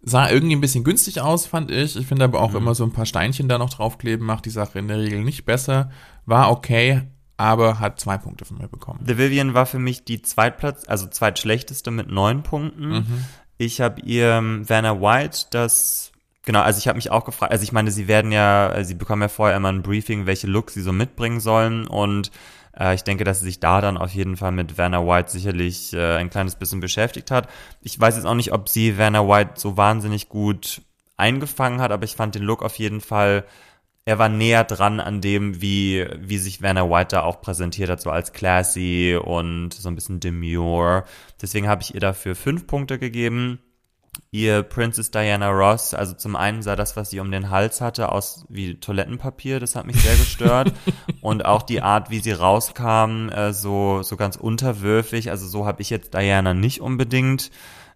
Sah 0.00 0.30
irgendwie 0.30 0.56
ein 0.56 0.62
bisschen 0.62 0.82
günstig 0.82 1.20
aus, 1.20 1.44
fand 1.44 1.70
ich. 1.70 1.94
Ich 1.94 2.06
finde 2.06 2.24
aber 2.24 2.40
auch 2.40 2.52
mhm. 2.52 2.56
immer 2.56 2.74
so 2.74 2.84
ein 2.84 2.92
paar 2.92 3.04
Steinchen 3.04 3.46
da 3.46 3.58
noch 3.58 3.68
draufkleben, 3.68 4.26
macht 4.26 4.46
die 4.46 4.50
Sache 4.50 4.78
in 4.78 4.88
der 4.88 4.98
Regel 4.98 5.22
nicht 5.22 5.44
besser. 5.44 5.90
War 6.24 6.50
okay, 6.50 7.02
aber 7.36 7.80
hat 7.80 8.00
zwei 8.00 8.16
Punkte 8.16 8.46
von 8.46 8.56
mir 8.56 8.68
bekommen. 8.68 9.00
The 9.06 9.18
Vivian 9.18 9.52
war 9.52 9.66
für 9.66 9.78
mich 9.78 10.06
die 10.06 10.22
Zweitplatz, 10.22 10.88
also 10.88 11.06
zweitschlechteste 11.06 11.90
mit 11.90 12.10
neun 12.10 12.44
Punkten. 12.44 12.88
Mhm. 12.88 13.24
Ich 13.58 13.82
habe 13.82 14.00
ihr 14.00 14.30
ähm, 14.30 14.66
Vanna 14.66 15.02
White 15.02 15.48
das 15.50 16.12
Genau, 16.44 16.60
also 16.60 16.78
ich 16.78 16.88
habe 16.88 16.96
mich 16.96 17.10
auch 17.10 17.24
gefragt, 17.24 17.52
also 17.52 17.62
ich 17.62 17.72
meine, 17.72 17.90
sie 17.90 18.06
werden 18.06 18.30
ja, 18.30 18.84
sie 18.84 18.94
bekommen 18.94 19.22
ja 19.22 19.28
vorher 19.28 19.56
immer 19.56 19.72
ein 19.72 19.82
Briefing, 19.82 20.26
welche 20.26 20.46
Looks 20.46 20.74
sie 20.74 20.82
so 20.82 20.92
mitbringen 20.92 21.40
sollen 21.40 21.86
und 21.86 22.30
äh, 22.78 22.94
ich 22.94 23.02
denke, 23.02 23.24
dass 23.24 23.40
sie 23.40 23.46
sich 23.46 23.60
da 23.60 23.80
dann 23.80 23.96
auf 23.96 24.12
jeden 24.12 24.36
Fall 24.36 24.52
mit 24.52 24.76
Vanna 24.76 25.06
White 25.06 25.30
sicherlich 25.30 25.94
äh, 25.94 26.16
ein 26.16 26.28
kleines 26.30 26.56
bisschen 26.56 26.80
beschäftigt 26.80 27.30
hat. 27.30 27.48
Ich 27.80 27.98
weiß 27.98 28.16
jetzt 28.16 28.26
auch 28.26 28.34
nicht, 28.34 28.52
ob 28.52 28.68
sie 28.68 28.98
Vanna 28.98 29.26
White 29.26 29.52
so 29.56 29.76
wahnsinnig 29.78 30.28
gut 30.28 30.82
eingefangen 31.16 31.80
hat, 31.80 31.92
aber 31.92 32.04
ich 32.04 32.16
fand 32.16 32.34
den 32.34 32.42
Look 32.42 32.62
auf 32.62 32.78
jeden 32.78 33.00
Fall 33.00 33.44
er 34.06 34.18
war 34.18 34.28
näher 34.28 34.64
dran 34.64 35.00
an 35.00 35.20
dem, 35.20 35.62
wie, 35.62 36.06
wie 36.18 36.36
sich 36.38 36.62
Vanna 36.62 36.88
White 36.90 37.16
da 37.16 37.22
auch 37.22 37.40
präsentiert 37.40 37.88
hat, 37.88 38.02
so 38.02 38.10
als 38.10 38.32
classy 38.32 39.18
und 39.22 39.72
so 39.72 39.88
ein 39.88 39.94
bisschen 39.94 40.20
demure. 40.20 41.04
Deswegen 41.40 41.68
habe 41.68 41.82
ich 41.82 41.94
ihr 41.94 42.00
dafür 42.00 42.34
fünf 42.34 42.66
Punkte 42.66 42.98
gegeben. 42.98 43.60
Ihr 44.30 44.62
Princess 44.62 45.10
Diana 45.10 45.50
Ross, 45.50 45.94
also 45.94 46.14
zum 46.14 46.34
einen 46.36 46.62
sah 46.62 46.76
das, 46.76 46.96
was 46.96 47.10
sie 47.10 47.20
um 47.20 47.30
den 47.30 47.50
Hals 47.50 47.80
hatte, 47.80 48.10
aus 48.10 48.44
wie 48.48 48.80
Toilettenpapier, 48.80 49.60
das 49.60 49.76
hat 49.76 49.86
mich 49.86 49.96
sehr 50.02 50.16
gestört. 50.16 50.72
und 51.20 51.44
auch 51.44 51.62
die 51.62 51.82
Art, 51.82 52.10
wie 52.10 52.20
sie 52.20 52.32
rauskam, 52.32 53.28
äh, 53.28 53.52
so, 53.52 54.02
so 54.02 54.16
ganz 54.16 54.36
unterwürfig. 54.36 55.30
Also 55.30 55.46
so 55.46 55.66
habe 55.66 55.82
ich 55.82 55.90
jetzt 55.90 56.14
Diana 56.14 56.54
nicht 56.54 56.80
unbedingt 56.80 57.50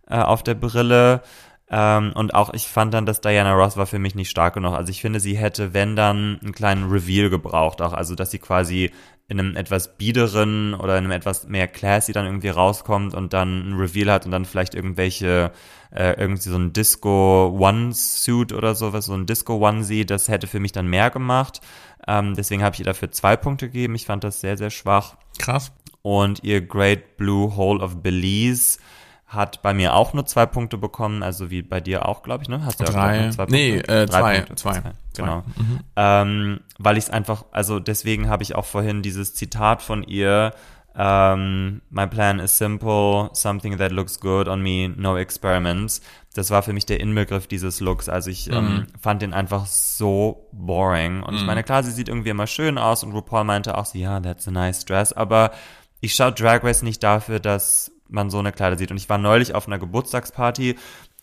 äh, 0.09 0.19
auf 0.19 0.43
der 0.43 0.55
Brille. 0.55 1.23
Ähm, 1.71 2.13
und 2.15 2.35
auch 2.35 2.55
ich 2.55 2.67
fand 2.67 2.95
dann, 2.95 3.05
dass 3.05 3.21
Diana 3.21 3.55
Ross 3.55 3.77
war 3.77 3.87
für 3.87 3.99
mich 3.99 4.15
nicht 4.15 4.31
stark 4.31 4.55
genug. 4.55 4.75
Also 4.75 4.91
ich 4.91 5.01
finde, 5.01 5.21
sie 5.21 5.37
hätte, 5.37 5.75
wenn 5.75 5.97
dann, 5.97 6.39
einen 6.41 6.53
kleinen 6.53 6.91
Reveal 6.91 7.31
gebraucht. 7.31 7.83
Auch 7.83 7.93
also, 7.93 8.15
dass 8.15 8.31
sie 8.31 8.39
quasi 8.39 8.91
in 9.29 9.39
einem 9.39 9.57
etwas 9.57 9.99
biederen 9.99 10.75
oder 10.75 10.97
in 10.97 11.05
einem 11.05 11.13
etwas 11.13 11.47
mehr 11.47 11.69
classy 11.69 12.13
dann 12.13 12.25
irgendwie 12.25 12.49
rauskommt 12.49 13.15
und 13.15 13.35
dann 13.35 13.71
ein 13.71 13.79
Reveal 13.79 14.11
hat 14.11 14.25
und 14.25 14.33
dann 14.33 14.47
vielleicht 14.47 14.75
irgendwelche, 14.75 15.53
äh, 15.95 16.13
irgendwie 16.21 16.49
so 16.49 16.57
ein 16.57 16.73
Disco 16.73 17.57
One-Suit 17.59 18.53
oder 18.53 18.75
sowas, 18.75 19.07
so 19.07 19.15
ein 19.15 19.27
Disco 19.27 19.57
Onesie, 19.57 20.05
das 20.05 20.29
hätte 20.29 20.47
für 20.47 20.61
mich 20.61 20.73
dann 20.73 20.87
mehr 20.87 21.11
gemacht. 21.11 21.61
Ähm, 22.07 22.35
deswegen 22.35 22.63
habe 22.63 22.75
ich 22.75 22.81
ihr 22.81 22.87
dafür 22.87 23.11
zwei 23.11 23.37
Punkte 23.37 23.67
gegeben. 23.67 23.95
Ich 23.95 24.07
fand 24.07 24.25
das 24.25 24.41
sehr, 24.41 24.57
sehr 24.57 24.71
schwach. 24.71 25.17
Krass. 25.39 25.73
Und 26.03 26.45
ihr 26.45 26.61
Great 26.61 27.17
Blue 27.17 27.57
Hole 27.57 27.83
of 27.83 28.03
Belize 28.03 28.79
hat 29.27 29.61
bei 29.61 29.75
mir 29.75 29.95
auch 29.95 30.15
nur 30.15 30.25
zwei 30.25 30.47
Punkte 30.47 30.79
bekommen, 30.79 31.23
also 31.23 31.51
wie 31.51 31.61
bei 31.61 31.81
dir 31.81 32.09
auch, 32.09 32.23
glaube 32.23 32.45
ich, 32.45 32.49
ne? 32.49 32.65
Hast 32.65 32.81
du 32.81 32.85
Drei. 32.85 33.25
Ja 33.25 33.31
zwei 33.31 33.45
Punkte? 33.45 33.55
Nee, 33.57 33.77
äh, 33.77 34.07
Drei 34.07 34.21
zwei, 34.21 34.37
Punkte. 34.37 34.55
zwei. 34.55 34.73
zwei. 34.73 34.93
Genau. 35.17 35.43
Mhm. 35.57 35.81
Ähm, 35.97 36.61
weil 36.79 36.97
ich 36.97 37.05
es 37.05 37.11
einfach, 37.11 37.45
also 37.51 37.79
deswegen 37.79 38.31
habe 38.31 38.43
ich 38.43 38.55
auch 38.55 38.65
vorhin 38.65 39.03
dieses 39.03 39.35
Zitat 39.35 39.83
von 39.83 40.03
ihr, 40.03 40.55
um, 40.99 41.05
ähm, 41.05 41.83
My 41.91 42.07
plan 42.07 42.41
is 42.41 42.59
simple, 42.59 43.31
something 43.33 43.79
that 43.79 43.93
looks 43.93 44.19
good 44.19 44.49
on 44.49 44.61
me, 44.61 44.89
no 44.89 45.17
experiments. 45.17 46.01
Das 46.35 46.51
war 46.51 46.65
für 46.65 46.73
mich 46.73 46.87
der 46.87 46.99
Inbegriff 46.99 47.47
dieses 47.47 47.79
Looks. 47.79 48.09
Also 48.09 48.31
ich 48.31 48.51
ähm, 48.51 48.55
mhm. 48.55 48.71
ähm, 48.71 48.87
fand 49.01 49.23
den 49.23 49.33
einfach 49.33 49.67
so 49.67 50.49
boring. 50.53 51.23
Und 51.23 51.35
mhm. 51.35 51.41
ich 51.41 51.47
meine, 51.47 51.63
klar, 51.63 51.85
sie 51.85 51.93
sieht 51.93 52.09
irgendwie 52.09 52.31
immer 52.31 52.49
schön 52.49 52.79
aus 52.79 53.05
und 53.05 53.13
RuPaul 53.13 53.45
meinte 53.45 53.79
auch 53.79 53.87
so, 53.87 53.97
ja, 53.97 54.19
that's 54.19 54.49
a 54.49 54.51
nice 54.51 54.85
dress. 54.85 55.13
Aber 55.13 55.53
ich 56.01 56.15
schaue 56.15 56.33
Drag 56.33 56.65
Race 56.65 56.83
nicht 56.83 57.03
dafür, 57.03 57.39
dass 57.39 57.93
man 58.09 58.31
so 58.31 58.39
eine 58.41 58.53
Kleider 58.53 58.77
sieht. 58.77 58.91
Und 58.91 58.97
ich 58.97 59.09
war 59.09 59.19
neulich 59.19 59.55
auf 59.55 59.69
einer 59.69 59.79
Geburtstagsparty 59.79 60.77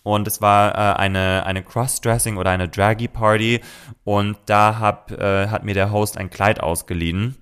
und 0.04 0.28
es 0.28 0.40
war 0.42 0.76
äh, 0.76 0.98
eine, 0.98 1.46
eine 1.46 1.64
Crossdressing 1.64 2.38
oder 2.38 2.52
eine 2.52 2.70
Draggy 2.70 3.08
Party 3.08 3.62
und 4.04 4.38
da 4.46 4.80
hab, 4.80 5.12
äh, 5.12 5.48
hat 5.48 5.66
mir 5.66 5.74
der 5.74 5.92
Host 5.92 6.18
ein 6.18 6.30
Kleid 6.30 6.62
ausgeliehen, 6.62 7.36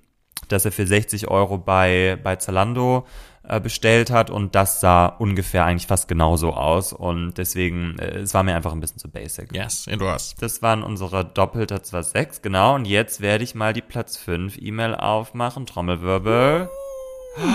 das 0.48 0.66
er 0.66 0.72
für 0.72 0.86
60 0.86 1.28
Euro 1.28 1.58
bei, 1.58 2.18
bei 2.22 2.36
Zalando 2.36 3.06
äh, 3.48 3.60
bestellt 3.60 4.10
hat 4.10 4.30
und 4.30 4.56
das 4.56 4.80
sah 4.80 5.06
ungefähr 5.06 5.66
eigentlich 5.66 5.88
fast 5.88 6.08
genauso 6.08 6.54
aus 6.54 6.94
und 6.94 7.38
deswegen, 7.38 8.00
äh, 8.00 8.20
es 8.20 8.34
war 8.34 8.44
mir 8.44 8.56
einfach 8.56 8.72
ein 8.72 8.80
bisschen 8.80 9.00
zu 9.00 9.10
basic. 9.10 9.54
Yes, 9.54 9.88
it 9.88 10.00
was. 10.00 10.36
Das 10.36 10.62
waren 10.62 10.84
unsere 10.84 11.26
doppelte 11.26 11.76
2.6, 11.76 12.42
genau 12.42 12.76
und 12.76 12.86
jetzt 12.86 13.22
werde 13.22 13.44
ich 13.44 13.54
mal 13.54 13.74
die 13.74 13.82
Platz 13.82 14.18
5 14.18 14.58
E-Mail 14.58 14.96
aufmachen, 14.96 15.66
Trommelwirbel. 15.66 16.70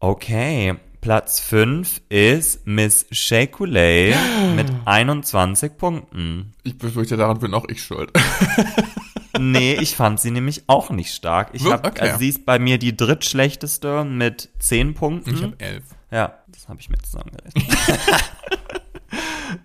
Okay, 0.00 0.76
Platz 1.00 1.40
5 1.40 2.02
ist 2.08 2.66
Miss 2.66 3.06
Shakulay 3.10 4.14
mit 4.54 4.70
21 4.84 5.76
Punkten. 5.76 6.54
Ich 6.62 6.78
befürchte, 6.78 7.16
daran 7.16 7.40
bin 7.40 7.52
auch 7.52 7.68
ich 7.68 7.82
schuld. 7.82 8.12
nee, 9.38 9.74
ich 9.74 9.96
fand 9.96 10.20
sie 10.20 10.30
nämlich 10.30 10.64
auch 10.68 10.90
nicht 10.90 11.14
stark. 11.14 11.50
Ich 11.52 11.64
hab, 11.64 11.86
okay. 11.86 12.00
also 12.02 12.18
sie 12.18 12.28
ist 12.28 12.46
bei 12.46 12.58
mir 12.58 12.78
die 12.78 12.96
drittschlechteste 12.96 14.04
mit 14.04 14.48
10 14.58 14.94
Punkten. 14.94 15.34
Ich 15.34 15.42
habe 15.42 15.54
11. 15.58 15.84
Ja, 16.10 16.38
das 16.48 16.68
habe 16.68 16.80
ich 16.80 16.88
mir 16.88 16.98
zusammengerechnet. 16.98 17.66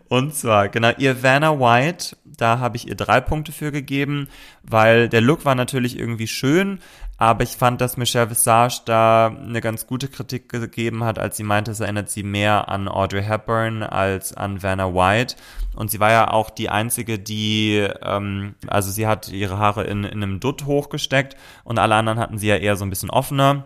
Und 0.07 0.33
zwar, 0.35 0.69
genau, 0.69 0.91
ihr 0.97 1.23
Vanna 1.23 1.59
White, 1.59 2.17
Da 2.25 2.59
habe 2.59 2.77
ich 2.77 2.87
ihr 2.87 2.95
drei 2.95 3.21
Punkte 3.21 3.51
für 3.51 3.71
gegeben, 3.71 4.27
weil 4.63 5.09
der 5.09 5.21
Look 5.21 5.45
war 5.45 5.55
natürlich 5.55 5.97
irgendwie 5.97 6.27
schön, 6.27 6.79
aber 7.17 7.43
ich 7.43 7.55
fand, 7.57 7.79
dass 7.79 7.97
Michelle 7.97 8.29
Visage 8.29 8.81
da 8.85 9.27
eine 9.27 9.61
ganz 9.61 9.87
gute 9.87 10.07
Kritik 10.07 10.49
gegeben 10.49 11.03
hat, 11.03 11.19
als 11.19 11.37
sie 11.37 11.43
meinte, 11.43 11.71
es 11.71 11.79
erinnert 11.79 12.09
sie 12.09 12.23
mehr 12.23 12.69
an 12.69 12.87
Audrey 12.87 13.23
Hepburn 13.23 13.83
als 13.83 14.33
an 14.33 14.63
Vanna 14.63 14.93
White. 14.93 15.35
Und 15.75 15.91
sie 15.91 15.99
war 15.99 16.11
ja 16.11 16.31
auch 16.31 16.49
die 16.49 16.69
einzige, 16.69 17.19
die, 17.19 17.87
ähm, 18.01 18.55
also 18.67 18.91
sie 18.91 19.07
hat 19.07 19.29
ihre 19.29 19.57
Haare 19.57 19.83
in, 19.83 20.03
in 20.03 20.23
einem 20.23 20.39
Dutt 20.39 20.65
hochgesteckt 20.65 21.37
und 21.63 21.79
alle 21.79 21.95
anderen 21.95 22.19
hatten 22.19 22.37
sie 22.37 22.47
ja 22.47 22.57
eher 22.57 22.75
so 22.75 22.85
ein 22.85 22.89
bisschen 22.89 23.09
offener. 23.09 23.65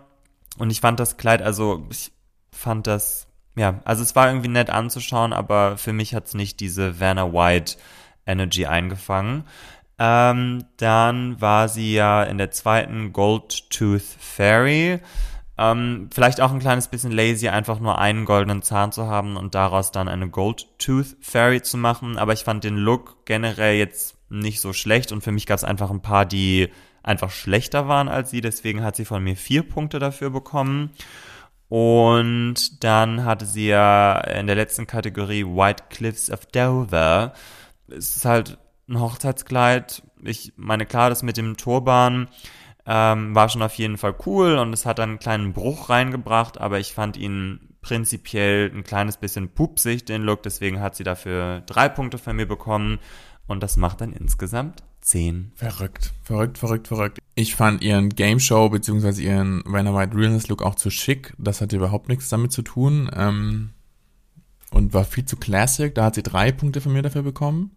Und 0.58 0.70
ich 0.70 0.82
fand 0.82 1.00
das 1.00 1.18
Kleid, 1.18 1.42
also 1.42 1.86
ich 1.90 2.12
fand 2.52 2.88
das, 2.88 3.28
ja, 3.56 3.80
also 3.86 4.04
es 4.04 4.16
war 4.16 4.28
irgendwie 4.28 4.50
nett 4.50 4.70
anzuschauen, 4.70 5.34
aber 5.34 5.78
für 5.78 5.94
mich 5.94 6.14
hat 6.14 6.26
es 6.26 6.34
nicht 6.34 6.60
diese 6.60 7.00
Vanna 7.00 7.32
White 7.32 7.78
Energy 8.26 8.66
eingefangen. 8.66 9.46
Ähm, 10.00 10.66
dann 10.78 11.42
war 11.42 11.70
sie 11.70 11.94
ja 11.94 12.24
in 12.24 12.38
der 12.38 12.52
zweiten 12.52 13.14
Gold 13.14 13.70
Tooth 13.72 14.04
Fairy. 14.20 15.00
Ähm, 15.58 16.10
vielleicht 16.14 16.40
auch 16.40 16.52
ein 16.52 16.60
kleines 16.60 16.88
bisschen 16.88 17.12
lazy, 17.12 17.50
einfach 17.50 17.80
nur 17.80 17.98
einen 17.98 18.26
goldenen 18.26 18.62
Zahn 18.62 18.92
zu 18.92 19.08
haben 19.08 19.38
und 19.38 19.56
daraus 19.56 19.92
dann 19.92 20.08
eine 20.08 20.30
Gold 20.30 20.68
Tooth 20.78 21.18
Fairy 21.20 21.64
zu 21.64 21.78
machen. 21.78 22.18
Aber 22.18 22.34
ich 22.34 22.44
fand 22.44 22.64
den 22.64 22.78
Look 22.78 23.26
generell 23.26 23.76
jetzt 23.76 24.18
nicht 24.30 24.62
so 24.62 24.72
schlecht 24.74 25.12
und 25.12 25.24
für 25.24 25.32
mich 25.32 25.48
gab 25.48 25.58
es 25.58 25.64
einfach 25.64 25.90
ein 25.90 26.02
paar, 26.02 26.26
die 26.26 26.70
einfach 27.02 27.32
schlechter 27.32 27.88
waren 27.88 28.08
als 28.08 28.30
sie. 28.30 28.42
Deswegen 28.42 28.84
hat 28.84 28.96
sie 28.96 29.06
von 29.06 29.24
mir 29.24 29.36
vier 29.36 29.64
Punkte 29.64 29.98
dafür 29.98 30.30
bekommen. 30.30 30.92
Und 31.70 32.84
dann 32.84 33.26
hatte 33.26 33.46
sie 33.46 33.68
ja 33.68 34.20
in 34.20 34.48
der 34.48 34.56
letzten 34.56 34.88
Kategorie 34.88 35.44
White 35.44 35.86
Cliffs 35.90 36.30
of 36.30 36.46
Dover. 36.46 37.34
Es 37.90 38.18
ist 38.18 38.26
halt 38.26 38.58
ein 38.90 39.00
Hochzeitskleid. 39.00 40.04
Ich 40.24 40.54
meine, 40.56 40.86
klar, 40.86 41.10
das 41.10 41.24
mit 41.24 41.38
dem 41.38 41.58
Turban 41.58 42.28
ähm, 42.86 43.36
war 43.36 43.50
schon 43.50 43.62
auf 43.62 43.74
jeden 43.76 43.98
Fall 43.98 44.16
cool 44.26 44.58
und 44.58 44.74
es 44.74 44.86
hat 44.86 45.00
einen 45.00 45.20
kleinen 45.20 45.54
Bruch 45.54 45.90
reingebracht, 45.90 46.60
aber 46.60 46.80
ich 46.80 46.94
fand 46.94 47.18
ihn 47.18 47.76
prinzipiell 47.82 48.72
ein 48.74 48.84
kleines 48.84 49.18
bisschen 49.18 49.50
pupsig, 49.50 50.06
den 50.06 50.24
Look, 50.24 50.44
deswegen 50.44 50.80
hat 50.80 50.96
sie 50.96 51.04
dafür 51.04 51.62
drei 51.62 51.90
Punkte 51.90 52.18
von 52.18 52.36
mir 52.36 52.48
bekommen 52.48 53.00
und 53.48 53.62
das 53.62 53.78
macht 53.78 54.02
dann 54.02 54.14
insgesamt 54.14 54.84
zehn. 55.02 55.52
Verrückt, 55.56 56.14
verrückt, 56.22 56.58
verrückt, 56.58 56.88
verrückt. 56.88 57.20
Ich 57.36 57.56
fand 57.56 57.82
ihren 57.82 58.10
Game 58.10 58.40
Show 58.40 58.70
bzw. 58.70 59.22
ihren 59.22 59.64
Vanna 59.66 59.96
White 59.96 60.16
Realness 60.16 60.50
Look 60.50 60.62
auch 60.62 60.76
zu 60.76 60.90
schick. 60.90 61.34
Das 61.38 61.62
hatte 61.62 61.78
überhaupt 61.78 62.10
nichts 62.10 62.30
damit 62.30 62.52
zu 62.52 62.62
tun. 62.62 63.10
Ähm, 63.16 63.70
und 64.72 64.94
war 64.94 65.06
viel 65.06 65.24
zu 65.24 65.38
classic. 65.38 65.96
Da 65.96 66.06
hat 66.06 66.16
sie 66.16 66.24
drei 66.24 66.52
Punkte 66.52 66.82
von 66.82 66.92
mir 66.92 67.02
dafür 67.02 67.24
bekommen. 67.24 67.72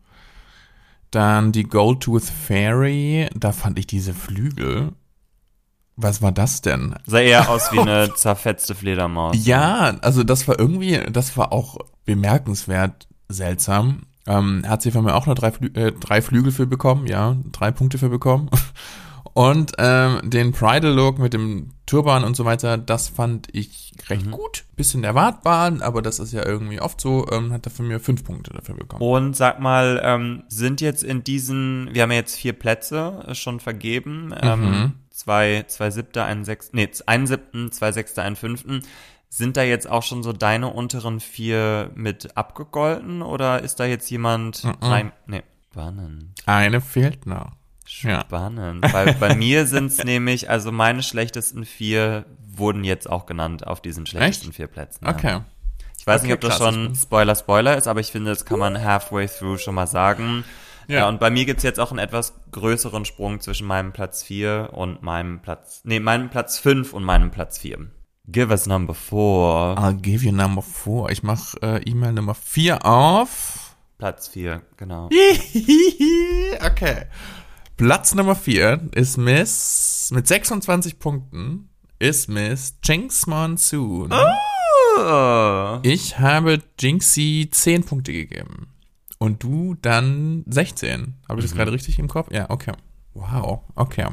Dann 1.11 1.53
die 1.53 1.65
Goldtooth 1.65 2.25
Fairy, 2.25 3.29
da 3.35 3.53
fand 3.53 3.79
ich 3.79 3.87
diese 3.87 4.15
Flügel. 4.15 4.93
Was 5.97 6.23
war 6.23 6.33
das 6.33 6.63
denn? 6.63 6.95
Sah 7.07 7.19
eher 7.19 7.49
aus 7.51 7.73
wie 7.73 7.81
eine 7.81 8.15
zerfetzte 8.15 8.75
Fledermaus. 8.75 9.37
Ja, 9.45 9.97
also 10.03 10.25
das 10.25 10.49
war 10.49 10.59
irgendwie, 10.59 11.01
das 11.11 11.37
war 11.37 11.53
auch 11.53 11.79
bemerkenswert 12.05 13.09
seltsam. 13.29 14.03
Ähm, 14.27 14.65
hat 14.67 14.83
sie 14.83 14.91
von 14.91 15.05
mir 15.05 15.15
auch 15.15 15.27
noch 15.27 15.35
drei, 15.35 15.51
Flü 15.51 15.69
äh, 15.75 15.93
drei 15.93 16.23
Flügel 16.23 16.53
für 16.53 16.67
bekommen, 16.67 17.07
ja, 17.07 17.37
drei 17.53 17.71
Punkte 17.71 17.99
für 17.99 18.09
bekommen. 18.09 18.51
Und 19.33 19.73
ähm, 19.79 20.21
den 20.25 20.53
Bridal-Look 20.53 21.19
mit 21.19 21.33
dem 21.33 21.71
Turban 21.87 22.25
und 22.25 22.37
so 22.37 22.45
weiter, 22.45 22.79
das 22.79 23.09
fand 23.09 23.49
ich 23.53 23.93
recht 24.09 24.27
mhm. 24.27 24.33
gut. 24.33 24.65
Bisschen 24.77 25.05
erwartbar, 25.05 25.73
aber 25.81 26.03
das 26.03 26.19
ist 26.19 26.33
ja 26.33 26.45
irgendwie 26.45 26.81
oft 26.81 27.01
so, 27.01 27.27
ähm, 27.31 27.53
hat 27.53 27.67
er 27.67 27.71
von 27.71 27.87
mir 27.87 28.01
fünf 28.01 28.25
Punkte 28.25 28.53
dafür 28.53 28.75
bekommen. 28.75 29.03
Und 29.03 29.37
sag 29.37 29.61
mal, 29.61 30.01
ähm, 30.05 30.45
sind 30.49 30.81
jetzt 30.81 31.03
in 31.03 31.25
diesen, 31.25 31.91
wir 31.93 32.03
haben 32.03 32.11
ja 32.11 32.19
jetzt 32.19 32.37
vier 32.37 32.53
Plätze 32.53 33.25
schon 33.33 33.61
vergeben, 33.61 34.35
ähm, 34.41 34.61
mhm. 34.61 34.93
zwei, 35.11 35.65
zwei 35.69 35.91
siebte, 35.91 36.25
einen 36.25 36.45
sechsten, 36.45 36.77
nee, 36.77 36.89
einen 37.07 37.27
siebten, 37.27 37.73
zwei 37.73 37.93
sechste, 37.93 38.23
einen 38.23 38.37
fünften. 38.37 38.83
Sind 39.29 39.57
da 39.57 39.63
jetzt 39.63 39.89
auch 39.89 40.03
schon 40.03 40.25
so 40.25 40.33
deine 40.33 40.69
unteren 40.69 41.21
vier 41.21 41.93
mit 41.95 42.37
abgegolten 42.37 43.23
oder 43.23 43.63
ist 43.63 43.79
da 43.79 43.85
jetzt 43.85 44.11
jemand 44.11 44.65
mhm. 44.65 44.75
rein? 44.81 45.13
Nee, 45.27 45.43
spannend. 45.71 46.31
Eine 46.47 46.81
fehlt 46.81 47.27
noch. 47.27 47.60
Spannend. 47.91 48.85
Ja. 48.85 48.93
Weil 48.93 49.15
bei 49.15 49.35
mir 49.35 49.67
sind 49.67 49.87
es 49.87 49.99
nämlich, 50.05 50.49
also 50.49 50.71
meine 50.71 51.03
schlechtesten 51.03 51.65
vier 51.65 52.25
wurden 52.39 52.85
jetzt 52.85 53.11
auch 53.11 53.27
genannt 53.27 53.67
auf 53.67 53.81
diesen 53.81 54.07
schlechtesten 54.07 54.49
Echt? 54.49 54.57
vier 54.57 54.67
Plätzen. 54.69 55.05
Ja. 55.05 55.13
Okay. 55.13 55.41
Ich 55.99 56.07
weiß 56.07 56.21
okay, 56.21 56.29
nicht, 56.29 56.35
ob 56.35 56.41
das 56.41 56.59
schon 56.59 56.95
Spoiler 56.95 57.35
Spoiler 57.35 57.77
ist, 57.77 57.89
aber 57.89 58.01
ich 58.01 58.11
finde, 58.13 58.31
das 58.31 58.45
kann 58.45 58.59
man 58.59 58.83
halfway 58.83 59.27
through 59.27 59.59
schon 59.59 59.75
mal 59.75 59.87
sagen. 59.87 60.45
Ja. 60.89 61.01
ja, 61.01 61.09
und 61.09 61.21
bei 61.21 61.31
mir 61.31 61.45
gibt's 61.45 61.63
jetzt 61.63 61.79
auch 61.79 61.91
einen 61.91 61.99
etwas 61.99 62.33
größeren 62.53 63.05
Sprung 63.05 63.41
zwischen 63.41 63.67
meinem 63.67 63.93
Platz 63.93 64.23
4 64.23 64.71
und 64.73 65.03
meinem 65.03 65.43
Platz, 65.43 65.83
nee, 65.85 66.01
meinem 66.01 66.31
Platz 66.31 66.59
5 66.59 66.93
und 66.93 67.05
meinem 67.05 67.31
Platz 67.31 67.59
4. 67.59 67.91
Give 68.29 68.51
us 68.51 68.67
number 68.67 68.95
4. 68.95 69.19
I'll 69.19 69.95
give 69.95 70.25
you 70.25 70.33
number 70.33 70.63
4. 70.63 71.11
Ich 71.11 71.23
mach 71.23 71.55
äh, 71.63 71.83
E-Mail 71.83 72.13
Nummer 72.13 72.35
4 72.35 72.87
auf. 72.87 73.77
Platz 73.99 74.29
4, 74.29 74.63
genau. 74.77 75.07
okay. 76.67 77.07
Platz 77.81 78.15
Nummer 78.15 78.35
4 78.37 78.91
ist 78.95 79.17
Miss, 79.17 80.11
mit 80.13 80.29
26 80.29 80.99
Punkten, 80.99 81.71
ist 81.99 82.29
Miss 82.29 82.77
Jinx 82.85 83.27
Monsoon. 83.27 84.13
Oh. 84.13 85.79
Ich 85.83 86.19
habe 86.19 86.63
Jinxie 86.79 87.49
10 87.51 87.85
Punkte 87.85 88.13
gegeben. 88.13 88.69
Und 89.17 89.43
du 89.43 89.77
dann 89.81 90.45
16. 90.47 91.15
Habe 91.27 91.41
ich 91.41 91.47
das 91.47 91.55
mhm. 91.55 91.57
gerade 91.57 91.73
richtig 91.73 91.99
im 91.99 92.09
Kopf? 92.09 92.31
Ja, 92.31 92.51
okay. 92.51 92.73
Wow, 93.15 93.63
okay. 93.77 94.09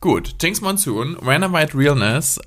Gut, 0.00 0.36
Jinx 0.40 0.62
Monsoon, 0.62 1.16
Randomite 1.16 1.76
Realness, 1.76 2.40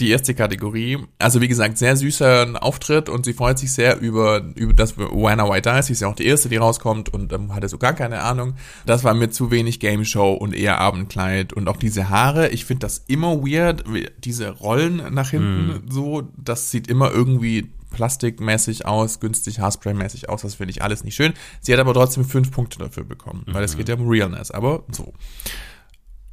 die 0.00 0.10
erste 0.10 0.34
Kategorie. 0.34 0.98
Also 1.18 1.40
wie 1.40 1.48
gesagt, 1.48 1.78
sehr 1.78 1.96
süßer 1.96 2.62
Auftritt 2.62 3.08
und 3.08 3.24
sie 3.24 3.32
freut 3.32 3.58
sich 3.58 3.72
sehr 3.72 4.00
über, 4.00 4.42
über 4.54 4.72
das 4.72 4.96
Wina 4.96 5.48
White 5.48 5.70
ist. 5.70 5.86
Sie 5.86 5.92
ist 5.92 6.00
ja 6.00 6.08
auch 6.08 6.14
die 6.14 6.26
erste, 6.26 6.48
die 6.48 6.56
rauskommt 6.56 7.12
und 7.12 7.32
ähm, 7.32 7.54
hatte 7.54 7.68
so 7.68 7.78
gar 7.78 7.92
keine 7.92 8.22
Ahnung. 8.22 8.54
Das 8.86 9.04
war 9.04 9.14
mir 9.14 9.30
zu 9.30 9.50
wenig 9.50 9.80
Game 9.80 10.04
Show 10.04 10.32
und 10.32 10.54
eher 10.54 10.78
Abendkleid 10.78 11.52
und 11.52 11.68
auch 11.68 11.76
diese 11.76 12.08
Haare. 12.08 12.48
Ich 12.48 12.64
finde 12.64 12.80
das 12.80 13.04
immer 13.06 13.42
weird, 13.42 13.84
diese 14.18 14.50
Rollen 14.50 15.02
nach 15.12 15.30
hinten 15.30 15.66
mm. 15.66 15.90
so. 15.90 16.22
Das 16.36 16.70
sieht 16.70 16.88
immer 16.88 17.10
irgendwie 17.10 17.70
plastikmäßig 17.90 18.86
aus, 18.86 19.20
günstig 19.20 19.60
Haarspray-mäßig 19.60 20.28
aus. 20.28 20.42
Das 20.42 20.56
finde 20.56 20.72
ich 20.72 20.82
alles 20.82 21.04
nicht 21.04 21.14
schön. 21.14 21.32
Sie 21.60 21.72
hat 21.72 21.80
aber 21.80 21.94
trotzdem 21.94 22.24
fünf 22.24 22.50
Punkte 22.50 22.78
dafür 22.78 23.04
bekommen, 23.04 23.44
weil 23.46 23.64
es 23.64 23.74
mhm. 23.74 23.78
geht 23.78 23.88
ja 23.88 23.94
um 23.94 24.08
Realness. 24.08 24.50
Aber 24.50 24.84
so. 24.90 25.12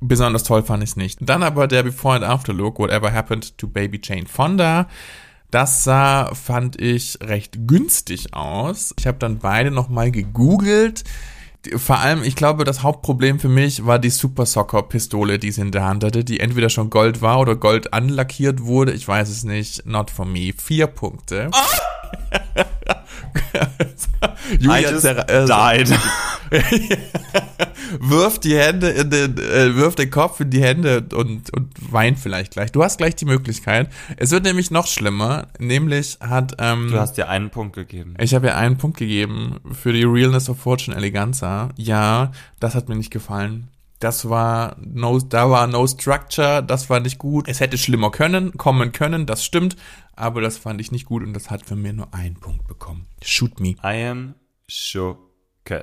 Besonders 0.02 0.44
toll 0.44 0.64
fand 0.64 0.84
ich 0.84 0.92
es 0.92 0.96
nicht. 0.96 1.20
Dann 1.22 1.44
aber 1.44 1.68
der 1.68 1.84
Before 1.84 2.16
and 2.16 2.26
After 2.26 2.54
Look, 2.54 2.80
Whatever 2.80 3.14
Happened 3.14 3.58
to 3.60 3.68
Baby 3.68 4.02
Jane 4.04 4.26
Fonda. 4.26 4.88
Das 5.52 5.84
sah, 5.84 6.34
fand 6.34 6.82
ich, 6.82 7.20
recht 7.22 7.68
günstig 7.68 8.34
aus. 8.34 8.96
Ich 8.98 9.06
habe 9.06 9.20
dann 9.20 9.40
beide 9.40 9.70
nochmal 9.70 10.10
gegoogelt. 10.10 11.04
Vor 11.76 12.00
allem, 12.00 12.24
ich 12.24 12.36
glaube, 12.36 12.64
das 12.64 12.82
Hauptproblem 12.82 13.40
für 13.40 13.50
mich 13.50 13.86
war 13.86 14.00
die 14.00 14.10
Super 14.10 14.48
Soccer 14.48 14.82
Pistole, 14.82 15.38
die 15.38 15.52
sie 15.52 15.62
in 15.62 15.72
der 15.72 15.86
Hand 15.86 16.04
hatte, 16.04 16.24
die 16.24 16.40
entweder 16.40 16.70
schon 16.70 16.90
Gold 16.90 17.22
war 17.22 17.40
oder 17.40 17.56
Gold 17.56 17.94
anlackiert 17.94 18.64
wurde. 18.64 18.94
Ich 18.94 19.08
weiß 19.08 19.30
es 19.30 19.44
nicht. 19.44 19.86
Not 19.86 20.10
for 20.10 20.26
me. 20.26 20.54
Vier 20.58 20.88
Punkte. 20.88 21.52
Oh! 21.54 22.62
Julia 24.60 24.92
just 24.92 25.06
äh, 25.06 25.46
died. 25.46 26.00
wirft 28.00 28.44
die 28.44 28.58
Hände 28.58 28.90
in 28.90 29.10
den, 29.10 29.38
äh, 29.38 29.76
wirft 29.76 30.00
den 30.00 30.10
Kopf 30.10 30.40
in 30.40 30.50
die 30.50 30.62
Hände 30.62 31.06
und, 31.14 31.54
und 31.54 31.92
weint 31.92 32.20
vielleicht 32.20 32.54
gleich. 32.54 32.72
Du 32.72 32.84
hast 32.84 32.98
gleich 32.98 33.16
die 33.16 33.26
Möglichkeit. 33.26 33.90
Es 34.18 34.32
wird 34.32 34.44
nämlich 34.44 34.72
noch 34.72 34.88
schlimmer, 34.88 35.48
nämlich 35.60 36.18
hat, 36.20 36.56
ähm, 36.60 36.90
Du 36.92 37.00
hast 37.00 37.18
dir 37.18 37.30
einen 37.30 37.50
Punkt 37.50 37.76
gegeben. 37.76 38.16
Ich 38.20 38.34
habe 38.34 38.48
ihr 38.48 38.58
einen 38.58 38.78
Punkt 38.78 38.98
gegeben 38.98 39.60
für 39.72 39.94
die 39.94 40.04
Realness 40.04 40.50
of 40.50 40.60
Fortune 40.60 40.96
Eleganza. 40.96 41.70
Ja, 41.76 42.32
das 42.60 42.76
hat 42.76 42.90
mir 42.90 42.96
nicht 42.96 43.12
gefallen. 43.12 43.70
Das 44.02 44.28
war 44.28 44.78
no, 44.80 45.20
da 45.20 45.50
war 45.52 45.68
no 45.68 45.86
structure, 45.86 46.64
das 46.64 46.90
war 46.90 47.00
nicht 47.00 47.20
gut. 47.20 47.48
Es 47.48 47.60
hätte 47.60 47.78
schlimmer 47.78 48.10
können, 48.10 48.58
kommen 48.58 48.92
können, 48.92 49.28
das 49.28 49.46
stimmt, 49.46 49.76
aber 50.16 50.42
das 50.42 50.58
fand 50.58 50.82
ich 50.82 50.92
nicht 50.92 51.06
gut 51.06 51.22
und 51.24 51.34
das 51.34 51.52
hat 51.52 51.68
für 51.68 51.76
mir 51.76 51.94
nur 51.94 52.12
einen 52.12 52.36
Punkt 52.36 52.68
bekommen. 52.68 53.06
Shoot 53.24 53.60
me. 53.60 53.76
I 53.84 54.08
am 54.08 54.34
sure. 54.70 55.18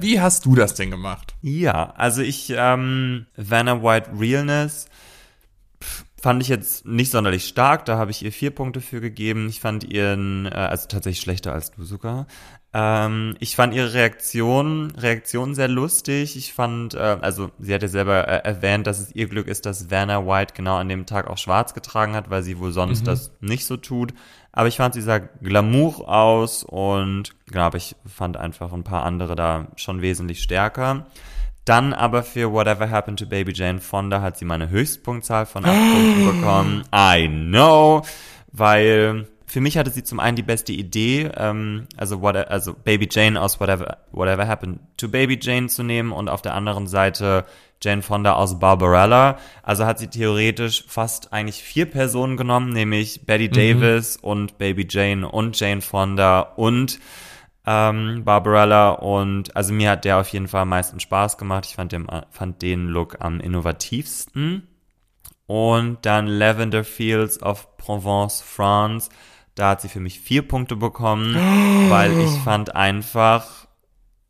Wie 0.00 0.20
hast 0.20 0.44
du 0.44 0.56
das 0.56 0.74
denn 0.74 0.90
gemacht? 0.90 1.36
Ja, 1.40 1.92
also 1.96 2.20
ich, 2.20 2.52
ähm, 2.54 3.26
Vanna 3.36 3.82
White 3.82 4.10
Realness 4.18 4.86
fand 6.20 6.42
ich 6.42 6.48
jetzt 6.48 6.84
nicht 6.84 7.12
sonderlich 7.12 7.46
stark. 7.46 7.84
Da 7.84 7.96
habe 7.96 8.10
ich 8.10 8.24
ihr 8.24 8.32
vier 8.32 8.50
Punkte 8.50 8.80
für 8.80 9.00
gegeben. 9.00 9.48
Ich 9.48 9.60
fand 9.60 9.84
ihren, 9.84 10.46
äh, 10.46 10.50
also 10.50 10.88
tatsächlich 10.88 11.20
schlechter 11.20 11.52
als 11.52 11.70
du 11.70 11.84
sogar. 11.84 12.26
Ähm, 12.74 13.34
ich 13.40 13.56
fand 13.56 13.72
ihre 13.72 13.94
Reaktion, 13.94 14.92
Reaktion 14.96 15.54
sehr 15.54 15.68
lustig. 15.68 16.36
Ich 16.36 16.52
fand, 16.52 16.94
äh, 16.94 17.16
also 17.20 17.50
sie 17.58 17.72
hatte 17.72 17.88
selber 17.88 18.28
äh, 18.28 18.44
erwähnt, 18.44 18.86
dass 18.86 19.00
es 19.00 19.14
ihr 19.14 19.26
Glück 19.26 19.48
ist, 19.48 19.64
dass 19.64 19.90
Vanna 19.90 20.26
White 20.26 20.52
genau 20.54 20.76
an 20.76 20.88
dem 20.88 21.06
Tag 21.06 21.28
auch 21.28 21.38
schwarz 21.38 21.72
getragen 21.72 22.14
hat, 22.14 22.28
weil 22.28 22.42
sie 22.42 22.58
wohl 22.58 22.72
sonst 22.72 23.02
mhm. 23.02 23.06
das 23.06 23.32
nicht 23.40 23.64
so 23.64 23.78
tut. 23.78 24.12
Aber 24.52 24.68
ich 24.68 24.76
fand, 24.76 24.94
sie 24.94 25.00
sah 25.00 25.18
Glamour 25.18 26.08
aus 26.08 26.62
und 26.62 27.34
aber 27.54 27.78
ich 27.78 27.96
fand 28.06 28.36
einfach 28.36 28.72
ein 28.72 28.84
paar 28.84 29.04
andere 29.04 29.34
da 29.34 29.68
schon 29.76 30.02
wesentlich 30.02 30.42
stärker. 30.42 31.06
Dann 31.64 31.92
aber 31.92 32.22
für 32.22 32.52
Whatever 32.52 32.90
Happened 32.90 33.18
to 33.18 33.26
Baby 33.26 33.52
Jane 33.54 33.80
Fonda 33.80 34.20
hat 34.20 34.38
sie 34.38 34.44
meine 34.44 34.70
Höchstpunktzahl 34.70 35.46
von 35.46 35.64
8 35.64 35.74
Punkten 35.74 36.26
bekommen. 36.40 36.84
I 36.94 37.28
know, 37.28 38.02
weil 38.52 39.26
für 39.48 39.60
mich 39.62 39.78
hatte 39.78 39.90
sie 39.90 40.04
zum 40.04 40.20
einen 40.20 40.36
die 40.36 40.42
beste 40.42 40.72
Idee, 40.72 41.30
ähm, 41.34 41.86
also, 41.96 42.20
what, 42.20 42.36
also 42.36 42.74
Baby 42.74 43.08
Jane 43.10 43.40
aus 43.40 43.58
Whatever, 43.60 43.98
Whatever 44.12 44.46
Happened 44.46 44.80
to 44.98 45.08
Baby 45.08 45.38
Jane 45.40 45.68
zu 45.68 45.82
nehmen 45.82 46.12
und 46.12 46.28
auf 46.28 46.42
der 46.42 46.54
anderen 46.54 46.86
Seite 46.86 47.46
Jane 47.82 48.02
Fonda 48.02 48.34
aus 48.34 48.58
Barbarella. 48.58 49.38
Also 49.62 49.86
hat 49.86 49.98
sie 49.98 50.08
theoretisch 50.08 50.84
fast 50.86 51.32
eigentlich 51.32 51.62
vier 51.62 51.86
Personen 51.86 52.36
genommen, 52.36 52.72
nämlich 52.72 53.24
Betty 53.24 53.48
mhm. 53.48 53.52
Davis 53.52 54.16
und 54.16 54.58
Baby 54.58 54.86
Jane 54.88 55.26
und 55.26 55.58
Jane 55.58 55.80
Fonda 55.80 56.40
und 56.40 57.00
ähm, 57.66 58.24
Barbarella 58.24 58.90
und 58.90 59.56
also 59.56 59.72
mir 59.72 59.90
hat 59.90 60.04
der 60.04 60.18
auf 60.18 60.28
jeden 60.28 60.48
Fall 60.48 60.62
am 60.62 60.70
meisten 60.70 61.00
Spaß 61.00 61.38
gemacht. 61.38 61.64
Ich 61.66 61.76
fand 61.76 61.92
den, 61.92 62.06
fand 62.30 62.60
den 62.60 62.88
Look 62.88 63.16
am 63.20 63.40
innovativsten. 63.40 64.68
Und 65.46 66.04
dann 66.04 66.26
Lavender 66.26 66.84
Fields 66.84 67.42
of 67.42 67.78
Provence, 67.78 68.42
France 68.42 69.08
da 69.58 69.70
hat 69.70 69.80
sie 69.80 69.88
für 69.88 70.00
mich 70.00 70.20
vier 70.20 70.42
Punkte 70.42 70.76
bekommen, 70.76 71.36
oh. 71.36 71.90
weil 71.90 72.18
ich 72.20 72.30
fand 72.44 72.76
einfach 72.76 73.66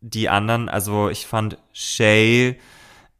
die 0.01 0.29
anderen, 0.29 0.69
also 0.69 1.09
ich 1.09 1.27
fand 1.27 1.59
Shay, 1.73 2.59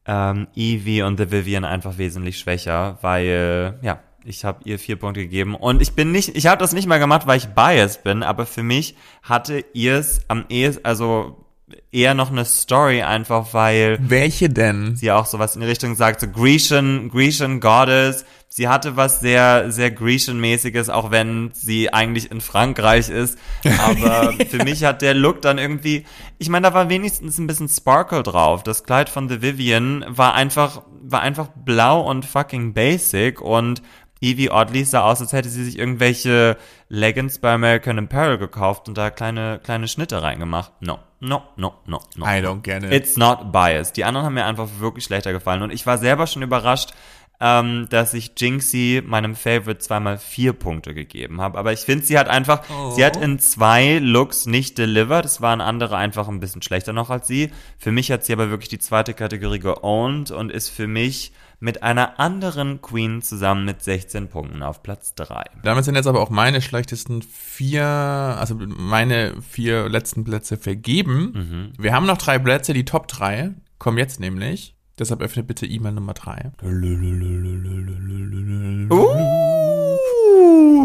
ähm, 0.07 0.49
Evie 0.55 1.03
und 1.03 1.19
The 1.19 1.31
Vivian 1.31 1.65
einfach 1.65 1.99
wesentlich 1.99 2.39
schwächer, 2.39 2.99
weil, 3.03 3.79
ja, 3.83 4.01
ich 4.25 4.45
habe 4.45 4.61
ihr 4.65 4.79
vier 4.79 4.97
Punkte 4.97 5.21
gegeben 5.21 5.55
und 5.55 5.83
ich 5.83 5.93
bin 5.93 6.13
nicht, 6.13 6.37
ich 6.37 6.47
habe 6.47 6.59
das 6.59 6.73
nicht 6.73 6.87
mal 6.87 6.99
gemacht, 6.99 7.27
weil 7.27 7.39
ich 7.39 7.49
biased 7.49 8.05
bin, 8.05 8.23
aber 8.23 8.47
für 8.47 8.63
mich 8.63 8.97
hatte 9.23 9.65
ihr 9.73 9.97
es 9.97 10.23
am 10.29 10.45
ehesten, 10.49 10.85
also 10.85 11.45
eher 11.93 12.15
noch 12.15 12.31
eine 12.31 12.45
Story 12.45 13.03
einfach, 13.03 13.53
weil 13.53 13.99
welche 14.01 14.49
denn? 14.49 14.97
Sie 14.97 15.11
auch 15.11 15.27
sowas 15.27 15.55
in 15.55 15.63
die 15.63 15.67
Richtung 15.67 15.95
sagt, 15.95 16.21
so 16.21 16.29
Grecian, 16.29 17.11
Grecian 17.11 17.61
Goddess. 17.61 18.25
Sie 18.51 18.67
hatte 18.67 18.97
was 18.97 19.21
sehr, 19.21 19.71
sehr 19.71 19.91
Grecian-mäßiges, 19.91 20.89
auch 20.89 21.11
wenn 21.11 21.51
sie 21.53 21.93
eigentlich 21.93 22.31
in 22.31 22.41
Frankreich 22.41 23.11
ist. 23.11 23.39
Aber 23.79 24.33
für 24.49 24.65
mich 24.65 24.85
hat 24.85 25.03
der 25.03 25.15
Look 25.15 25.43
dann 25.43 25.59
irgendwie, 25.59 26.05
ich 26.39 26.49
meine, 26.49 26.69
da 26.69 26.75
war 26.75 26.89
wenigstens 26.89 27.39
ein 27.39 27.47
bisschen 27.47 27.69
Sparkle 27.69 28.23
drauf. 28.23 28.63
Das 28.63 28.85
Kleid 28.85 29.11
von 29.11 29.29
The 29.29 29.43
Vivian 29.43 30.05
war 30.09 30.35
einfach, 30.35 30.83
war 31.03 31.21
einfach 31.21 31.49
blau 31.55 32.01
und 32.09 32.25
fucking 32.25 32.73
basic 32.73 33.41
und 33.41 33.83
Evie 34.21 34.51
Oddly 34.51 34.85
sah 34.85 35.03
aus, 35.03 35.21
als 35.21 35.33
hätte 35.33 35.49
sie 35.49 35.65
sich 35.65 35.79
irgendwelche 35.79 36.57
Leggings 36.89 37.39
bei 37.39 37.53
American 37.53 37.99
Apparel 37.99 38.39
gekauft 38.39 38.89
und 38.89 38.99
da 38.99 39.11
kleine, 39.11 39.61
kleine 39.63 39.89
Schnitte 39.89 40.23
reingemacht. 40.23 40.73
No, 40.81 40.99
no, 41.21 41.43
no, 41.57 41.75
no, 41.87 42.01
no. 42.17 42.25
I 42.25 42.41
don't 42.41 42.63
get 42.63 42.83
it. 42.83 42.93
It's 42.93 43.17
not 43.17 43.53
biased. 43.53 43.97
Die 43.97 44.05
anderen 44.05 44.27
haben 44.27 44.35
mir 44.35 44.47
einfach 44.47 44.69
wirklich 44.79 45.05
schlechter 45.05 45.33
gefallen 45.33 45.63
und 45.63 45.71
ich 45.71 45.87
war 45.87 45.99
selber 45.99 46.27
schon 46.27 46.43
überrascht, 46.43 46.93
ähm, 47.41 47.87
dass 47.89 48.15
ich 48.15 48.33
Jinxie, 48.37 49.03
meinem 49.05 49.37
Favorite, 49.37 49.79
zweimal 49.79 50.19
vier 50.19 50.53
Punkte 50.53 50.95
gegeben 50.95 51.41
habe. 51.41 51.59
Aber 51.59 51.73
ich 51.73 51.81
finde, 51.81 52.05
sie 52.05 52.19
hat 52.19 52.29
einfach, 52.29 52.63
oh. 52.69 52.91
sie 52.91 53.05
hat 53.05 53.17
in 53.17 53.39
zwei 53.39 53.99
Looks 53.99 54.47
nicht 54.47 54.77
delivered. 54.77 55.25
Es 55.25 55.41
waren 55.41 55.61
andere 55.61 55.97
einfach 55.97 56.29
ein 56.29 56.41
bisschen 56.41 56.63
schlechter 56.63 56.93
noch 56.93 57.11
als 57.11 57.29
sie. 57.29 57.53
Für 57.79 57.93
mich 57.93 58.11
hat 58.11 58.25
sie 58.25 58.33
aber 58.33 58.51
wirklich 58.51 58.71
die 58.71 58.81
zweite 58.81 59.15
Kategorie 59.15 59.61
geowned 59.61 60.33
und 60.33 60.51
ist 60.51 60.69
für 60.69 60.89
mich 60.89 61.33
mit 61.61 61.83
einer 61.83 62.21
anderen 62.21 62.81
Queen 62.83 63.21
zusammen 63.21 63.65
mit 63.65 63.83
16 63.83 64.29
Punkten 64.29 64.63
auf 64.63 64.83
Platz 64.83 65.15
3. 65.15 65.45
Damit 65.65 65.85
sind 65.85 65.97
jetzt 65.97 66.07
aber 66.07 66.21
auch 66.21 66.31
meine 66.31 66.63
schlechtesten 66.63 67.23
vier, 67.23 67.85
also 67.85 68.55
meine 68.57 69.43
vier 69.43 69.89
letzten 69.89 70.25
Plätze 70.25 70.57
vergeben. 70.57 71.33
Mhm. 71.35 71.73
Wir 71.83 71.93
haben 71.93 72.07
noch 72.07 72.19
drei 72.19 72.39
Plätze, 72.39 72.73
die 72.75 72.85
Top 72.85 73.09
3 73.09 73.55
kommen 73.79 73.99
jetzt 73.99 74.21
nämlich. 74.21 74.75
Deshalb 74.99 75.21
öffne 75.21 75.45
bitte 75.45 75.67
E-Mail 75.67 75.93
Nummer 75.93 76.15
3. 76.15 76.53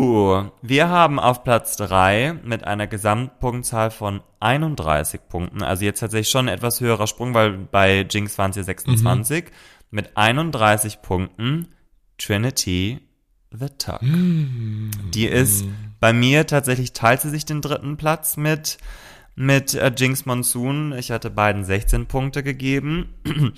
Uh, 0.04 0.44
wir 0.62 0.90
haben 0.90 1.20
auf 1.20 1.44
Platz 1.44 1.76
3 1.78 2.36
mit 2.44 2.64
einer 2.64 2.88
Gesamtpunktzahl 2.88 3.92
von 3.92 4.22
31 4.40 5.22
Punkten, 5.30 5.64
also 5.64 5.86
jetzt 5.86 6.00
tatsächlich 6.00 6.30
schon 6.30 6.48
ein 6.48 6.56
etwas 6.56 6.82
höherer 6.82 7.08
Sprung, 7.08 7.34
weil 7.34 7.58
bei 7.58 8.06
Jinx 8.10 8.38
waren 8.38 8.52
es 8.52 8.58
ja 8.58 8.64
26, 8.64 9.46
mhm. 9.46 9.50
Mit 9.94 10.18
31 10.18 11.02
Punkten 11.02 11.68
Trinity 12.18 13.00
the 13.52 13.68
Tuck. 13.78 14.02
Mhm. 14.02 14.92
Die 15.14 15.28
ist 15.28 15.66
bei 16.00 16.12
mir 16.12 16.48
tatsächlich, 16.48 16.94
teilt 16.94 17.22
sie 17.22 17.30
sich 17.30 17.46
den 17.46 17.62
dritten 17.62 17.96
Platz 17.96 18.36
mit 18.36 18.78
mit 19.36 19.74
äh, 19.74 19.92
Jinx 19.96 20.26
Monsoon. 20.26 20.94
Ich 20.94 21.12
hatte 21.12 21.30
beiden 21.30 21.64
16 21.64 22.08
Punkte 22.08 22.44
gegeben. 22.44 23.14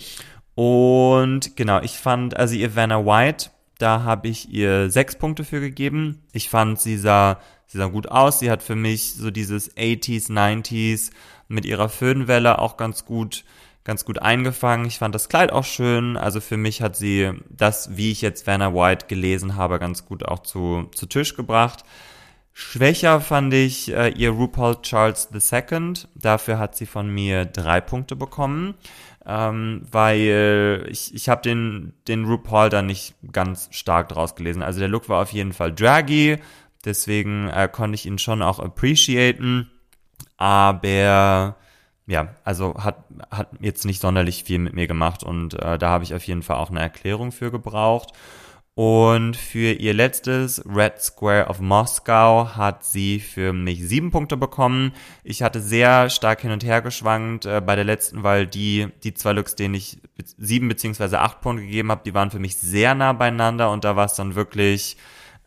Und 0.55 1.57
genau, 1.57 1.81
ich 1.81 1.97
fand, 1.97 2.37
also 2.37 2.55
ihr 2.55 2.75
Vanna 2.75 3.05
White, 3.05 3.49
da 3.77 4.03
habe 4.03 4.29
ich 4.29 4.49
ihr 4.49 4.89
sechs 4.89 5.17
Punkte 5.17 5.43
für 5.43 5.59
gegeben. 5.59 6.23
Ich 6.31 6.49
fand, 6.49 6.79
sie 6.79 6.97
sah, 6.97 7.41
sie 7.67 7.77
sah 7.77 7.87
gut 7.87 8.07
aus. 8.07 8.39
Sie 8.39 8.49
hat 8.49 8.63
für 8.63 8.75
mich 8.75 9.15
so 9.15 9.31
dieses 9.31 9.75
80s, 9.75 10.29
90s 10.29 11.11
mit 11.49 11.65
ihrer 11.65 11.89
Föhnwelle 11.89 12.59
auch 12.59 12.77
ganz 12.77 13.05
gut, 13.05 13.43
ganz 13.85 14.03
gut 14.03 14.21
eingefangen. 14.21 14.85
Ich 14.85 14.99
fand 14.99 15.15
das 15.15 15.29
Kleid 15.29 15.53
auch 15.53 15.63
schön. 15.63 16.17
Also 16.17 16.41
für 16.41 16.57
mich 16.57 16.81
hat 16.81 16.97
sie 16.97 17.31
das, 17.49 17.95
wie 17.95 18.11
ich 18.11 18.21
jetzt 18.21 18.45
Vanna 18.45 18.73
White 18.73 19.05
gelesen 19.07 19.55
habe, 19.55 19.79
ganz 19.79 20.05
gut 20.05 20.25
auch 20.25 20.39
zu, 20.39 20.89
zu 20.93 21.05
Tisch 21.05 21.37
gebracht. 21.37 21.85
Schwächer 22.51 23.21
fand 23.21 23.53
ich 23.53 23.93
äh, 23.93 24.09
ihr 24.09 24.31
RuPaul 24.31 24.81
Charles 24.81 25.29
II. 25.31 25.93
Dafür 26.15 26.59
hat 26.59 26.75
sie 26.75 26.85
von 26.85 27.09
mir 27.09 27.45
drei 27.45 27.79
Punkte 27.79 28.17
bekommen 28.17 28.75
ähm, 29.25 29.81
weil 29.91 30.85
ich, 30.89 31.13
ich 31.13 31.29
habe 31.29 31.41
den, 31.41 31.93
den 32.07 32.25
RuPaul 32.25 32.69
da 32.69 32.81
nicht 32.81 33.15
ganz 33.31 33.69
stark 33.71 34.09
draus 34.09 34.35
gelesen. 34.35 34.61
Also 34.61 34.79
der 34.79 34.89
Look 34.89 35.09
war 35.09 35.21
auf 35.21 35.33
jeden 35.33 35.53
Fall 35.53 35.73
draggy, 35.73 36.37
deswegen 36.85 37.49
äh, 37.49 37.67
konnte 37.71 37.95
ich 37.95 38.05
ihn 38.05 38.19
schon 38.19 38.41
auch 38.41 38.59
appreciaten, 38.59 39.69
aber 40.37 41.55
ja, 42.07 42.35
also 42.43 42.75
hat, 42.75 43.03
hat 43.31 43.49
jetzt 43.59 43.85
nicht 43.85 44.01
sonderlich 44.01 44.43
viel 44.43 44.59
mit 44.59 44.73
mir 44.73 44.87
gemacht 44.87 45.23
und 45.23 45.55
äh, 45.55 45.77
da 45.77 45.89
habe 45.89 46.03
ich 46.03 46.13
auf 46.13 46.23
jeden 46.23 46.43
Fall 46.43 46.57
auch 46.57 46.69
eine 46.69 46.81
Erklärung 46.81 47.31
für 47.31 47.51
gebraucht. 47.51 48.11
Und 48.77 49.37
für 49.37 49.71
ihr 49.71 49.93
letztes 49.93 50.61
Red 50.65 51.01
Square 51.01 51.47
of 51.47 51.61
Moscow 51.61 52.57
hat 52.57 52.83
sie 52.83 53.21
für 53.21 53.53
mich 53.53 53.87
sieben 53.87 54.11
Punkte 54.11 54.35
bekommen. 54.35 54.91
Ich 55.23 55.41
hatte 55.41 55.61
sehr 55.61 56.09
stark 56.09 56.41
hin 56.41 56.51
und 56.51 56.61
her 56.65 56.81
geschwankt 56.81 57.45
äh, 57.45 57.61
bei 57.65 57.75
der 57.75 57.85
letzten, 57.85 58.23
weil 58.23 58.45
die, 58.45 58.89
die 59.03 59.13
zwei 59.13 59.31
Looks, 59.31 59.55
denen 59.55 59.75
ich 59.75 59.99
sieben 60.37 60.67
beziehungsweise 60.67 61.21
acht 61.21 61.39
Punkte 61.39 61.63
gegeben 61.63 61.89
habe, 61.89 62.01
die 62.03 62.13
waren 62.13 62.31
für 62.31 62.39
mich 62.39 62.57
sehr 62.57 62.95
nah 62.95 63.13
beieinander 63.13 63.71
und 63.71 63.85
da 63.85 63.95
war 63.95 64.07
es 64.07 64.15
dann 64.15 64.35
wirklich 64.35 64.97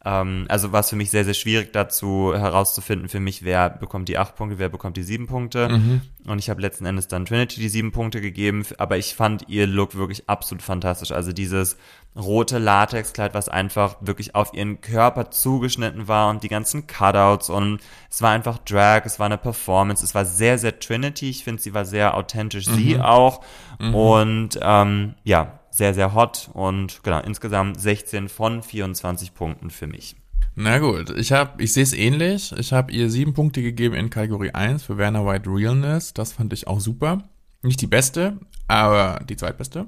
ähm, 0.09 0.47
also 0.49 0.73
war 0.73 0.81
es 0.81 0.89
für 0.89 0.97
mich 0.97 1.11
sehr, 1.11 1.27
sehr 1.27 1.35
schwierig 1.35 1.73
dazu 1.75 2.33
herauszufinden, 2.35 3.11
für 3.11 3.21
mich, 3.21 3.45
wer 3.45 3.69
bekommt 3.69 4.09
die 4.09 4.17
acht 4.17 4.37
Punkte, 4.37 4.59
wer 4.59 4.71
bekommt 4.71 4.97
die 4.97 5.03
sieben 5.03 5.27
Punkte. 5.27 5.69
Mhm. 5.69 6.01
Und 6.27 6.39
ich 6.39 6.49
habe 6.49 6.63
letzten 6.63 6.87
Endes 6.87 7.09
dann 7.09 7.27
Trinity 7.27 7.61
die 7.61 7.69
sieben 7.69 7.93
Punkte 7.93 8.23
gegeben, 8.23 8.65
aber 8.79 8.97
ich 8.97 9.15
fand 9.15 9.49
ihr 9.49 9.67
Look 9.67 9.97
wirklich 9.97 10.29
absolut 10.29 10.63
fantastisch. 10.63 11.13
Also 11.13 11.33
dieses 11.33 11.77
rote 12.17 12.59
Latexkleid, 12.59 13.35
was 13.35 13.51
einfach 13.51 13.97
wirklich 14.01 14.35
auf 14.35 14.55
ihren 14.55 14.81
Körper 14.81 15.31
zugeschnitten 15.31 16.09
war 16.09 16.31
und 16.31 16.43
die 16.43 16.49
ganzen 16.49 16.87
Cutouts 16.87 17.51
und 17.51 17.81
es 18.11 18.23
war 18.23 18.31
einfach 18.31 18.59
Drag, 18.59 19.03
es 19.05 19.19
war 19.19 19.27
eine 19.27 19.39
Performance, 19.39 20.03
es 20.03 20.15
war 20.15 20.25
sehr, 20.25 20.59
sehr 20.59 20.81
Trinity. 20.81 21.29
Ich 21.29 21.45
finde, 21.45 21.61
sie 21.61 21.75
war 21.75 21.85
sehr 21.85 22.17
authentisch, 22.17 22.67
mhm. 22.67 22.75
sie 22.75 22.99
auch. 22.99 23.43
Mhm. 23.79 23.95
Und 23.95 24.59
ähm, 24.63 25.15
ja, 25.23 25.58
sehr, 25.79 25.95
sehr 25.95 26.13
hot 26.13 26.51
und 26.53 27.03
genau, 27.05 27.21
insgesamt 27.21 27.81
16 27.81 28.29
von 28.29 28.63
24 28.63 29.33
Punkten 29.33 29.71
für 29.71 29.87
mich. 29.87 30.17
Na 30.57 30.81
gut, 30.81 31.11
ich 31.17 31.31
habe, 31.31 31.63
ich 31.63 31.73
sehe 31.73 31.85
es 31.85 31.93
ähnlich. 31.93 32.53
Ich 32.59 32.73
habe 32.73 32.91
ihr 32.91 33.11
sieben 33.11 33.33
Punkte 33.33 33.63
gegeben 33.63 33.95
in 33.95 34.11
Kategorie 34.11 34.51
1 34.51 34.83
für 34.83 34.99
Werner 34.99 35.25
White 35.25 35.49
Realness. 35.49 36.13
Das 36.15 36.33
fand 36.33 36.53
ich 36.53 36.67
auch 36.67 36.81
super. 36.81 37.23
Nicht 37.63 37.81
die 37.81 37.87
beste, 37.87 38.39
aber 38.67 39.21
die 39.29 39.37
zweitbeste. 39.37 39.87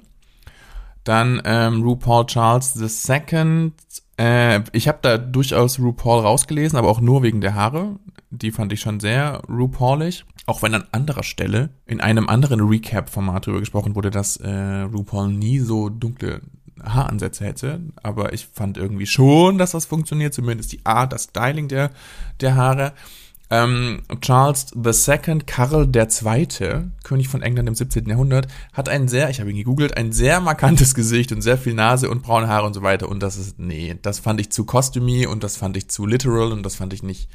Dann 1.03 1.43
ähm, 1.45 1.83
RuPaul 1.83 2.27
Charles 2.27 2.77
II. 3.09 3.73
Äh, 4.17 4.61
ich 4.73 4.87
habe 4.87 4.99
da 5.03 5.19
durchaus 5.19 5.81
RuPaul 5.81 6.21
rausgelesen, 6.21 6.79
aber 6.79 6.89
auch 6.89 7.01
nur 7.01 7.25
wegen 7.25 7.41
der 7.41 7.57
Haare. 7.57 7.97
Die 8.31 8.53
fand 8.53 8.73
ich 8.73 8.81
schon 8.81 9.01
sehr 9.01 9.43
RuPaulig. 9.49 10.25
Auch 10.47 10.63
wenn 10.63 10.75
an 10.75 10.87
anderer 10.93 11.23
Stelle 11.25 11.71
in 11.87 12.01
einem 12.01 12.29
anderen 12.29 12.61
Recap-Format 12.61 13.47
darüber 13.47 13.61
gesprochen 13.61 13.95
wurde, 13.95 14.11
dass 14.11 14.37
äh, 14.37 14.83
RuPaul 14.83 15.29
nie 15.29 15.59
so 15.59 15.89
dunkle 15.89 16.41
Haaransätze 16.83 17.45
hätte. 17.45 17.81
Aber 18.03 18.33
ich 18.33 18.47
fand 18.47 18.79
irgendwie 18.79 19.07
schon, 19.07 19.59
dass 19.59 19.73
das 19.73 19.87
funktioniert. 19.87 20.33
Zumindest 20.33 20.73
die 20.73 20.85
Art, 20.87 21.13
das 21.13 21.25
Styling 21.25 21.69
der, 21.69 21.91
der 22.41 22.55
Haare. 22.55 22.93
Ähm, 23.53 24.03
Charles 24.21 24.67
II, 24.77 25.41
Karl 25.45 25.91
II., 25.93 26.91
König 27.03 27.29
von 27.29 27.43
England 27.43 27.69
im 27.69 27.75
17. 27.75 28.07
Jahrhundert, 28.09 28.47
hat 28.73 28.89
ein 28.89 29.09
sehr, 29.09 29.29
ich 29.29 29.41
habe 29.41 29.51
ihn 29.51 29.57
gegoogelt, 29.57 29.97
ein 29.97 30.13
sehr 30.13 30.41
markantes 30.41 30.95
Gesicht 30.95 31.33
und 31.33 31.43
sehr 31.43 31.59
viel 31.59 31.75
Nase 31.75 32.09
und 32.09 32.23
braune 32.23 32.47
Haare 32.47 32.67
und 32.67 32.75
so 32.75 32.83
weiter. 32.83 33.09
Und 33.09 33.21
das 33.25 33.37
ist, 33.37 33.59
nee, 33.59 33.97
das 34.01 34.21
fand 34.21 34.41
ich 34.41 34.51
zu 34.51 34.65
costumey 34.65 35.27
und 35.27 35.43
das 35.43 35.57
fand 35.57 35.77
ich 35.77 35.89
zu 35.89 36.07
literal 36.07 36.53
und 36.53 36.63
das 36.63 36.77
fand 36.77 36.93
ich 36.93 37.03
nicht, 37.03 37.29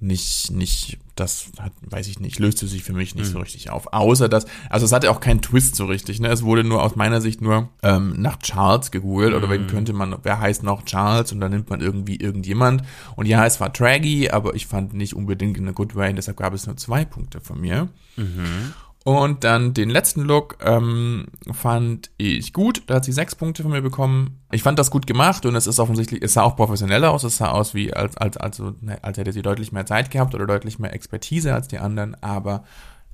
nicht, 0.00 0.50
nicht, 0.50 0.98
das 1.14 1.52
hat, 1.58 1.72
weiß 1.82 2.08
ich 2.08 2.20
nicht, 2.20 2.38
löste 2.38 2.66
sich 2.66 2.82
für 2.82 2.94
mich 2.94 3.14
nicht 3.14 3.28
mhm. 3.28 3.32
so 3.32 3.38
richtig 3.40 3.70
auf. 3.70 3.92
Außer 3.92 4.28
dass, 4.28 4.46
also 4.70 4.86
es 4.86 4.92
hatte 4.92 5.10
auch 5.10 5.20
keinen 5.20 5.42
Twist 5.42 5.76
so 5.76 5.84
richtig, 5.84 6.20
ne? 6.20 6.28
Es 6.28 6.42
wurde 6.42 6.64
nur 6.64 6.82
aus 6.82 6.96
meiner 6.96 7.20
Sicht 7.20 7.42
nur 7.42 7.68
ähm, 7.82 8.14
nach 8.16 8.38
Charles 8.38 8.90
gegoogelt, 8.90 9.32
mhm. 9.32 9.36
oder 9.36 9.50
wenn 9.50 9.66
könnte 9.66 9.92
man, 9.92 10.16
wer 10.22 10.40
heißt 10.40 10.62
noch 10.62 10.84
Charles 10.84 11.32
und 11.32 11.40
dann 11.40 11.52
nimmt 11.52 11.68
man 11.68 11.80
irgendwie 11.80 12.16
irgendjemand. 12.16 12.82
Und 13.16 13.26
ja, 13.26 13.44
es 13.44 13.60
war 13.60 13.72
Traggy, 13.72 14.30
aber 14.30 14.54
ich 14.54 14.66
fand 14.66 14.94
nicht 14.94 15.14
unbedingt 15.14 15.58
in 15.58 15.68
a 15.68 15.72
good 15.72 15.94
way, 15.94 16.10
und 16.10 16.16
deshalb 16.16 16.38
gab 16.38 16.54
es 16.54 16.66
nur 16.66 16.76
zwei 16.76 17.04
Punkte 17.04 17.40
von 17.40 17.60
mir. 17.60 17.88
Mhm. 18.16 18.72
Und 19.04 19.44
dann 19.44 19.72
den 19.72 19.88
letzten 19.88 20.20
Look 20.20 20.58
ähm, 20.62 21.28
fand 21.52 22.10
ich 22.18 22.52
gut. 22.52 22.82
Da 22.86 22.96
hat 22.96 23.04
sie 23.04 23.12
sechs 23.12 23.34
Punkte 23.34 23.62
von 23.62 23.72
mir 23.72 23.80
bekommen. 23.80 24.42
Ich 24.52 24.62
fand 24.62 24.78
das 24.78 24.90
gut 24.90 25.06
gemacht 25.06 25.46
und 25.46 25.56
es 25.56 25.66
ist 25.66 25.78
offensichtlich, 25.78 26.22
es 26.22 26.34
sah 26.34 26.42
auch 26.42 26.54
professioneller 26.54 27.10
aus. 27.10 27.24
Es 27.24 27.38
sah 27.38 27.50
aus 27.50 27.72
wie, 27.74 27.94
als, 27.94 28.18
als, 28.18 28.36
also, 28.36 28.74
als 29.00 29.16
hätte 29.16 29.32
sie 29.32 29.40
deutlich 29.40 29.72
mehr 29.72 29.86
Zeit 29.86 30.10
gehabt 30.10 30.34
oder 30.34 30.46
deutlich 30.46 30.78
mehr 30.78 30.92
Expertise 30.92 31.54
als 31.54 31.68
die 31.68 31.78
anderen, 31.78 32.14
aber 32.22 32.64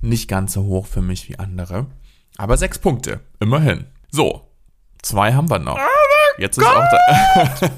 nicht 0.01 0.27
ganz 0.27 0.53
so 0.53 0.63
hoch 0.63 0.87
für 0.87 1.01
mich 1.01 1.29
wie 1.29 1.39
andere. 1.39 1.85
Aber 2.37 2.57
sechs 2.57 2.79
Punkte, 2.79 3.21
immerhin. 3.39 3.85
So, 4.11 4.41
zwei 5.01 5.33
haben 5.33 5.49
wir 5.49 5.59
noch. 5.59 5.79
Jetzt 6.37 6.57
ist, 6.57 6.67
auch 6.67 6.83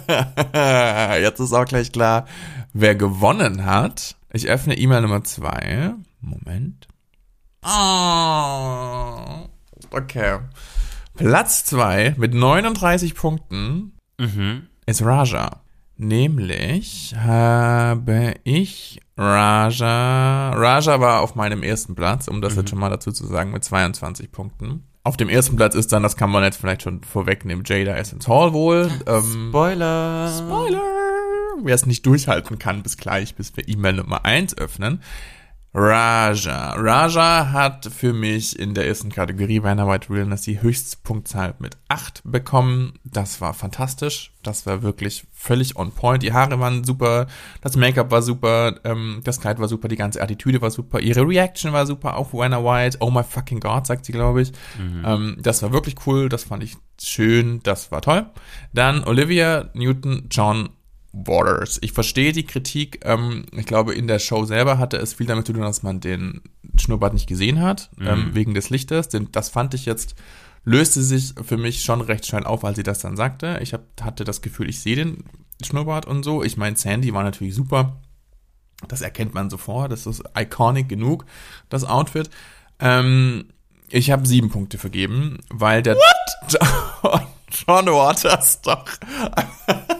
da 0.08 1.16
Jetzt 1.18 1.40
ist 1.40 1.54
auch 1.54 1.66
gleich 1.66 1.92
klar, 1.92 2.26
wer 2.74 2.96
gewonnen 2.96 3.66
hat. 3.66 4.18
Ich 4.34 4.50
öffne 4.50 4.78
E-Mail 4.78 5.02
Nummer 5.02 5.24
zwei. 5.24 5.94
Moment. 6.20 6.89
Oh, 7.64 9.48
okay. 9.92 10.40
Platz 11.16 11.66
2 11.66 12.16
mit 12.18 12.34
39 12.34 13.16
Punkten 13.16 13.98
mhm. 14.18 14.68
ist 14.86 15.04
Raja. 15.04 15.62
Nämlich 15.98 17.14
habe 17.18 18.36
ich 18.46 19.02
Raja. 19.18 20.52
Raja 20.52 21.02
war 21.02 21.20
auf 21.20 21.36
meinem 21.36 21.62
ersten 21.62 21.94
Platz, 21.94 22.30
um 22.30 22.42
das 22.42 22.54
mhm. 22.54 22.60
jetzt 22.60 22.70
schon 22.70 22.80
mal 22.80 22.90
dazu 22.90 23.12
zu 23.12 23.28
sagen, 23.28 23.52
mit 23.52 23.66
22 23.66 24.32
Punkten. 24.32 24.86
Auf 25.04 25.18
dem 25.18 25.28
ersten 25.28 25.58
Platz 25.58 25.76
ist 25.76 25.92
dann, 25.92 26.04
das 26.04 26.16
kann 26.16 26.30
man 26.30 26.44
jetzt 26.44 26.58
vielleicht 26.58 26.84
schon 26.84 27.04
vorwegnehmen, 27.04 27.66
Jada 27.66 27.96
Essence 27.96 28.28
Hall 28.30 28.54
wohl. 28.54 28.90
Ähm, 29.08 29.50
Spoiler. 29.50 30.32
Spoiler. 30.38 30.84
Wer 31.62 31.76
es 31.76 31.86
nicht 31.86 32.06
durchhalten 32.06 32.60
kann 32.60 32.84
bis 32.84 32.96
gleich, 32.96 33.36
bis 33.36 33.58
wir 33.58 33.68
E-Mail 33.68 33.94
Nummer 33.94 34.24
1 34.24 34.58
öffnen. 34.58 35.02
Raja. 35.72 36.74
Raja 36.78 37.52
hat 37.52 37.86
für 37.86 38.12
mich 38.12 38.58
in 38.58 38.74
der 38.74 38.88
ersten 38.88 39.12
Kategorie 39.12 39.62
Vanna 39.62 39.88
White 39.88 40.10
Realness 40.10 40.42
die 40.42 40.62
Höchstpunktzahl 40.62 41.54
mit 41.60 41.78
8 41.90 42.22
bekommen. 42.24 42.94
Das 43.04 43.40
war 43.40 43.54
fantastisch. 43.54 44.34
Das 44.42 44.66
war 44.66 44.82
wirklich 44.82 45.28
völlig 45.32 45.76
on 45.76 45.92
point. 45.92 46.24
Die 46.24 46.34
Haare 46.34 46.60
waren 46.60 46.84
super, 46.84 47.28
das 47.62 47.76
Make-up 47.76 48.10
war 48.10 48.24
super, 48.24 48.80
ähm, 48.84 49.22
das 49.24 49.40
Kleid 49.42 49.60
war 49.60 49.68
super, 49.68 49.88
die 49.88 49.96
ganze 49.96 50.22
Attitüde 50.22 50.62
war 50.62 50.72
super, 50.72 51.02
ihre 51.02 51.28
Reaction 51.28 51.72
war 51.72 51.86
super, 51.86 52.18
auch 52.18 52.34
Vanna 52.34 52.64
White. 52.64 52.98
Oh 53.02 53.12
my 53.12 53.24
fucking 53.24 53.60
God, 53.60 53.86
sagt 53.86 54.06
sie, 54.06 54.12
glaube 54.12 54.42
ich. 54.42 54.52
Mhm. 54.80 55.04
Ähm, 55.06 55.38
das 55.40 55.62
war 55.62 55.72
wirklich 55.72 55.96
cool, 56.08 56.30
das 56.30 56.46
fand 56.46 56.64
ich 56.64 56.78
schön, 57.00 57.60
das 57.62 57.92
war 57.92 58.02
toll. 58.02 58.26
Dann 58.74 59.04
Olivia 59.04 59.70
Newton-John 59.74 60.70
Waters. 61.12 61.80
Ich 61.82 61.94
verstehe 61.94 62.32
die 62.32 62.46
Kritik. 62.46 63.00
Ähm, 63.04 63.46
ich 63.52 63.66
glaube, 63.66 63.94
in 63.94 64.08
der 64.08 64.20
Show 64.20 64.46
selber 64.46 64.78
hatte 64.78 64.98
es 64.98 65.14
viel 65.14 65.28
damit 65.28 65.48
zu 65.48 65.54
tun, 65.54 65.64
dass 65.64 65.84
man 65.84 66.00
den 66.00 66.42
Schnurrbart 66.78 67.14
nicht 67.14 67.28
gesehen 67.28 67.62
hat, 67.62 67.90
mhm. 67.98 68.08
ähm, 68.08 68.30
wegen 68.34 68.54
des 68.54 68.70
Lichtes. 68.70 69.10
Denn 69.10 69.30
das 69.32 69.50
fand 69.50 69.74
ich 69.74 69.86
jetzt, 69.86 70.16
löste 70.66 71.02
sich 71.02 71.34
für 71.42 71.58
mich 71.58 71.82
schon 71.84 72.02
recht 72.02 72.26
schnell 72.26 72.46
auf, 72.46 72.64
als 72.64 72.78
sie 72.78 72.84
das 72.84 73.00
dann 73.00 73.18
sagte. 73.18 73.60
Ich 73.62 73.74
hab, 73.74 73.84
hatte 74.02 74.24
das 74.24 74.42
Gefühl, 74.42 74.70
ich 74.70 74.80
sehe 74.80 74.96
den 74.96 75.24
Schnurrbart 75.64 76.06
und 76.06 76.24
so. 76.24 76.44
Ich 76.44 76.58
meine, 76.58 76.76
Sandy 76.76 77.14
war 77.14 77.24
natürlich 77.24 77.56
super. 77.56 78.02
Das 78.88 79.02
erkennt 79.02 79.34
man 79.34 79.50
sofort. 79.50 79.92
Das 79.92 80.06
ist 80.06 80.24
iconic 80.38 80.88
genug, 80.88 81.26
das 81.70 81.84
Outfit. 81.84 82.30
Ähm, 82.80 83.46
ich 83.90 84.12
habe 84.12 84.28
sieben 84.28 84.50
Punkte 84.50 84.78
vergeben, 84.78 85.40
weil 85.50 85.82
der 85.82 85.96
What? 85.96 87.24
John 87.50 87.88
Waters 87.88 88.62
doch 88.62 88.86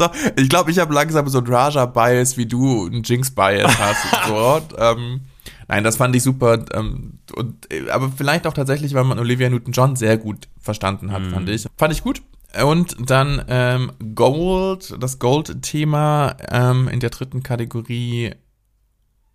so, 0.00 0.08
ich 0.36 0.48
glaube, 0.48 0.70
ich 0.70 0.78
habe 0.78 0.92
langsam 0.92 1.28
so 1.28 1.38
ein 1.38 1.46
Raja-Bias, 1.46 2.36
wie 2.36 2.46
du 2.46 2.86
ein 2.86 3.02
Jinx-Bias 3.02 3.78
hast. 3.78 4.28
so. 4.28 4.60
ähm, 4.78 5.20
nein, 5.68 5.84
das 5.84 5.96
fand 5.96 6.16
ich 6.16 6.22
super. 6.22 6.64
Ähm, 6.72 7.18
und, 7.34 7.68
aber 7.90 8.10
vielleicht 8.16 8.46
auch 8.46 8.54
tatsächlich, 8.54 8.94
weil 8.94 9.04
man 9.04 9.18
Olivia 9.18 9.48
Newton-John 9.48 9.96
sehr 9.96 10.18
gut 10.18 10.48
verstanden 10.58 11.12
hat, 11.12 11.22
mm. 11.22 11.30
fand 11.30 11.48
ich. 11.48 11.66
Fand 11.76 11.92
ich 11.92 12.02
gut. 12.02 12.22
Und 12.64 12.96
dann 13.08 13.44
ähm, 13.48 13.92
Gold, 14.14 14.96
das 14.98 15.18
Gold-Thema 15.18 16.36
ähm, 16.50 16.88
in 16.88 16.98
der 16.98 17.10
dritten 17.10 17.42
Kategorie 17.42 18.34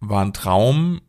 war 0.01 0.23
ein 0.23 0.33
Traum. 0.33 0.99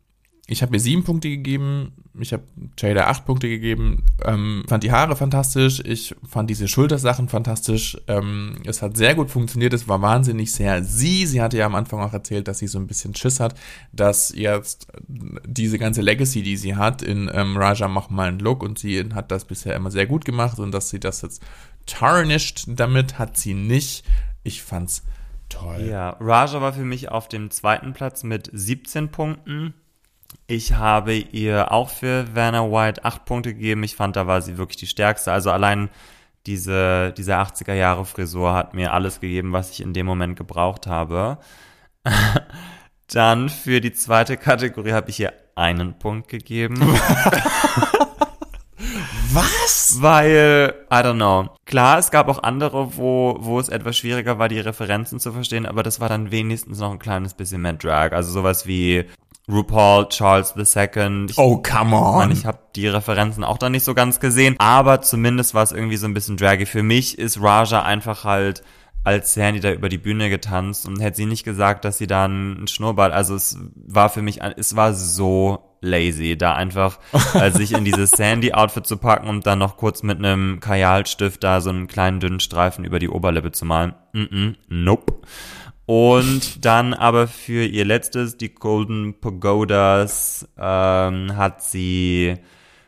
Ich 0.49 0.63
habe 0.63 0.71
mir 0.71 0.79
sieben 0.79 1.03
Punkte 1.03 1.29
gegeben, 1.29 1.93
ich 2.21 2.33
habe 2.33 2.45
Jada 2.79 3.09
acht 3.09 3.25
Punkte 3.25 3.49
gegeben, 3.49 4.05
ähm, 4.25 4.65
fand 4.69 4.85
die 4.85 4.93
Haare 4.93 5.17
fantastisch, 5.17 5.83
ich 5.85 6.15
fand 6.27 6.49
diese 6.49 6.69
Schultersachen 6.69 7.29
fantastisch, 7.29 7.99
ähm, 8.07 8.59
es 8.65 8.81
hat 8.81 8.97
sehr 8.97 9.17
gut 9.17 9.29
funktioniert, 9.29 9.73
es 9.73 9.89
war 9.89 10.01
wahnsinnig 10.03 10.53
sehr 10.53 10.85
sie, 10.85 11.27
sie 11.27 11.43
hatte 11.43 11.59
ja 11.59 11.67
am 11.67 11.75
Anfang 11.75 12.01
auch 12.01 12.13
erzählt, 12.13 12.47
dass 12.47 12.61
sie 12.61 12.69
so 12.69 12.79
ein 12.79 12.87
bisschen 12.87 13.15
Schiss 13.17 13.41
hat, 13.41 13.59
dass 13.93 14.33
jetzt 14.37 14.87
diese 15.09 15.79
ganze 15.79 16.01
Legacy, 16.01 16.43
die 16.43 16.57
sie 16.57 16.77
hat 16.77 17.03
in 17.03 17.29
ähm, 17.35 17.57
Raja 17.57 17.89
mach 17.89 18.09
mal 18.11 18.29
einen 18.29 18.39
Look 18.39 18.63
und 18.63 18.79
sie 18.79 19.05
hat 19.15 19.33
das 19.33 19.47
bisher 19.47 19.75
immer 19.75 19.91
sehr 19.91 20.07
gut 20.07 20.25
gemacht 20.25 20.61
und 20.61 20.71
dass 20.71 20.91
sie 20.91 21.01
das 21.01 21.23
jetzt 21.23 21.43
tarnished 21.87 22.67
damit, 22.69 23.19
hat 23.19 23.37
sie 23.37 23.55
nicht. 23.55 24.05
Ich 24.45 24.63
fand's 24.63 25.03
toll. 25.49 25.89
Ja, 25.89 26.17
Raja 26.21 26.61
war 26.61 26.73
für 26.73 26.85
mich 26.85 27.11
auf 27.11 27.29
dem 27.29 27.51
zweiten 27.51 27.93
Platz 27.95 28.23
mit 28.23 28.51
17 28.53 29.11
Punkten. 29.11 29.75
Ich 30.47 30.75
habe 30.75 31.15
ihr 31.15 31.73
auch 31.73 31.91
für 31.91 32.35
Werner 32.35 32.71
White 32.71 33.05
acht 33.05 33.25
Punkte 33.25 33.55
gegeben. 33.55 33.83
Ich 33.83 33.97
fand, 33.97 34.17
da 34.17 34.27
war 34.27 34.43
sie 34.43 34.59
wirklich 34.59 34.77
die 34.77 34.87
stärkste. 34.87 35.33
Also 35.33 35.51
allein 35.51 35.91
diese, 36.47 37.13
diese 37.17 37.37
80er 37.37 37.75
Jahre 37.75 38.05
Frisur 38.05 38.55
hat 38.55 38.75
mir 38.75 38.93
alles 38.93 39.21
gegeben, 39.21 39.53
was 39.53 39.71
ich 39.73 39.81
in 39.81 39.93
dem 39.93 40.07
Moment 40.07 40.37
gebraucht 40.37 40.87
habe. 40.87 41.39
Dann 43.09 43.49
für 43.49 43.81
die 43.81 43.93
zweite 43.93 44.37
Kategorie 44.37 44.93
habe 44.93 45.11
ich 45.11 45.21
ihr 45.21 45.33
einen 45.55 45.99
Punkt 45.99 46.29
gegeben. 46.29 46.77
Was? 49.37 49.99
Weil, 50.01 50.73
I 50.91 50.95
don't 50.95 51.17
know. 51.17 51.51
Klar, 51.67 51.99
es 51.99 52.11
gab 52.11 52.29
auch 52.29 52.43
andere, 52.43 52.97
wo, 52.97 53.37
wo 53.39 53.61
es 53.61 53.69
etwas 53.69 53.99
schwieriger 53.99 54.39
war, 54.39 54.49
die 54.49 54.61
Referenzen 54.61 55.21
zu 55.21 55.31
verstehen, 55.31 55.67
aber 55.67 55.83
das 55.83 56.01
war 56.01 56.09
dann 56.09 56.31
wenigstens 56.31 56.79
noch 56.79 56.91
ein 56.91 56.99
kleines 56.99 57.35
bisschen 57.35 57.61
mehr 57.61 57.75
Drag. 57.75 58.13
Also 58.13 58.33
sowas 58.33 58.67
wie 58.67 59.05
RuPaul, 59.47 60.09
Charles 60.09 60.55
II. 60.57 61.27
Ich, 61.29 61.37
oh, 61.37 61.59
come 61.59 61.95
on. 61.95 62.31
Ich 62.31 62.47
habe 62.47 62.61
die 62.77 62.89
Referenzen 62.89 63.45
auch 63.45 63.59
da 63.59 63.69
nicht 63.69 63.85
so 63.85 63.93
ganz 63.93 64.21
gesehen, 64.21 64.57
aber 64.59 65.03
zumindest 65.03 65.53
war 65.53 65.65
es 65.65 65.73
irgendwie 65.73 65.99
so 65.99 66.07
ein 66.07 66.15
bisschen 66.15 66.39
draggy. 66.39 66.65
Für 66.65 66.83
mich 66.83 67.19
ist 67.19 67.39
Raja 67.43 67.83
einfach 67.83 68.25
halt 68.25 68.63
als 69.05 69.35
Sandy 69.35 69.61
da 69.61 69.71
über 69.71 69.91
die 69.91 69.99
Bühne 69.99 70.31
getanzt 70.31 70.87
und 70.87 70.99
hätte 71.01 71.19
sie 71.19 71.27
nicht 71.27 71.45
gesagt, 71.45 71.85
dass 71.85 71.99
sie 71.99 72.07
da 72.07 72.25
einen 72.25 72.67
Schnurrbart, 72.69 73.13
also 73.13 73.35
es 73.35 73.59
war 73.75 74.09
für 74.09 74.23
mich, 74.23 74.41
es 74.57 74.75
war 74.75 74.95
so 74.95 75.76
lazy, 75.87 76.37
da 76.37 76.55
einfach 76.55 76.99
äh, 77.35 77.51
sich 77.51 77.73
in 77.73 77.85
dieses 77.85 78.11
Sandy-Outfit 78.11 78.87
zu 78.87 78.97
packen 78.97 79.29
und 79.29 79.47
dann 79.47 79.59
noch 79.59 79.77
kurz 79.77 80.03
mit 80.03 80.19
einem 80.19 80.61
Kajalstift 80.61 81.43
da 81.43 81.61
so 81.61 81.71
einen 81.71 81.87
kleinen 81.87 82.21
dünnen 82.21 82.41
Streifen 82.41 82.85
über 82.85 82.99
die 82.99 83.09
Oberlippe 83.09 83.53
zu 83.53 83.65
malen. 83.65 83.95
Mm 84.13 84.21
-mm, 84.23 84.55
nope. 84.69 85.15
Und 85.87 86.65
dann 86.65 86.95
aber 86.95 87.29
für 87.29 87.65
ihr 87.65 87.85
letztes, 87.85 88.37
die 88.37 88.53
Golden 88.53 89.21
Pagodas, 89.21 90.49
ähm, 90.59 91.37
hat 91.37 91.63
sie 91.63 92.35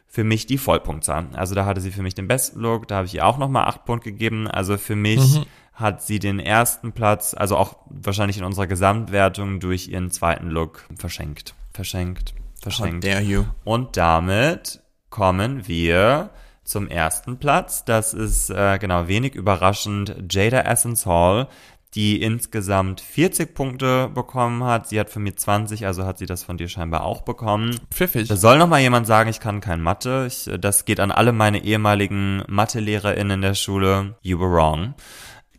für 0.09 0.24
mich 0.24 0.46
die 0.46 0.59
Vollpunktzahl. 0.59 1.28
Also 1.34 1.55
da 1.55 1.64
hatte 1.64 1.80
sie 1.80 1.92
für 1.92 2.03
mich 2.03 2.16
den 2.16 2.26
besten 2.26 2.61
Look, 2.61 2.88
da 2.88 2.96
habe 2.96 3.07
ich 3.07 3.14
ihr 3.14 3.24
auch 3.24 3.38
nochmal 3.38 3.66
acht 3.66 3.84
Punkte 3.84 4.11
gegeben. 4.11 4.49
Also 4.49 4.76
für 4.76 4.96
mich 4.96 5.38
mhm. 5.38 5.44
hat 5.74 6.03
sie 6.03 6.18
den 6.18 6.40
ersten 6.40 6.90
Platz, 6.90 7.34
also 7.34 7.57
auch 7.57 7.76
wahrscheinlich 7.86 8.38
in 8.38 8.44
unserer 8.44 8.66
Gesamtwertung 8.66 9.61
durch 9.61 9.86
ihren 9.86 10.11
zweiten 10.11 10.49
Look 10.49 10.88
verschenkt. 10.96 11.55
Verschenkt. 11.72 12.34
Verschenkt. 12.71 13.05
How 13.05 13.12
dare 13.12 13.23
you. 13.23 13.45
Und 13.64 13.97
damit 13.97 14.81
kommen 15.11 15.66
wir 15.66 16.31
zum 16.64 16.89
ersten 16.89 17.39
Platz. 17.39 17.85
Das 17.85 18.14
ist 18.14 18.51
äh, 18.51 18.79
genau 18.79 19.09
wenig 19.09 19.35
überraschend 19.35 20.14
Jada 20.31 20.61
Essence 20.61 21.07
Hall 21.07 21.49
die 21.95 22.21
insgesamt 22.21 23.01
40 23.01 23.55
Punkte 23.55 24.09
bekommen 24.09 24.64
hat. 24.64 24.89
Sie 24.89 25.01
hat 25.01 25.11
von 25.11 25.23
mir 25.23 25.35
20, 25.35 25.87
also 25.87 26.05
hat 26.05 26.19
sie 26.19 26.27
das 26.27 26.45
von 26.45 26.59
dir 26.59 26.69
scheinbar 26.69 27.03
auch 27.03 27.23
bekommen. 27.23 27.81
Pfiffig. 27.91 28.29
Da 28.29 28.37
soll 28.37 28.59
noch 28.59 28.69
mal 28.69 28.81
jemand 28.81 29.07
sagen, 29.07 29.31
ich 29.31 29.41
kann 29.41 29.61
kein 29.61 29.81
Mathe. 29.81 30.27
Ich, 30.29 30.51
das 30.61 30.85
geht 30.85 31.01
an 31.01 31.11
alle 31.11 31.33
meine 31.33 31.64
ehemaligen 31.64 32.43
Mathelehrer 32.47 33.16
in 33.16 33.41
der 33.41 33.55
Schule. 33.55 34.16
You 34.21 34.39
were 34.39 34.51
wrong. 34.51 34.95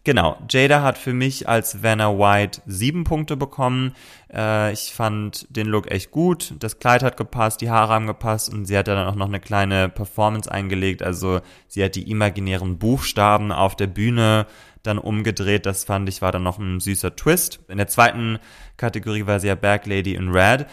Genau, 0.09 0.37
Jada 0.49 0.81
hat 0.81 0.97
für 0.97 1.13
mich 1.13 1.47
als 1.47 1.83
Vanna 1.83 2.17
White 2.17 2.63
sieben 2.65 3.03
Punkte 3.03 3.37
bekommen. 3.37 3.93
Äh, 4.33 4.73
ich 4.73 4.91
fand 4.91 5.45
den 5.55 5.67
Look 5.67 5.91
echt 5.91 6.09
gut. 6.09 6.55
Das 6.57 6.79
Kleid 6.79 7.03
hat 7.03 7.15
gepasst, 7.15 7.61
die 7.61 7.69
Haare 7.69 7.93
haben 7.93 8.07
gepasst 8.07 8.51
und 8.51 8.65
sie 8.65 8.75
hat 8.75 8.87
dann 8.87 9.07
auch 9.07 9.13
noch 9.13 9.27
eine 9.27 9.39
kleine 9.39 9.87
Performance 9.87 10.51
eingelegt. 10.51 11.03
Also 11.03 11.41
sie 11.67 11.83
hat 11.83 11.93
die 11.93 12.09
imaginären 12.09 12.79
Buchstaben 12.79 13.51
auf 13.51 13.75
der 13.75 13.85
Bühne 13.85 14.47
dann 14.81 14.97
umgedreht. 14.97 15.67
Das 15.67 15.83
fand 15.83 16.09
ich 16.09 16.23
war 16.23 16.31
dann 16.31 16.41
noch 16.41 16.57
ein 16.57 16.79
süßer 16.79 17.15
Twist. 17.15 17.59
In 17.67 17.77
der 17.77 17.87
zweiten 17.87 18.39
Kategorie 18.77 19.27
war 19.27 19.39
sie 19.39 19.49
ja 19.49 19.53
Back 19.53 19.85
Lady 19.85 20.15
in 20.15 20.29
Red. 20.29 20.65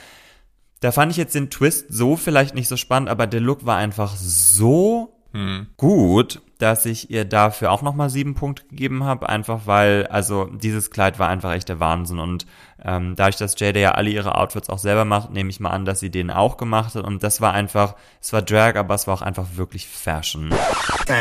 Da 0.80 0.92
fand 0.92 1.12
ich 1.12 1.18
jetzt 1.18 1.34
den 1.34 1.50
Twist 1.50 1.88
so 1.90 2.16
vielleicht 2.16 2.54
nicht 2.54 2.68
so 2.68 2.78
spannend, 2.78 3.10
aber 3.10 3.26
der 3.26 3.40
Look 3.40 3.66
war 3.66 3.76
einfach 3.76 4.16
so 4.16 5.14
hm. 5.34 5.66
gut, 5.76 6.40
dass 6.58 6.86
ich 6.86 7.10
ihr 7.10 7.24
dafür 7.24 7.70
auch 7.70 7.82
nochmal 7.82 8.08
sieben 8.10 8.34
Punkte 8.34 8.64
gegeben 8.68 9.04
habe, 9.04 9.28
einfach 9.28 9.62
weil, 9.66 10.06
also 10.06 10.46
dieses 10.46 10.90
Kleid 10.90 11.18
war 11.18 11.28
einfach 11.28 11.52
echt 11.52 11.68
der 11.68 11.80
Wahnsinn 11.80 12.18
und 12.18 12.46
ähm, 12.84 13.14
dadurch, 13.16 13.36
dass 13.36 13.58
Jada 13.58 13.78
ja 13.80 13.90
alle 13.92 14.10
ihre 14.10 14.36
Outfits 14.36 14.68
auch 14.68 14.78
selber 14.78 15.04
macht, 15.04 15.30
nehme 15.30 15.50
ich 15.50 15.60
mal 15.60 15.70
an, 15.70 15.84
dass 15.84 16.00
sie 16.00 16.10
den 16.10 16.30
auch 16.30 16.56
gemacht 16.56 16.94
hat 16.94 17.04
und 17.04 17.22
das 17.22 17.40
war 17.40 17.52
einfach, 17.52 17.94
es 18.22 18.32
war 18.32 18.42
Drag, 18.42 18.76
aber 18.76 18.94
es 18.94 19.06
war 19.06 19.14
auch 19.14 19.22
einfach 19.22 19.46
wirklich 19.54 19.86
Fashion. 19.86 20.54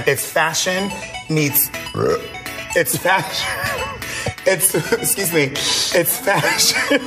It's 0.06 0.26
fashion 0.26 0.92
meets, 1.28 1.70
it's 2.76 2.98
fashion, 2.98 3.48
it's, 4.46 4.74
excuse 4.74 5.34
me, 5.34 5.52
it's 5.94 6.18
fashion. 6.20 7.00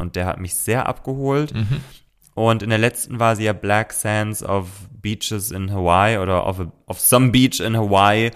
und 0.00 0.16
der 0.16 0.26
hat 0.26 0.38
mich 0.40 0.54
sehr 0.54 0.86
abgeholt. 0.86 1.54
Mhm. 1.54 1.80
Und 2.36 2.62
in 2.62 2.68
der 2.68 2.78
letzten 2.78 3.18
war 3.18 3.34
sie 3.34 3.44
ja 3.44 3.54
Black 3.54 3.94
Sands 3.94 4.42
of 4.42 4.68
Beaches 5.00 5.50
in 5.50 5.72
Hawaii 5.72 6.18
oder 6.18 6.46
of, 6.46 6.60
a, 6.60 6.70
of 6.86 7.00
some 7.00 7.30
beach 7.30 7.60
in 7.60 7.74
Hawaii. 7.74 8.30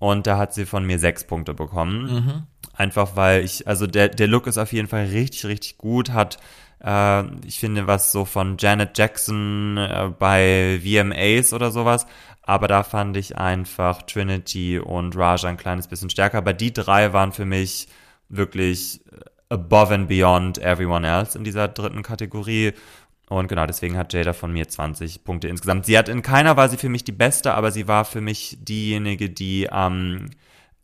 Und 0.00 0.26
da 0.26 0.36
hat 0.36 0.52
sie 0.52 0.66
von 0.66 0.84
mir 0.84 0.98
sechs 0.98 1.22
Punkte 1.22 1.54
bekommen. 1.54 2.12
Mhm. 2.12 2.42
Einfach 2.74 3.14
weil 3.14 3.44
ich, 3.44 3.68
also 3.68 3.86
der, 3.86 4.08
der 4.08 4.26
Look 4.26 4.48
ist 4.48 4.58
auf 4.58 4.72
jeden 4.72 4.88
Fall 4.88 5.04
richtig, 5.06 5.46
richtig 5.46 5.78
gut. 5.78 6.10
Hat, 6.10 6.38
äh, 6.84 7.22
ich 7.46 7.60
finde, 7.60 7.86
was 7.86 8.10
so 8.10 8.24
von 8.24 8.56
Janet 8.58 8.98
Jackson 8.98 9.76
äh, 9.76 10.10
bei 10.18 10.80
VMAs 10.82 11.52
oder 11.52 11.70
sowas. 11.70 12.04
Aber 12.42 12.66
da 12.66 12.82
fand 12.82 13.16
ich 13.16 13.38
einfach 13.38 14.02
Trinity 14.02 14.80
und 14.80 15.16
Raja 15.16 15.48
ein 15.48 15.56
kleines 15.56 15.86
bisschen 15.86 16.10
stärker. 16.10 16.38
Aber 16.38 16.52
die 16.52 16.72
drei 16.72 17.12
waren 17.12 17.30
für 17.30 17.44
mich 17.44 17.86
wirklich 18.28 19.02
above 19.50 19.94
and 19.94 20.08
beyond 20.08 20.58
everyone 20.58 21.06
else 21.06 21.38
in 21.38 21.44
dieser 21.44 21.68
dritten 21.68 22.02
Kategorie. 22.02 22.72
Und 23.28 23.48
genau, 23.48 23.66
deswegen 23.66 23.96
hat 23.96 24.12
Jada 24.12 24.32
von 24.32 24.52
mir 24.52 24.68
20 24.68 25.24
Punkte 25.24 25.48
insgesamt. 25.48 25.86
Sie 25.86 25.98
hat 25.98 26.08
in 26.08 26.22
keiner 26.22 26.56
war 26.56 26.68
sie 26.68 26.76
für 26.76 26.88
mich 26.88 27.02
die 27.02 27.12
beste, 27.12 27.54
aber 27.54 27.72
sie 27.72 27.88
war 27.88 28.04
für 28.04 28.20
mich 28.20 28.58
diejenige, 28.60 29.30
die 29.30 29.70
am, 29.70 30.26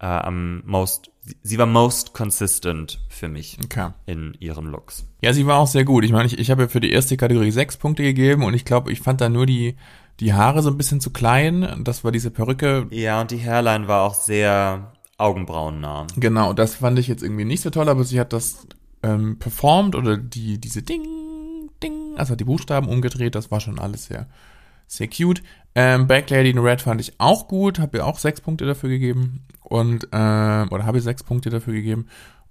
äh, 0.01 0.07
am 0.07 0.63
most, 0.67 1.13
sie 1.43 1.59
war 1.59 1.67
most 1.67 2.15
consistent 2.15 3.01
für 3.09 3.29
mich 3.29 3.59
okay. 3.65 3.91
in 4.07 4.35
ihren 4.41 4.67
Looks. 4.67 5.07
Ja, 5.21 5.33
sie 5.33 5.47
war 5.47 5.59
auch 5.59 5.69
sehr 5.69 5.85
gut. 5.85 6.05
Ich 6.05 6.11
meine, 6.11 6.27
ich, 6.27 6.37
ich 6.37 6.51
habe 6.51 6.63
ja 6.63 6.69
für 6.69 6.81
die 6.81 6.91
erste 6.91 7.17
Kategorie 7.17 7.53
sechs 7.53 7.77
Punkte 7.77 8.03
gegeben 8.03 8.43
und 8.43 8.55
ich 8.55 8.65
glaube, 8.65 8.91
ich 8.91 9.01
fand 9.01 9.21
da 9.21 9.29
nur 9.29 9.47
die, 9.47 9.77
die 10.19 10.35
Haare 10.35 10.63
so 10.63 10.71
ein 10.71 10.77
bisschen 10.77 11.01
zu 11.01 11.11
klein. 11.11 11.83
Das 11.85 12.03
war 12.03 12.11
diese 12.11 12.33
Perücke. 12.33 12.89
Ja, 12.91 13.21
und 13.21 13.31
die 13.31 13.41
Hairline 13.41 13.87
war 13.87 14.03
auch 14.03 14.15
sehr 14.15 14.93
augenbrauennah. 15.17 16.09
Genau, 16.17 16.55
das 16.55 16.75
fand 16.75 16.99
ich 16.99 17.07
jetzt 17.07 17.23
irgendwie 17.23 17.45
nicht 17.45 17.61
so 17.61 17.71
toll, 17.71 17.89
aber 17.89 18.03
sie 18.03 18.19
hat 18.19 18.33
das 18.33 18.67
ähm, 19.05 19.39
performt 19.39 19.95
oder 19.95 20.17
die, 20.17 20.59
diese 20.59 20.83
Ding 20.83 21.22
Also 22.17 22.37
die 22.37 22.45
Buchstaben 22.45 22.89
umgedreht, 22.89 23.35
das 23.35 23.51
war 23.51 23.61
schon 23.61 23.79
alles 23.79 24.07
sehr, 24.07 24.27
sehr 24.87 25.09
cute. 25.09 25.43
Ähm, 25.75 26.07
Back 26.07 26.31
Lady 26.31 26.51
in 26.51 26.59
Red 26.59 26.83
fand 26.83 27.01
ich 27.01 27.19
auch 27.19 27.49
gut, 27.49 27.79
habe 27.79 27.99
ihr 27.99 28.07
auch 28.07 28.19
sechs 28.19 28.41
Punkte 28.41 28.67
dafür 28.67 28.91
gegeben 28.91 29.45
und 29.63 30.05
äh, 30.05 30.67
oder 30.71 30.85
habe 30.85 31.01
sechs 31.01 31.23
Punkte 31.23 31.51
dafür 31.51 31.75
gegeben. 31.75 32.09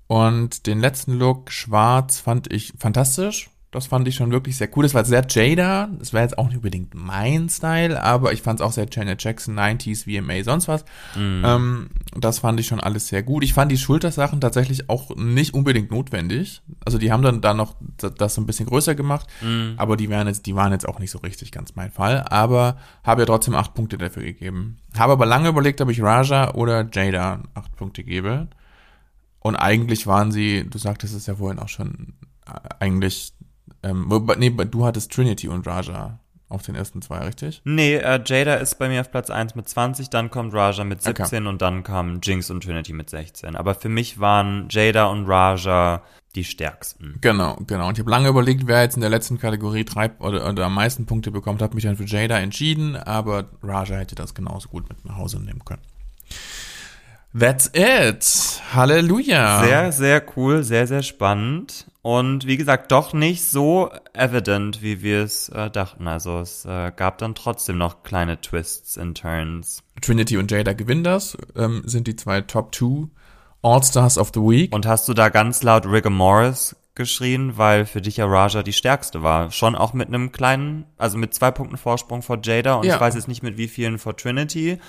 Und 0.08 0.68
den 0.68 0.80
letzten 0.80 1.14
Look, 1.14 1.52
schwarz, 1.52 2.20
fand 2.20 2.52
ich 2.52 2.74
fantastisch. 2.78 3.50
Das 3.72 3.88
fand 3.88 4.06
ich 4.06 4.16
schon 4.16 4.32
wirklich 4.32 4.58
sehr 4.58 4.70
cool. 4.76 4.84
Das 4.84 4.94
war 4.94 5.06
sehr 5.06 5.26
Jada. 5.30 5.90
Das 5.98 6.14
war 6.14 6.22
jetzt 6.22 6.38
auch 6.38 6.48
nicht 6.48 6.58
unbedingt 6.58 6.94
mein 6.94 7.48
Style, 7.48 8.04
aber 8.04 8.34
ich 8.34 8.42
fand 8.42 8.60
es 8.60 8.66
auch 8.66 8.74
sehr 8.74 8.86
Janet 8.92 9.24
Jackson, 9.24 9.58
90s, 9.58 10.04
VMA, 10.04 10.44
sonst 10.44 10.68
was. 10.68 10.84
Mm. 11.16 11.46
Ähm, 11.46 11.90
das 12.18 12.40
fand 12.40 12.60
ich 12.60 12.68
schon 12.68 12.82
alles 12.82 13.08
sehr 13.08 13.24
gut. 13.24 13.46
Ich 13.46 13.54
fand 13.54 13.72
die 13.72 13.78
Schultersachen 13.78 14.42
tatsächlich 14.42 14.90
auch 14.90 15.16
nicht 15.16 15.54
unbedingt 15.54 15.90
notwendig. 15.90 16.62
Also 16.84 16.98
die 16.98 17.14
haben 17.14 17.24
dann 17.24 17.40
da 17.40 17.54
noch 17.54 17.76
das 17.98 18.36
so 18.36 18.42
ein 18.42 18.46
bisschen 18.46 18.66
größer 18.66 18.94
gemacht, 18.94 19.28
mm. 19.42 19.76
aber 19.78 19.96
die 19.96 20.10
waren 20.10 20.28
jetzt, 20.28 20.48
die 20.48 20.56
waren 20.56 20.74
jetzt 20.74 20.88
auch 20.88 21.00
nicht 21.00 21.12
so 21.12 21.20
richtig 21.20 21.54
ganz 21.54 21.74
mein 21.76 21.92
Fall. 21.92 22.26
Aber 22.30 22.76
habe 23.06 23.22
ja 23.22 23.26
trotzdem 23.26 23.56
acht 23.56 23.74
Punkte 23.74 23.98
dafür 23.98 24.24
gegeben. 24.24 24.80
Habe 24.98 25.14
aber 25.14 25.26
lange 25.26 25.48
überlegt, 25.48 25.80
ob 25.80 25.90
ich 25.90 26.02
Raja 26.02 26.56
oder 26.56 26.90
Jada 26.92 27.44
acht 27.54 27.74
Punkte 27.78 28.04
gebe. 28.04 28.50
Und 29.40 29.56
eigentlich 29.56 30.08
waren 30.08 30.34
sie, 30.34 30.70
du 30.70 30.78
sagtest 30.78 31.16
es 31.16 31.26
ja 31.26 31.36
vorhin 31.36 31.60
auch 31.60 31.70
schon, 31.70 32.16
äh, 32.46 32.60
eigentlich 32.80 33.34
ähm, 33.84 34.10
nee, 34.38 34.50
du 34.50 34.86
hattest 34.86 35.12
Trinity 35.12 35.48
und 35.48 35.66
Raja 35.68 36.20
auf 36.52 36.64
den 36.64 36.76
ersten 36.76 37.02
zwei, 37.02 37.20
richtig? 37.20 37.62
Nee, 37.64 37.96
äh, 37.96 38.22
Jada 38.26 38.56
ist 38.56 38.78
bei 38.78 38.90
mir 38.90 39.02
auf 39.02 39.10
Platz 39.10 39.30
1 39.30 39.56
mit 39.56 39.70
20, 39.70 40.10
dann 40.10 40.30
kommt 40.30 40.54
Raja 40.54 40.84
mit 40.84 41.02
17 41.02 41.26
okay. 41.26 41.48
und 41.48 41.62
dann 41.62 41.84
kamen 41.84 42.20
Jinx 42.22 42.50
und 42.50 42.64
Trinity 42.64 42.94
mit 42.94 43.10
16. 43.10 43.56
Aber 43.56 43.74
für 43.74 43.90
mich 43.90 44.20
waren 44.20 44.68
Jada 44.70 45.06
und 45.06 45.28
Raja 45.28 46.02
die 46.36 46.44
stärksten. 46.44 47.18
Genau, 47.22 47.58
genau. 47.68 47.88
Und 47.88 47.98
ich 47.98 48.00
habe 48.00 48.12
lange 48.12 48.30
überlegt, 48.30 48.68
wer 48.68 48.82
jetzt 48.82 48.96
in 48.96 49.02
der 49.02 49.10
letzten 49.10 49.38
Kategorie 49.38 49.84
drei 49.84 50.12
oder, 50.20 50.48
oder 50.48 50.66
am 50.66 50.76
meisten 50.76 51.06
Punkte 51.06 51.32
bekommt, 51.32 51.62
habe 51.62 51.76
mich 51.76 51.84
dann 51.84 51.98
für 51.98 52.06
Jada 52.06 52.40
entschieden, 52.40 52.96
aber 52.96 53.46
Raja 53.64 53.98
hätte 53.98 54.16
das 54.16 54.34
genauso 54.34 54.70
gut 54.70 54.88
mit 54.90 55.04
nach 55.06 55.18
Hause 55.18 55.42
nehmen 55.42 55.64
können. 55.66 55.82
That's 57.38 57.72
it. 57.74 58.62
Halleluja. 58.74 59.64
Sehr, 59.64 59.92
sehr 59.94 60.24
cool, 60.36 60.64
sehr, 60.64 60.86
sehr 60.86 61.02
spannend. 61.02 61.88
Und 62.04 62.48
wie 62.48 62.58
gesagt, 62.58 62.92
doch 62.92 63.14
nicht 63.14 63.44
so 63.44 63.92
evident, 64.14 64.82
wie 64.82 65.04
wir 65.04 65.24
es 65.24 65.50
äh, 65.50 65.70
dachten. 65.70 66.08
Also 66.08 66.40
es 66.40 66.66
äh, 66.66 66.92
gab 66.96 67.20
dann 67.20 67.36
trotzdem 67.36 67.78
noch 67.78 68.02
kleine 68.02 68.42
Twists 68.42 68.98
and 68.98 69.20
Turns. 69.20 69.84
Trinity 70.02 70.38
und 70.38 70.50
Jada 70.50 70.74
gewinnen 70.74 71.04
das, 71.04 71.38
ähm, 71.56 71.84
sind 71.86 72.08
die 72.08 72.16
zwei 72.16 72.42
Top 72.42 72.72
Two 72.72 73.10
All-Stars 73.62 74.18
of 74.18 74.32
the 74.34 74.40
Week. 74.40 74.74
Und 74.74 74.88
hast 74.88 75.08
du 75.08 75.14
da 75.14 75.30
ganz 75.30 75.62
laut 75.62 75.86
Rigor 75.86 76.12
Morris 76.12 76.76
geschrien, 76.96 77.58
weil 77.58 77.86
für 77.86 78.02
dich 78.02 78.18
ja 78.18 78.26
Raja 78.26 78.64
die 78.64 78.74
stärkste 78.74 79.22
war. 79.22 79.52
Schon 79.52 79.76
auch 79.76 79.94
mit 79.94 80.08
einem 80.08 80.32
kleinen, 80.32 80.86
also 80.98 81.18
mit 81.18 81.34
zwei 81.36 81.52
Punkten 81.52 81.78
Vorsprung 81.78 82.24
vor 82.24 82.40
Jada 82.44 82.76
und 82.76 82.86
ja. 82.86 82.96
ich 82.96 83.02
weiß 83.02 83.16
jetzt 83.16 83.28
nicht 83.28 83.44
mit 83.44 83.58
wie 83.58 83.68
vielen 83.68 84.00
vor 84.00 84.18
Trinity 84.18 84.80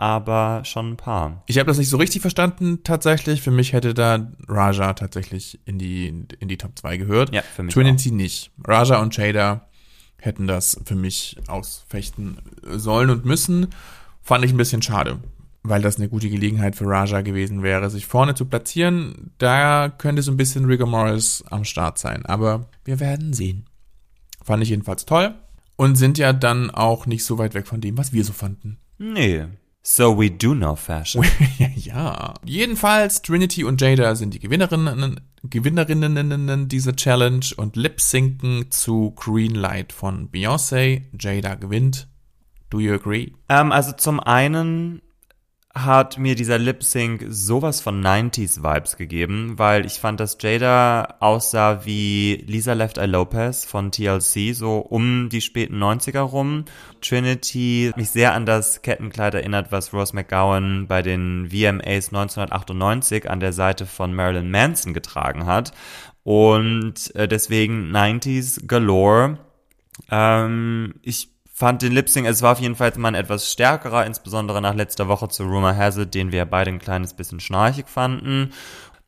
aber 0.00 0.64
schon 0.64 0.92
ein 0.92 0.96
paar. 0.96 1.42
Ich 1.46 1.58
habe 1.58 1.66
das 1.66 1.76
nicht 1.76 1.90
so 1.90 1.98
richtig 1.98 2.22
verstanden 2.22 2.80
tatsächlich. 2.84 3.42
Für 3.42 3.50
mich 3.50 3.74
hätte 3.74 3.92
da 3.92 4.32
Raja 4.48 4.94
tatsächlich 4.94 5.60
in 5.66 5.78
die, 5.78 6.06
in 6.38 6.48
die 6.48 6.56
Top 6.56 6.78
2 6.78 6.96
gehört. 6.96 7.34
Ja, 7.34 7.42
für 7.42 7.62
mich 7.62 7.74
Trinity 7.74 8.08
auch. 8.08 8.14
nicht. 8.14 8.50
Raja 8.66 9.02
und 9.02 9.14
Jada 9.14 9.68
hätten 10.16 10.46
das 10.46 10.80
für 10.86 10.94
mich 10.94 11.36
ausfechten 11.48 12.38
sollen 12.62 13.10
und 13.10 13.26
müssen. 13.26 13.66
Fand 14.22 14.42
ich 14.42 14.54
ein 14.54 14.56
bisschen 14.56 14.80
schade, 14.80 15.18
weil 15.64 15.82
das 15.82 15.98
eine 15.98 16.08
gute 16.08 16.30
Gelegenheit 16.30 16.76
für 16.76 16.86
Raja 16.86 17.20
gewesen 17.20 17.62
wäre, 17.62 17.90
sich 17.90 18.06
vorne 18.06 18.34
zu 18.34 18.46
platzieren. 18.46 19.32
Da 19.36 19.90
könnte 19.90 20.22
so 20.22 20.30
ein 20.30 20.38
bisschen 20.38 20.64
Rigor 20.64 20.88
Morris 20.88 21.44
am 21.50 21.64
Start 21.64 21.98
sein, 21.98 22.24
aber 22.24 22.70
wir 22.86 23.00
werden 23.00 23.34
sehen. 23.34 23.66
Fand 24.42 24.62
ich 24.62 24.70
jedenfalls 24.70 25.04
toll 25.04 25.34
und 25.76 25.96
sind 25.96 26.16
ja 26.16 26.32
dann 26.32 26.70
auch 26.70 27.04
nicht 27.04 27.22
so 27.26 27.36
weit 27.36 27.52
weg 27.52 27.66
von 27.66 27.82
dem, 27.82 27.98
was 27.98 28.14
wir 28.14 28.24
so 28.24 28.32
fanden. 28.32 28.78
Nee, 28.96 29.44
So 29.82 30.18
we 30.18 30.30
do 30.30 30.54
know 30.54 30.76
fashion. 30.76 31.24
ja. 31.76 32.34
Jedenfalls, 32.44 33.22
Trinity 33.22 33.64
und 33.64 33.80
Jada 33.80 34.14
sind 34.14 34.34
die 34.34 34.38
Gewinnerinnen, 34.38 35.20
Gewinnerinnen 35.42 36.68
dieser 36.68 36.94
Challenge 36.94 37.46
und 37.56 37.76
lip-sinken 37.76 38.70
zu 38.70 39.12
Green 39.16 39.54
Light 39.54 39.92
von 39.92 40.30
Beyoncé. 40.30 41.04
Jada 41.18 41.54
gewinnt. 41.54 42.08
Do 42.68 42.78
you 42.78 42.94
agree? 42.94 43.32
Ähm, 43.48 43.72
also 43.72 43.92
zum 43.92 44.20
einen 44.20 45.02
hat 45.72 46.18
mir 46.18 46.34
dieser 46.34 46.58
Lip 46.58 46.82
Sync 46.82 47.24
sowas 47.28 47.80
von 47.80 48.04
90s 48.04 48.62
Vibes 48.62 48.96
gegeben, 48.96 49.54
weil 49.56 49.86
ich 49.86 50.00
fand, 50.00 50.18
dass 50.18 50.36
Jada 50.40 51.16
aussah 51.20 51.84
wie 51.84 52.44
Lisa 52.46 52.72
Left 52.72 52.98
Eye 52.98 53.06
Lopez 53.06 53.64
von 53.64 53.92
TLC, 53.92 54.52
so 54.52 54.78
um 54.78 55.28
die 55.28 55.40
späten 55.40 55.80
90er 55.80 56.22
rum. 56.22 56.64
Trinity 57.00 57.92
mich 57.94 58.10
sehr 58.10 58.34
an 58.34 58.46
das 58.46 58.82
Kettenkleid 58.82 59.34
erinnert, 59.34 59.70
was 59.70 59.94
Rose 59.94 60.14
McGowan 60.14 60.88
bei 60.88 61.02
den 61.02 61.50
VMAs 61.50 62.08
1998 62.08 63.30
an 63.30 63.38
der 63.38 63.52
Seite 63.52 63.86
von 63.86 64.12
Marilyn 64.12 64.50
Manson 64.50 64.92
getragen 64.92 65.46
hat. 65.46 65.72
Und 66.24 67.14
äh, 67.14 67.28
deswegen 67.28 67.94
90s 67.94 68.66
galore. 68.66 69.38
Ähm, 70.10 70.94
ich 71.02 71.29
fand 71.60 71.82
den 71.82 71.92
Lip-Sync, 71.92 72.26
es 72.26 72.40
war 72.40 72.52
auf 72.52 72.60
jeden 72.60 72.74
Fall 72.74 72.90
mal 72.96 73.08
ein 73.08 73.14
etwas 73.14 73.52
stärkerer, 73.52 74.06
insbesondere 74.06 74.62
nach 74.62 74.74
letzter 74.74 75.08
Woche 75.08 75.28
zu 75.28 75.44
Rumor 75.44 75.76
Has 75.76 75.98
It, 75.98 76.14
den 76.14 76.32
wir 76.32 76.46
beide 76.46 76.70
ein 76.70 76.78
kleines 76.78 77.12
bisschen 77.12 77.38
schnarchig 77.38 77.86
fanden. 77.86 78.54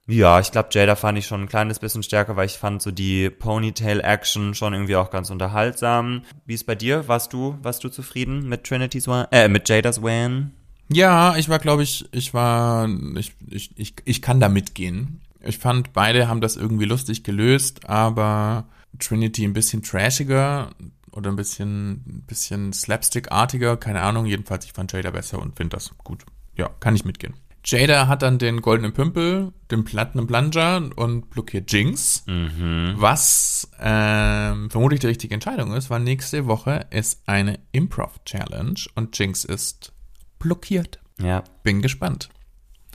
Ja, 0.06 0.38
ich 0.38 0.52
glaube, 0.52 0.68
Jada 0.70 0.94
fand 0.94 1.16
ich 1.16 1.26
schon 1.26 1.40
ein 1.40 1.48
kleines 1.48 1.78
bisschen 1.78 2.02
stärker, 2.02 2.36
weil 2.36 2.44
ich 2.44 2.58
fand 2.58 2.82
so 2.82 2.90
die 2.90 3.30
Ponytail-Action 3.30 4.54
schon 4.54 4.74
irgendwie 4.74 4.96
auch 4.96 5.10
ganz 5.10 5.30
unterhaltsam. 5.30 6.24
Wie 6.44 6.52
ist 6.52 6.66
bei 6.66 6.74
dir? 6.74 7.08
Warst 7.08 7.32
du, 7.32 7.56
warst 7.62 7.84
du 7.84 7.88
zufrieden 7.88 8.46
mit 8.46 8.64
Trinity's 8.64 9.08
One, 9.08 9.28
äh, 9.30 9.48
mit 9.48 9.66
Jadas 9.66 10.02
Wan? 10.02 10.52
Ja, 10.92 11.36
ich 11.36 11.48
war, 11.48 11.58
glaube 11.58 11.84
ich, 11.84 12.04
ich 12.12 12.34
war, 12.34 12.86
ich, 13.16 13.32
ich, 13.48 13.70
ich, 13.76 13.94
ich 14.04 14.20
kann 14.20 14.40
da 14.40 14.50
mitgehen. 14.50 15.22
Ich 15.40 15.56
fand, 15.56 15.94
beide 15.94 16.28
haben 16.28 16.42
das 16.42 16.56
irgendwie 16.56 16.84
lustig 16.84 17.24
gelöst, 17.24 17.88
aber 17.88 18.66
Trinity 18.98 19.44
ein 19.44 19.54
bisschen 19.54 19.82
trashiger 19.82 20.68
oder 21.12 21.30
ein 21.30 21.36
bisschen, 21.36 22.02
ein 22.06 22.24
bisschen 22.26 22.72
slapstick-artiger, 22.72 23.76
keine 23.76 24.02
Ahnung. 24.02 24.26
Jedenfalls, 24.26 24.64
ich 24.64 24.72
fand 24.72 24.92
Jada 24.92 25.10
besser 25.10 25.40
und 25.40 25.56
finde 25.56 25.76
das 25.76 25.90
gut. 25.98 26.24
Ja, 26.56 26.68
kann 26.80 26.96
ich 26.96 27.04
mitgehen. 27.04 27.34
Jada 27.64 28.08
hat 28.08 28.22
dann 28.22 28.38
den 28.38 28.60
goldenen 28.60 28.92
Pümpel, 28.92 29.52
den 29.70 29.84
Platinum 29.84 30.26
Plunger 30.26 30.90
und 30.96 31.30
blockiert 31.30 31.70
Jinx. 31.70 32.24
Mhm. 32.26 32.94
Was 32.96 33.70
ähm, 33.78 34.68
vermutlich 34.68 35.00
die 35.00 35.06
richtige 35.06 35.34
Entscheidung 35.34 35.72
ist, 35.74 35.88
weil 35.88 36.00
nächste 36.00 36.46
Woche 36.46 36.86
ist 36.90 37.22
eine 37.26 37.60
Improv-Challenge 37.70 38.80
und 38.96 39.16
Jinx 39.16 39.44
ist 39.44 39.92
blockiert. 40.40 40.98
Ja. 41.20 41.44
Bin 41.62 41.82
gespannt. 41.82 42.30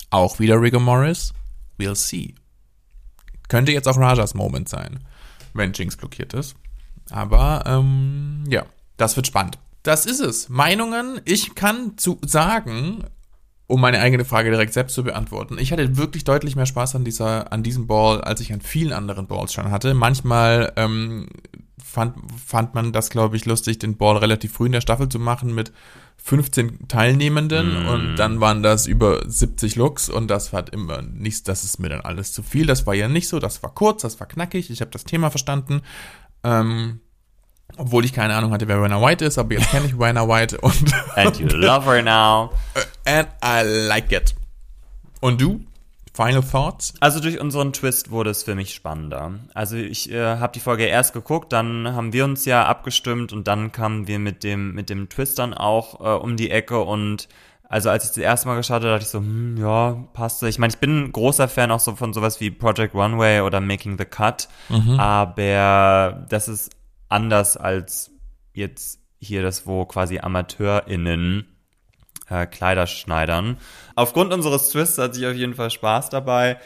Auch 0.09 0.39
wieder 0.39 0.61
Rigor 0.61 0.81
Morris. 0.81 1.33
We'll 1.77 1.95
see. 1.95 2.35
Könnte 3.47 3.71
jetzt 3.71 3.87
auch 3.87 3.97
Rajas 3.97 4.33
Moment 4.33 4.67
sein, 4.67 4.99
wenn 5.53 5.71
Jinx 5.71 5.95
blockiert 5.95 6.33
ist. 6.33 6.55
Aber 7.09 7.63
ähm, 7.65 8.43
ja, 8.49 8.65
das 8.97 9.15
wird 9.15 9.27
spannend. 9.27 9.57
Das 9.83 10.05
ist 10.05 10.19
es. 10.19 10.49
Meinungen. 10.49 11.21
Ich 11.25 11.55
kann 11.55 11.97
zu 11.97 12.19
sagen, 12.25 13.05
um 13.67 13.81
meine 13.81 13.99
eigene 13.99 14.25
Frage 14.25 14.49
direkt 14.49 14.73
selbst 14.73 14.95
zu 14.95 15.03
beantworten. 15.03 15.57
Ich 15.59 15.71
hatte 15.71 15.97
wirklich 15.97 16.23
deutlich 16.23 16.55
mehr 16.55 16.65
Spaß 16.65 16.95
an 16.95 17.03
dieser, 17.03 17.51
an 17.51 17.63
diesem 17.63 17.87
Ball, 17.87 18.21
als 18.21 18.41
ich 18.41 18.51
an 18.53 18.61
vielen 18.61 18.93
anderen 18.93 19.27
Balls 19.27 19.53
schon 19.53 19.71
hatte. 19.71 19.93
Manchmal 19.93 20.73
ähm, 20.75 21.27
fand, 21.83 22.15
fand 22.45 22.75
man 22.75 22.91
das, 22.91 23.09
glaube 23.09 23.35
ich, 23.37 23.45
lustig, 23.45 23.79
den 23.79 23.97
Ball 23.97 24.17
relativ 24.17 24.53
früh 24.53 24.67
in 24.67 24.71
der 24.73 24.81
Staffel 24.81 25.09
zu 25.09 25.19
machen 25.19 25.53
mit 25.53 25.71
15 26.17 26.87
Teilnehmenden 26.87 27.83
Mm. 27.83 27.87
und 27.87 28.15
dann 28.17 28.41
waren 28.41 28.61
das 28.63 28.87
über 28.87 29.21
70 29.25 29.75
Looks 29.75 30.09
und 30.09 30.27
das 30.27 30.51
war 30.51 30.71
immer 30.73 31.01
nichts, 31.01 31.43
das 31.43 31.63
ist 31.63 31.79
mir 31.79 31.89
dann 31.89 32.01
alles 32.01 32.33
zu 32.33 32.43
viel. 32.43 32.65
Das 32.65 32.85
war 32.85 32.95
ja 32.95 33.07
nicht 33.07 33.29
so, 33.29 33.39
das 33.39 33.63
war 33.63 33.73
kurz, 33.73 34.01
das 34.01 34.19
war 34.19 34.27
knackig, 34.27 34.69
ich 34.69 34.81
habe 34.81 34.91
das 34.91 35.05
Thema 35.05 35.29
verstanden. 35.29 35.81
Ähm, 36.47 36.99
obwohl 37.77 38.05
ich 38.05 38.13
keine 38.13 38.35
Ahnung 38.35 38.51
hatte, 38.53 38.67
wer 38.67 38.81
Rena 38.81 39.01
White 39.01 39.25
ist, 39.25 39.37
aber 39.37 39.53
jetzt 39.53 39.69
kenne 39.69 39.85
ich 39.85 39.99
Rena 39.99 40.27
White 40.27 40.57
und 40.61 40.93
And 41.15 41.37
you 41.39 41.47
love 41.47 41.85
her 41.85 42.01
now. 42.01 42.51
and 43.05 43.27
I 43.43 43.63
like 43.63 44.11
it. 44.11 44.33
Und 45.19 45.41
du? 45.41 45.61
Final 46.13 46.41
thoughts? 46.41 46.95
Also 46.99 47.19
durch 47.19 47.39
unseren 47.39 47.73
Twist 47.73 48.09
wurde 48.09 48.31
es 48.31 48.41
für 48.41 48.55
mich 48.55 48.73
spannender. 48.73 49.33
Also 49.53 49.75
ich 49.75 50.11
äh, 50.11 50.37
habe 50.37 50.51
die 50.53 50.59
Folge 50.59 50.85
erst 50.85 51.13
geguckt, 51.13 51.53
dann 51.53 51.93
haben 51.93 52.11
wir 52.11 52.23
uns 52.23 52.45
ja 52.45 52.65
abgestimmt 52.65 53.33
und 53.33 53.47
dann 53.47 53.71
kamen 53.71 54.07
wir 54.07 54.17
mit 54.17 54.43
dem 54.43 54.73
mit 54.73 54.89
dem 54.89 55.09
Twist 55.09 55.37
dann 55.37 55.53
auch 55.53 55.99
äh, 55.99 56.19
um 56.19 56.35
die 56.35 56.49
Ecke 56.49 56.79
und 56.79 57.27
also 57.69 57.89
als 57.89 58.05
ich 58.05 58.09
das 58.11 58.17
erste 58.17 58.47
Mal 58.47 58.55
geschaut 58.55 58.75
habe, 58.75 58.87
dachte 58.87 59.03
ich 59.03 59.09
so, 59.09 59.19
hm, 59.19 59.57
ja, 59.57 60.07
passt. 60.13 60.41
Ich 60.43 60.57
meine, 60.59 60.71
ich 60.71 60.79
bin 60.79 61.05
ein 61.05 61.11
großer 61.11 61.47
Fan 61.49 61.71
auch 61.71 61.79
so 61.79 61.95
von 61.95 62.13
sowas 62.13 62.39
wie 62.39 62.49
Project 62.49 62.95
Runway 62.95 63.41
oder 63.41 63.59
Making 63.59 63.97
the 63.97 64.05
Cut, 64.05 64.47
aber 64.97 66.25
das 66.29 66.47
ist 66.47 66.71
anders 67.09 67.57
als 67.57 68.11
jetzt 68.53 68.99
hier 69.19 69.41
das, 69.41 69.67
wo 69.67 69.85
quasi 69.85 70.19
AmateurInnen 70.19 71.47
äh, 72.29 72.45
Kleider 72.45 72.87
schneidern. 72.87 73.57
Aufgrund 73.95 74.33
unseres 74.33 74.69
Twists 74.69 74.97
hatte 74.97 75.19
ich 75.19 75.25
auf 75.25 75.33
jeden 75.35 75.55
Fall 75.55 75.71
Spaß 75.71 76.09
dabei. 76.09 76.57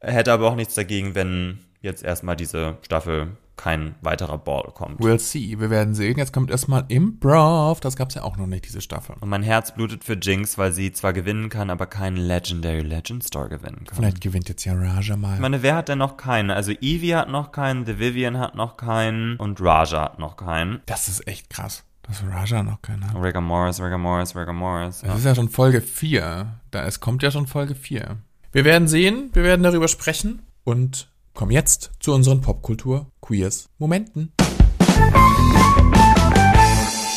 Hätte 0.00 0.32
aber 0.32 0.48
auch 0.48 0.56
nichts 0.56 0.74
dagegen, 0.74 1.14
wenn 1.14 1.60
jetzt 1.80 2.02
erstmal 2.02 2.36
diese 2.36 2.78
Staffel 2.82 3.36
kein 3.56 3.94
weiterer 4.00 4.38
Ball 4.38 4.70
kommt. 4.74 5.00
We'll 5.00 5.18
see. 5.18 5.58
Wir 5.60 5.70
werden 5.70 5.94
sehen. 5.94 6.16
Jetzt 6.18 6.32
kommt 6.32 6.50
erstmal 6.50 6.84
Improv. 6.88 7.80
Das 7.80 7.96
gab's 7.96 8.14
ja 8.14 8.22
auch 8.22 8.36
noch 8.36 8.46
nicht, 8.46 8.64
diese 8.64 8.80
Staffel. 8.80 9.14
Und 9.20 9.28
mein 9.28 9.42
Herz 9.42 9.74
blutet 9.74 10.04
für 10.04 10.14
Jinx, 10.14 10.58
weil 10.58 10.72
sie 10.72 10.92
zwar 10.92 11.12
gewinnen 11.12 11.48
kann, 11.48 11.70
aber 11.70 11.86
keinen 11.86 12.16
Legendary 12.16 12.80
Legend 12.80 13.22
Star 13.24 13.48
gewinnen 13.48 13.84
kann. 13.84 13.96
Vielleicht 13.96 14.20
gewinnt 14.20 14.48
jetzt 14.48 14.64
ja 14.64 14.74
Raja 14.74 15.16
mal. 15.16 15.34
Ich 15.34 15.40
meine, 15.40 15.62
wer 15.62 15.76
hat 15.76 15.88
denn 15.88 15.98
noch 15.98 16.16
keinen? 16.16 16.50
Also 16.50 16.72
Evie 16.72 17.14
hat 17.14 17.28
noch 17.28 17.52
keinen, 17.52 17.84
The 17.86 17.98
Vivian 17.98 18.38
hat 18.38 18.54
noch 18.54 18.76
keinen 18.76 19.36
und 19.36 19.60
Raja 19.60 20.02
hat 20.02 20.18
noch 20.18 20.36
keinen. 20.36 20.80
Das 20.86 21.08
ist 21.08 21.26
echt 21.28 21.50
krass, 21.50 21.84
dass 22.02 22.22
Raja 22.26 22.62
noch 22.62 22.80
keinen 22.82 23.06
hat. 23.06 23.14
Rigor 23.22 23.42
Morris, 23.42 23.80
Rigor 23.80 23.98
Morris, 23.98 24.34
Rigor 24.34 24.54
Morris. 24.54 25.00
Das 25.00 25.08
Ja. 25.10 25.14
ist 25.16 25.24
ja 25.24 25.34
schon 25.34 25.48
Folge 25.50 25.80
4. 25.80 26.46
Da, 26.70 26.84
es 26.84 27.00
kommt 27.00 27.22
ja 27.22 27.30
schon 27.30 27.46
Folge 27.46 27.74
4. 27.74 28.16
Wir 28.50 28.64
werden 28.64 28.88
sehen, 28.88 29.30
wir 29.34 29.44
werden 29.44 29.62
darüber 29.62 29.88
sprechen 29.88 30.42
und 30.64 31.08
kommen 31.34 31.50
jetzt 31.50 31.90
zu 32.00 32.12
unseren 32.12 32.40
Popkultur-Queers-Momenten. 32.40 34.32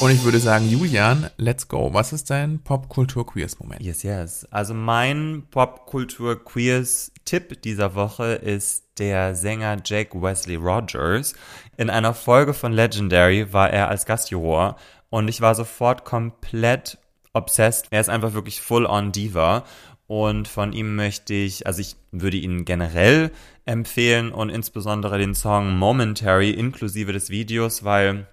Und 0.01 0.11
ich 0.11 0.24
würde 0.24 0.39
sagen, 0.39 0.70
Julian, 0.70 1.30
let's 1.38 1.68
go. 1.68 1.93
Was 1.93 2.13
ist 2.13 2.30
dein 2.30 2.59
Popkultur-Queers-Moment? 2.59 3.82
Yes, 3.82 4.03
yes. 4.03 4.45
Also 4.51 4.74
mein 4.74 5.47
Popkultur-Queers-Tipp 5.51 7.61
dieser 7.61 7.95
Woche 7.95 8.34
ist 8.34 8.84
der 8.97 9.36
Sänger 9.36 9.78
Jake 9.84 10.22
Wesley 10.22 10.55
Rogers. 10.55 11.34
In 11.78 11.89
einer 11.89 12.13
Folge 12.13 12.53
von 12.53 12.74
Legendary 12.74 13.53
war 13.53 13.70
er 13.70 13.89
als 13.89 14.05
Gastjuror 14.05 14.76
und 15.09 15.30
ich 15.30 15.41
war 15.41 15.55
sofort 15.55 16.03
komplett 16.03 16.97
obsessed. 17.34 17.88
Er 17.89 18.01
ist 18.01 18.09
einfach 18.09 18.34
wirklich 18.34 18.61
full-on 18.61 19.11
Diva 19.11 19.63
und 20.08 20.47
von 20.47 20.74
ihm 20.74 20.95
möchte 20.95 21.34
ich, 21.34 21.66
also 21.66 21.82
ich 21.82 21.95
würde 22.12 22.38
ihn 22.38 22.66
generell 22.66 23.32
empfehlen 23.66 24.32
und 24.32 24.49
insbesondere 24.49 25.18
den 25.18 25.34
Song 25.34 25.78
Momentary 25.78 26.51
inklusive 26.51 27.12
des 27.12 27.30
Videos, 27.30 27.84
weil 27.84 28.28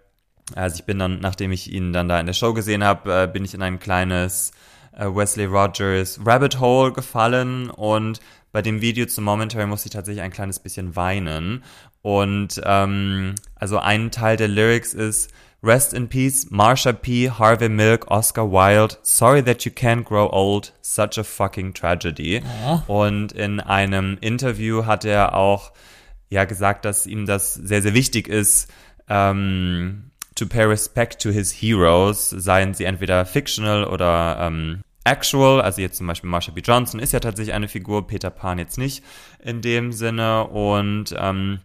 also 0.55 0.77
ich 0.77 0.85
bin 0.85 0.99
dann, 0.99 1.21
nachdem 1.21 1.53
ich 1.53 1.73
ihn 1.73 1.93
dann 1.93 2.09
da 2.09 2.21
in 2.21 2.27
der 2.27 2.33
Show 2.35 2.53
gesehen 2.53 2.85
habe, 2.85 3.23
äh, 3.23 3.27
bin 3.27 3.45
ich 3.45 3.55
in 3.55 3.63
ein 3.63 3.79
kleines 3.79 4.53
äh, 4.97 5.07
Wesley 5.07 5.47
Rogers 5.47 6.21
Rabbit 6.25 6.61
Hole 6.61 6.93
gefallen 6.93 7.71
und 7.71 8.21
bei 8.53 8.61
dem 8.61 8.83
Video 8.83 9.07
zum 9.07 9.25
Momentary 9.25 9.67
musste 9.67 9.89
ich 9.89 9.95
tatsächlich 9.95 10.23
ein 10.23 10.31
kleines 10.31 10.59
bisschen 10.59 10.95
weinen. 10.95 11.65
Und 12.03 12.61
ähm, 12.65 13.35
also 13.55 13.79
ein 13.79 14.11
Teil 14.11 14.37
der 14.37 14.49
Lyrics 14.49 14.93
ist 14.93 15.33
Rest 15.63 15.95
in 15.95 16.09
peace, 16.09 16.47
Marsha 16.51 16.93
P., 16.93 17.29
Harvey 17.29 17.69
Milk, 17.69 18.11
Oscar 18.11 18.51
Wilde. 18.51 18.97
Sorry 19.03 19.41
that 19.43 19.65
you 19.65 19.71
can't 19.71 20.05
grow 20.05 20.29
old. 20.29 20.73
Such 20.81 21.19
a 21.19 21.23
fucking 21.23 21.73
tragedy. 21.73 22.43
Und 22.89 23.31
in 23.33 23.61
einem 23.61 24.19
Interview 24.21 24.87
hat 24.87 25.05
er 25.05 25.37
auch 25.37 25.73
ja 26.31 26.47
gesagt, 26.47 26.85
dass 26.85 27.07
ihm 27.07 27.27
das 27.27 27.55
sehr, 27.55 27.81
sehr 27.81 27.95
wichtig 27.95 28.27
ist, 28.27 28.73
ähm, 29.09 30.11
to 30.35 30.47
pay 30.47 30.65
respect 30.65 31.23
to 31.23 31.31
his 31.31 31.53
heroes, 31.53 32.31
seien 32.31 32.75
sie 32.75 32.85
entweder 32.85 33.25
fictional 33.25 33.85
oder 33.85 34.39
ähm, 34.41 34.81
actual, 35.05 35.61
also 35.61 35.81
jetzt 35.81 35.99
zum 35.99 36.07
Beispiel 36.09 36.31
Marsha 36.31 36.51
B. 36.51 36.61
Johnson 36.61 36.99
ist 36.99 37.13
ja 37.13 37.21
tatsächlich 37.21 37.55
eine 37.55 37.69
Figur, 37.69 38.07
Peter 38.07 38.31
Pan 38.31 38.59
jetzt 38.59 38.79
nicht 38.79 39.05
in 39.45 39.61
dem 39.61 39.93
Sinne 39.93 40.45
und 40.49 41.15
ähm, 41.17 41.61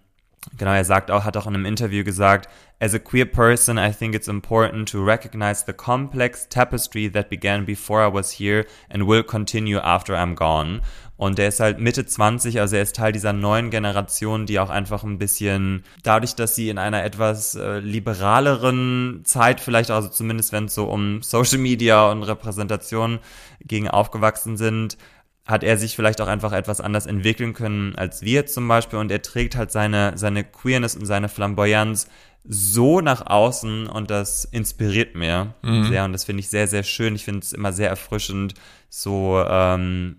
Genau, 0.55 0.71
er 0.71 0.85
sagt 0.85 1.11
auch, 1.11 1.25
hat 1.25 1.35
auch 1.35 1.47
in 1.47 1.55
einem 1.55 1.65
Interview 1.65 2.03
gesagt, 2.03 2.49
as 2.79 2.93
a 2.93 2.99
queer 2.99 3.25
person, 3.25 3.77
I 3.79 3.91
think 3.91 4.13
it's 4.13 4.27
important 4.27 4.87
to 4.89 5.03
recognize 5.03 5.63
the 5.63 5.73
complex 5.73 6.45
tapestry 6.47 7.07
that 7.07 7.29
began 7.29 7.65
before 7.65 8.03
I 8.03 8.07
was 8.07 8.31
here 8.33 8.65
and 8.89 9.07
will 9.07 9.23
continue 9.23 9.79
after 9.79 10.13
I'm 10.13 10.35
gone. 10.35 10.81
Und 11.17 11.39
er 11.39 11.47
ist 11.47 11.59
halt 11.59 11.79
Mitte 11.79 12.05
20, 12.05 12.59
also 12.59 12.75
er 12.75 12.83
ist 12.83 12.95
Teil 12.95 13.11
dieser 13.11 13.33
neuen 13.33 13.71
Generation, 13.71 14.45
die 14.45 14.59
auch 14.59 14.69
einfach 14.69 15.03
ein 15.03 15.17
bisschen, 15.17 15.83
dadurch, 16.03 16.35
dass 16.35 16.53
sie 16.53 16.69
in 16.69 16.77
einer 16.77 17.03
etwas 17.03 17.55
äh, 17.55 17.79
liberaleren 17.79 19.21
Zeit 19.23 19.59
vielleicht, 19.59 19.89
also 19.89 20.09
zumindest 20.09 20.51
wenn 20.51 20.65
es 20.65 20.75
so 20.75 20.85
um 20.85 21.23
Social 21.23 21.57
Media 21.57 22.11
und 22.11 22.21
Repräsentation 22.21 23.17
gegen 23.61 23.87
aufgewachsen 23.87 24.57
sind, 24.57 24.99
hat 25.47 25.63
er 25.63 25.77
sich 25.77 25.95
vielleicht 25.95 26.21
auch 26.21 26.27
einfach 26.27 26.51
etwas 26.51 26.81
anders 26.81 27.05
entwickeln 27.05 27.53
können 27.53 27.95
als 27.95 28.21
wir 28.21 28.45
zum 28.45 28.67
Beispiel 28.67 28.99
und 28.99 29.09
er 29.09 29.21
trägt 29.21 29.55
halt 29.55 29.71
seine, 29.71 30.17
seine 30.17 30.43
Queerness 30.43 30.95
und 30.95 31.05
seine 31.05 31.29
Flamboyanz 31.29 32.09
so 32.47 33.01
nach 33.01 33.25
außen 33.25 33.87
und 33.87 34.09
das 34.09 34.45
inspiriert 34.45 35.15
mir 35.15 35.53
sehr 35.89 36.05
und 36.05 36.13
das 36.13 36.23
finde 36.23 36.39
ich 36.41 36.49
sehr, 36.49 36.67
sehr 36.67 36.83
schön. 36.83 37.15
Ich 37.15 37.25
finde 37.25 37.41
es 37.41 37.53
immer 37.53 37.73
sehr 37.73 37.89
erfrischend, 37.89 38.53
so 38.89 39.43
ähm, 39.47 40.17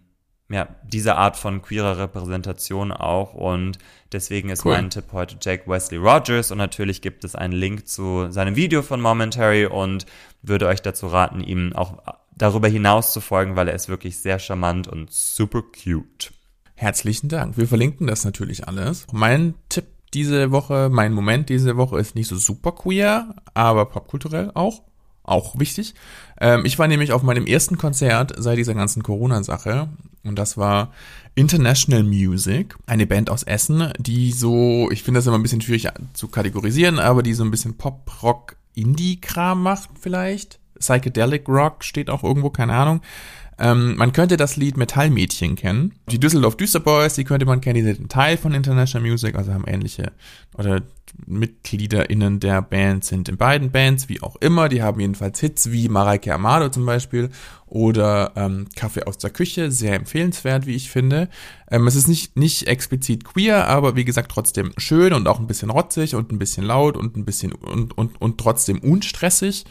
ja, 0.50 0.68
diese 0.84 1.16
Art 1.16 1.36
von 1.36 1.60
queerer 1.62 1.98
Repräsentation 1.98 2.90
auch 2.92 3.34
und 3.34 3.78
deswegen 4.12 4.48
ist 4.50 4.64
Cool. 4.64 4.72
mein 4.72 4.90
Tipp 4.90 5.04
heute 5.12 5.36
Jake 5.40 5.68
Wesley 5.70 5.98
Rogers 5.98 6.50
und 6.50 6.58
natürlich 6.58 7.02
gibt 7.02 7.24
es 7.24 7.34
einen 7.34 7.52
Link 7.52 7.86
zu 7.86 8.30
seinem 8.30 8.56
Video 8.56 8.82
von 8.82 9.00
Momentary 9.00 9.66
und 9.66 10.06
würde 10.42 10.66
euch 10.66 10.80
dazu 10.80 11.06
raten, 11.06 11.40
ihm 11.42 11.74
auch 11.74 11.98
darüber 12.34 12.68
hinaus 12.68 13.12
zu 13.12 13.20
folgen, 13.20 13.56
weil 13.56 13.68
er 13.68 13.74
ist 13.74 13.88
wirklich 13.88 14.18
sehr 14.18 14.38
charmant 14.38 14.88
und 14.88 15.12
super 15.12 15.62
cute. 15.62 16.32
Herzlichen 16.74 17.28
Dank. 17.28 17.56
Wir 17.58 17.66
verlinken 17.66 18.06
das 18.06 18.24
natürlich 18.24 18.68
alles. 18.68 19.06
Mein 19.12 19.54
Tipp 19.68 19.86
diese 20.14 20.50
Woche, 20.50 20.88
mein 20.90 21.12
Moment 21.12 21.48
diese 21.48 21.76
Woche 21.76 21.98
ist 21.98 22.14
nicht 22.14 22.28
so 22.28 22.36
super 22.36 22.72
queer, 22.72 23.34
aber 23.54 23.86
popkulturell 23.86 24.50
auch. 24.54 24.82
Auch 25.22 25.58
wichtig. 25.58 25.94
Ähm, 26.40 26.64
ich 26.64 26.78
war 26.78 26.88
nämlich 26.88 27.12
auf 27.12 27.22
meinem 27.22 27.46
ersten 27.46 27.76
Konzert 27.76 28.32
seit 28.38 28.56
dieser 28.56 28.72
ganzen 28.72 29.02
Corona-Sache 29.02 29.88
Und 30.24 30.38
das 30.38 30.56
war 30.56 30.92
International 31.34 32.02
Music, 32.02 32.76
eine 32.86 33.06
Band 33.06 33.28
aus 33.28 33.42
Essen, 33.42 33.92
die 33.98 34.32
so, 34.32 34.90
ich 34.90 35.02
finde 35.02 35.18
das 35.18 35.26
immer 35.26 35.38
ein 35.38 35.42
bisschen 35.42 35.60
schwierig 35.60 35.88
zu 36.14 36.28
kategorisieren, 36.28 36.98
aber 36.98 37.22
die 37.22 37.34
so 37.34 37.44
ein 37.44 37.50
bisschen 37.50 37.76
Pop, 37.76 38.10
Rock, 38.22 38.56
Indie-Kram 38.74 39.62
macht 39.62 39.90
vielleicht. 40.00 40.58
Psychedelic 40.78 41.46
Rock 41.48 41.84
steht 41.84 42.08
auch 42.08 42.24
irgendwo, 42.24 42.50
keine 42.50 42.74
Ahnung. 42.74 43.02
Ähm, 43.58 43.96
man 43.96 44.12
könnte 44.12 44.36
das 44.36 44.56
Lied 44.56 44.76
Metallmädchen 44.76 45.56
kennen. 45.56 45.94
Die 46.10 46.20
Düsseldorf 46.20 46.56
Düsterboys, 46.56 47.14
die 47.14 47.24
könnte 47.24 47.46
man 47.46 47.60
kennen, 47.60 47.74
die 47.76 47.82
sind 47.82 48.00
ein 48.00 48.08
Teil 48.08 48.36
von 48.36 48.54
International 48.54 49.08
Music, 49.08 49.34
also 49.34 49.52
haben 49.52 49.64
ähnliche 49.66 50.12
oder 50.56 50.82
MitgliederInnen 51.26 52.40
der 52.40 52.62
Band 52.62 53.04
sind 53.04 53.28
in 53.28 53.36
beiden 53.36 53.70
Bands, 53.70 54.08
wie 54.08 54.22
auch 54.22 54.36
immer. 54.36 54.68
Die 54.68 54.82
haben 54.82 55.00
jedenfalls 55.00 55.40
Hits 55.40 55.70
wie 55.70 55.88
Mareike 55.88 56.34
Amado 56.34 56.68
zum 56.68 56.86
Beispiel 56.86 57.30
oder 57.66 58.32
ähm, 58.36 58.66
Kaffee 58.76 59.04
aus 59.04 59.18
der 59.18 59.30
Küche, 59.30 59.70
sehr 59.70 59.94
empfehlenswert, 59.94 60.66
wie 60.66 60.74
ich 60.74 60.90
finde. 60.90 61.28
Ähm, 61.70 61.86
es 61.86 61.96
ist 61.96 62.08
nicht, 62.08 62.36
nicht 62.36 62.66
explizit 62.66 63.24
queer, 63.24 63.66
aber 63.66 63.96
wie 63.96 64.04
gesagt 64.04 64.30
trotzdem 64.30 64.72
schön 64.76 65.12
und 65.12 65.28
auch 65.28 65.38
ein 65.38 65.46
bisschen 65.46 65.70
rotzig 65.70 66.14
und 66.14 66.32
ein 66.32 66.38
bisschen 66.38 66.64
laut 66.64 66.96
und 66.96 67.16
ein 67.16 67.24
bisschen 67.24 67.52
und, 67.52 67.96
und, 67.96 68.20
und 68.20 68.38
trotzdem 68.38 68.78
unstressig 68.78 69.64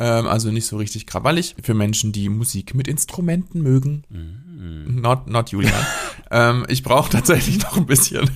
ähm, 0.00 0.26
also 0.26 0.50
nicht 0.50 0.66
so 0.66 0.78
richtig 0.78 1.06
krawallig. 1.06 1.54
Für 1.62 1.74
Menschen, 1.74 2.10
die 2.10 2.30
Musik 2.30 2.74
mit 2.74 2.88
Instrumenten 2.88 3.62
mögen. 3.62 4.04
Mhm. 4.08 5.00
Not, 5.00 5.28
not 5.28 5.50
Julian. 5.50 5.86
ähm, 6.30 6.64
ich 6.68 6.82
brauche 6.82 7.10
tatsächlich 7.10 7.62
noch 7.62 7.76
ein 7.76 7.86
bisschen, 7.86 8.30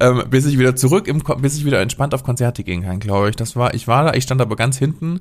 ähm, 0.00 0.24
bis 0.30 0.46
ich 0.46 0.58
wieder 0.58 0.76
zurück 0.76 1.06
im, 1.06 1.22
bis 1.40 1.56
ich 1.56 1.66
wieder 1.66 1.80
entspannt 1.80 2.14
auf 2.14 2.24
Konzerte 2.24 2.64
gehen 2.64 2.82
kann, 2.82 3.00
glaube 3.00 3.28
ich. 3.28 3.36
Das 3.36 3.54
war, 3.54 3.74
ich 3.74 3.86
war 3.86 4.04
da, 4.04 4.14
ich 4.14 4.24
stand 4.24 4.40
aber 4.40 4.56
ganz 4.56 4.78
hinten 4.78 5.20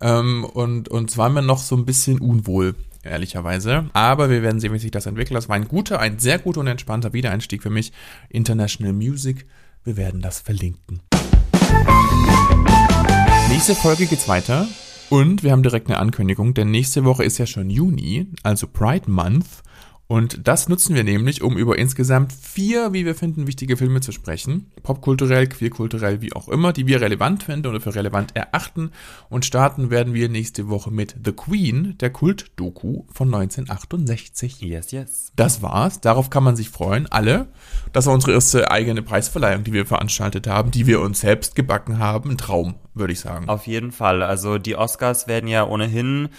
ähm, 0.00 0.44
und 0.44 0.90
und 0.90 1.10
es 1.10 1.16
war 1.16 1.30
mir 1.30 1.42
noch 1.42 1.58
so 1.58 1.76
ein 1.76 1.86
bisschen 1.86 2.20
unwohl 2.20 2.74
ehrlicherweise. 3.02 3.88
Aber 3.94 4.28
wir 4.28 4.42
werden 4.42 4.60
sehen, 4.60 4.74
wie 4.74 4.78
sich 4.78 4.90
das 4.90 5.06
entwickelt. 5.06 5.36
Das 5.36 5.48
war 5.48 5.56
ein 5.56 5.66
guter, 5.66 5.98
ein 5.98 6.18
sehr 6.18 6.38
guter 6.38 6.60
und 6.60 6.66
entspannter 6.66 7.14
Wiedereinstieg 7.14 7.62
für 7.62 7.70
mich. 7.70 7.92
International 8.28 8.92
Music. 8.92 9.46
Wir 9.82 9.96
werden 9.96 10.20
das 10.20 10.40
verlinken. 10.40 11.00
Nächste 13.48 13.74
Folge 13.74 14.04
geht's 14.06 14.28
weiter 14.28 14.66
und 15.10 15.42
wir 15.42 15.52
haben 15.52 15.62
direkt 15.62 15.88
eine 15.88 15.98
Ankündigung, 15.98 16.54
denn 16.54 16.70
nächste 16.70 17.04
Woche 17.04 17.24
ist 17.24 17.38
ja 17.38 17.46
schon 17.46 17.70
Juni, 17.70 18.26
also 18.42 18.66
Pride 18.66 19.10
Month. 19.10 19.62
Und 20.10 20.48
das 20.48 20.70
nutzen 20.70 20.94
wir 20.94 21.04
nämlich, 21.04 21.42
um 21.42 21.58
über 21.58 21.78
insgesamt 21.78 22.32
vier, 22.32 22.94
wie 22.94 23.04
wir 23.04 23.14
finden, 23.14 23.46
wichtige 23.46 23.76
Filme 23.76 24.00
zu 24.00 24.10
sprechen. 24.10 24.72
Popkulturell, 24.82 25.46
queerkulturell, 25.46 26.22
wie 26.22 26.32
auch 26.32 26.48
immer, 26.48 26.72
die 26.72 26.86
wir 26.86 27.02
relevant 27.02 27.42
finden 27.42 27.66
oder 27.66 27.78
für 27.78 27.94
relevant 27.94 28.34
erachten. 28.34 28.90
Und 29.28 29.44
starten 29.44 29.90
werden 29.90 30.14
wir 30.14 30.30
nächste 30.30 30.70
Woche 30.70 30.90
mit 30.90 31.14
The 31.22 31.32
Queen, 31.32 31.98
der 32.00 32.08
Kult-Doku 32.08 33.04
von 33.12 33.28
1968. 33.34 34.62
Yes, 34.62 34.92
yes. 34.92 35.32
Das 35.36 35.60
war's. 35.60 36.00
Darauf 36.00 36.30
kann 36.30 36.42
man 36.42 36.56
sich 36.56 36.70
freuen. 36.70 37.06
Alle. 37.12 37.48
Das 37.92 38.06
war 38.06 38.14
unsere 38.14 38.32
erste 38.32 38.70
eigene 38.70 39.02
Preisverleihung, 39.02 39.62
die 39.62 39.74
wir 39.74 39.84
veranstaltet 39.84 40.46
haben, 40.46 40.70
die 40.70 40.86
wir 40.86 41.02
uns 41.02 41.20
selbst 41.20 41.54
gebacken 41.54 41.98
haben. 41.98 42.30
Ein 42.30 42.38
Traum, 42.38 42.76
würde 42.94 43.12
ich 43.12 43.20
sagen. 43.20 43.50
Auf 43.50 43.66
jeden 43.66 43.92
Fall. 43.92 44.22
Also 44.22 44.56
die 44.56 44.74
Oscars 44.74 45.28
werden 45.28 45.48
ja 45.50 45.66
ohnehin 45.66 46.30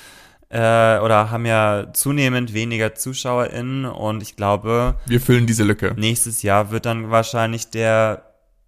äh, 0.49 0.99
oder 0.99 1.29
haben 1.29 1.45
ja 1.45 1.87
zunehmend 1.93 2.53
weniger 2.53 2.95
ZuschauerInnen 2.95 3.85
und 3.85 4.21
ich 4.23 4.35
glaube. 4.35 4.95
Wir 5.05 5.21
füllen 5.21 5.45
diese 5.45 5.63
Lücke. 5.63 5.93
Nächstes 5.97 6.41
Jahr 6.41 6.71
wird 6.71 6.85
dann 6.85 7.11
wahrscheinlich 7.11 7.69
der 7.69 8.23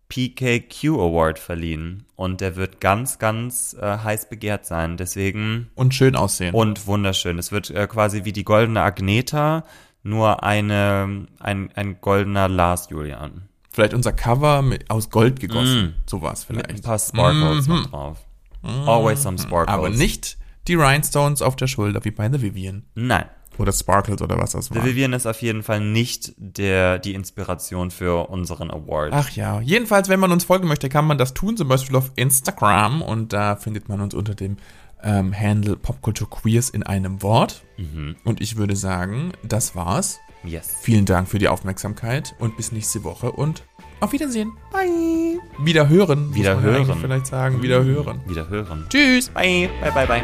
PKQ 0.10 0.86
Award 0.90 1.40
verliehen 1.40 2.06
und 2.16 2.42
der 2.42 2.56
wird 2.56 2.82
ganz, 2.82 3.18
ganz 3.18 3.76
äh, 3.80 3.98
heiß 3.98 4.30
begehrt 4.30 4.66
sein. 4.66 4.98
Deswegen. 4.98 5.72
Und 5.76 5.96
schön 5.96 6.16
aussehen. 6.16 6.54
Und 6.54 6.86
wunderschön. 6.86 7.40
Es 7.40 7.52
wird 7.52 7.70
äh, 7.72 7.88
quasi 7.88 8.26
wie 8.26 8.34
die 8.34 8.44
goldene 8.44 8.82
Agneta, 8.82 9.64
nur 10.04 10.44
eine, 10.44 11.28
ein, 11.40 11.72
ein 11.76 12.02
goldener 12.02 12.48
Lars 12.48 12.90
Julian. 12.90 13.48
Vielleicht 13.72 13.94
unser 13.94 14.12
Cover 14.12 14.62
mit, 14.62 14.90
aus 14.90 15.10
Gold 15.10 15.40
gegossen. 15.40 15.82
Mm. 15.82 15.94
Sowas 16.06 16.44
vielleicht. 16.44 16.68
Mit 16.68 16.78
ein 16.78 16.82
paar 16.82 17.00
Sparkles 17.00 17.68
mm 17.68 17.72
-hmm. 17.72 17.90
drauf. 17.90 18.18
Always 18.64 19.24
some 19.24 19.38
sparkles. 19.38 19.74
Aber 19.74 19.90
nicht 19.90 20.38
die 20.68 20.76
Rhinestones 20.76 21.41
auf 21.41 21.55
der 21.55 21.68
Schulter 21.68 22.03
wie 22.05 22.12
bei 22.12 22.32
The 22.32 22.41
Vivian. 22.41 22.84
Nein. 22.95 23.26
Oder 23.57 23.74
Sparkles 23.74 24.22
oder 24.22 24.38
was 24.39 24.51
das 24.51 24.72
war. 24.72 24.82
The 24.82 24.88
Vivian 24.88 25.14
ist 25.14 25.28
auf 25.28 25.41
jeden 25.41 25.62
Fall 25.62 25.82
nicht 25.82 26.34
der, 26.38 26.99
die 26.99 27.14
Inspiration 27.14 27.91
für 27.91 28.30
unseren 28.30 28.72
Award. 28.72 29.12
Ach 29.14 29.30
ja. 29.32 29.59
Jedenfalls, 29.62 30.09
wenn 30.09 30.20
man 30.20 30.32
uns 30.32 30.45
folgen 30.45 30.68
möchte, 30.68 30.89
kann 30.89 31.05
man 31.05 31.18
das 31.18 31.34
tun, 31.34 31.57
zum 31.57 31.68
Beispiel 31.68 31.95
auf 31.95 32.12
Instagram. 32.16 33.01
Und 33.01 33.34
da 33.34 33.55
findet 33.55 33.89
man 33.89 34.01
uns 34.01 34.14
unter 34.14 34.36
dem 34.36 34.57
ähm, 35.03 35.38
Handle 35.38 35.76
Popculture 35.76 36.30
Queers 36.30 36.70
in 36.70 36.84
einem 36.84 37.22
Wort. 37.22 37.64
Mhm. 37.78 38.16
Und 38.24 38.41
ich 38.41 38.55
würde 38.55 38.76
sagen, 38.76 39.34
das 39.43 39.76
war's. 39.76 40.20
Yes. 40.43 40.78
Vielen 40.82 41.05
Dank 41.05 41.28
für 41.28 41.38
die 41.38 41.47
Aufmerksamkeit 41.47 42.34
und 42.39 42.57
bis 42.57 42.72
nächste 42.72 43.03
Woche 43.03 43.32
und 43.32 43.64
auf 44.02 44.12
Wiedersehen. 44.12 44.52
Bye. 44.72 45.39
Wieder 45.64 45.88
hören. 45.88 46.34
Wieder 46.34 46.60
hören. 46.60 46.97
Vielleicht 46.99 47.28
sagen, 47.28 47.62
wieder 47.62 47.84
hören. 47.84 48.20
Wieder 48.28 48.49
hören. 48.49 48.86
Tschüss. 48.89 49.30
Bye. 49.30 49.70
Bye, 49.82 49.91
bye, 49.91 50.08
bye. 50.08 50.24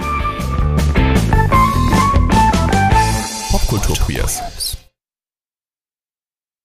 Popkultur 3.51 3.95
Queers. 4.05 4.77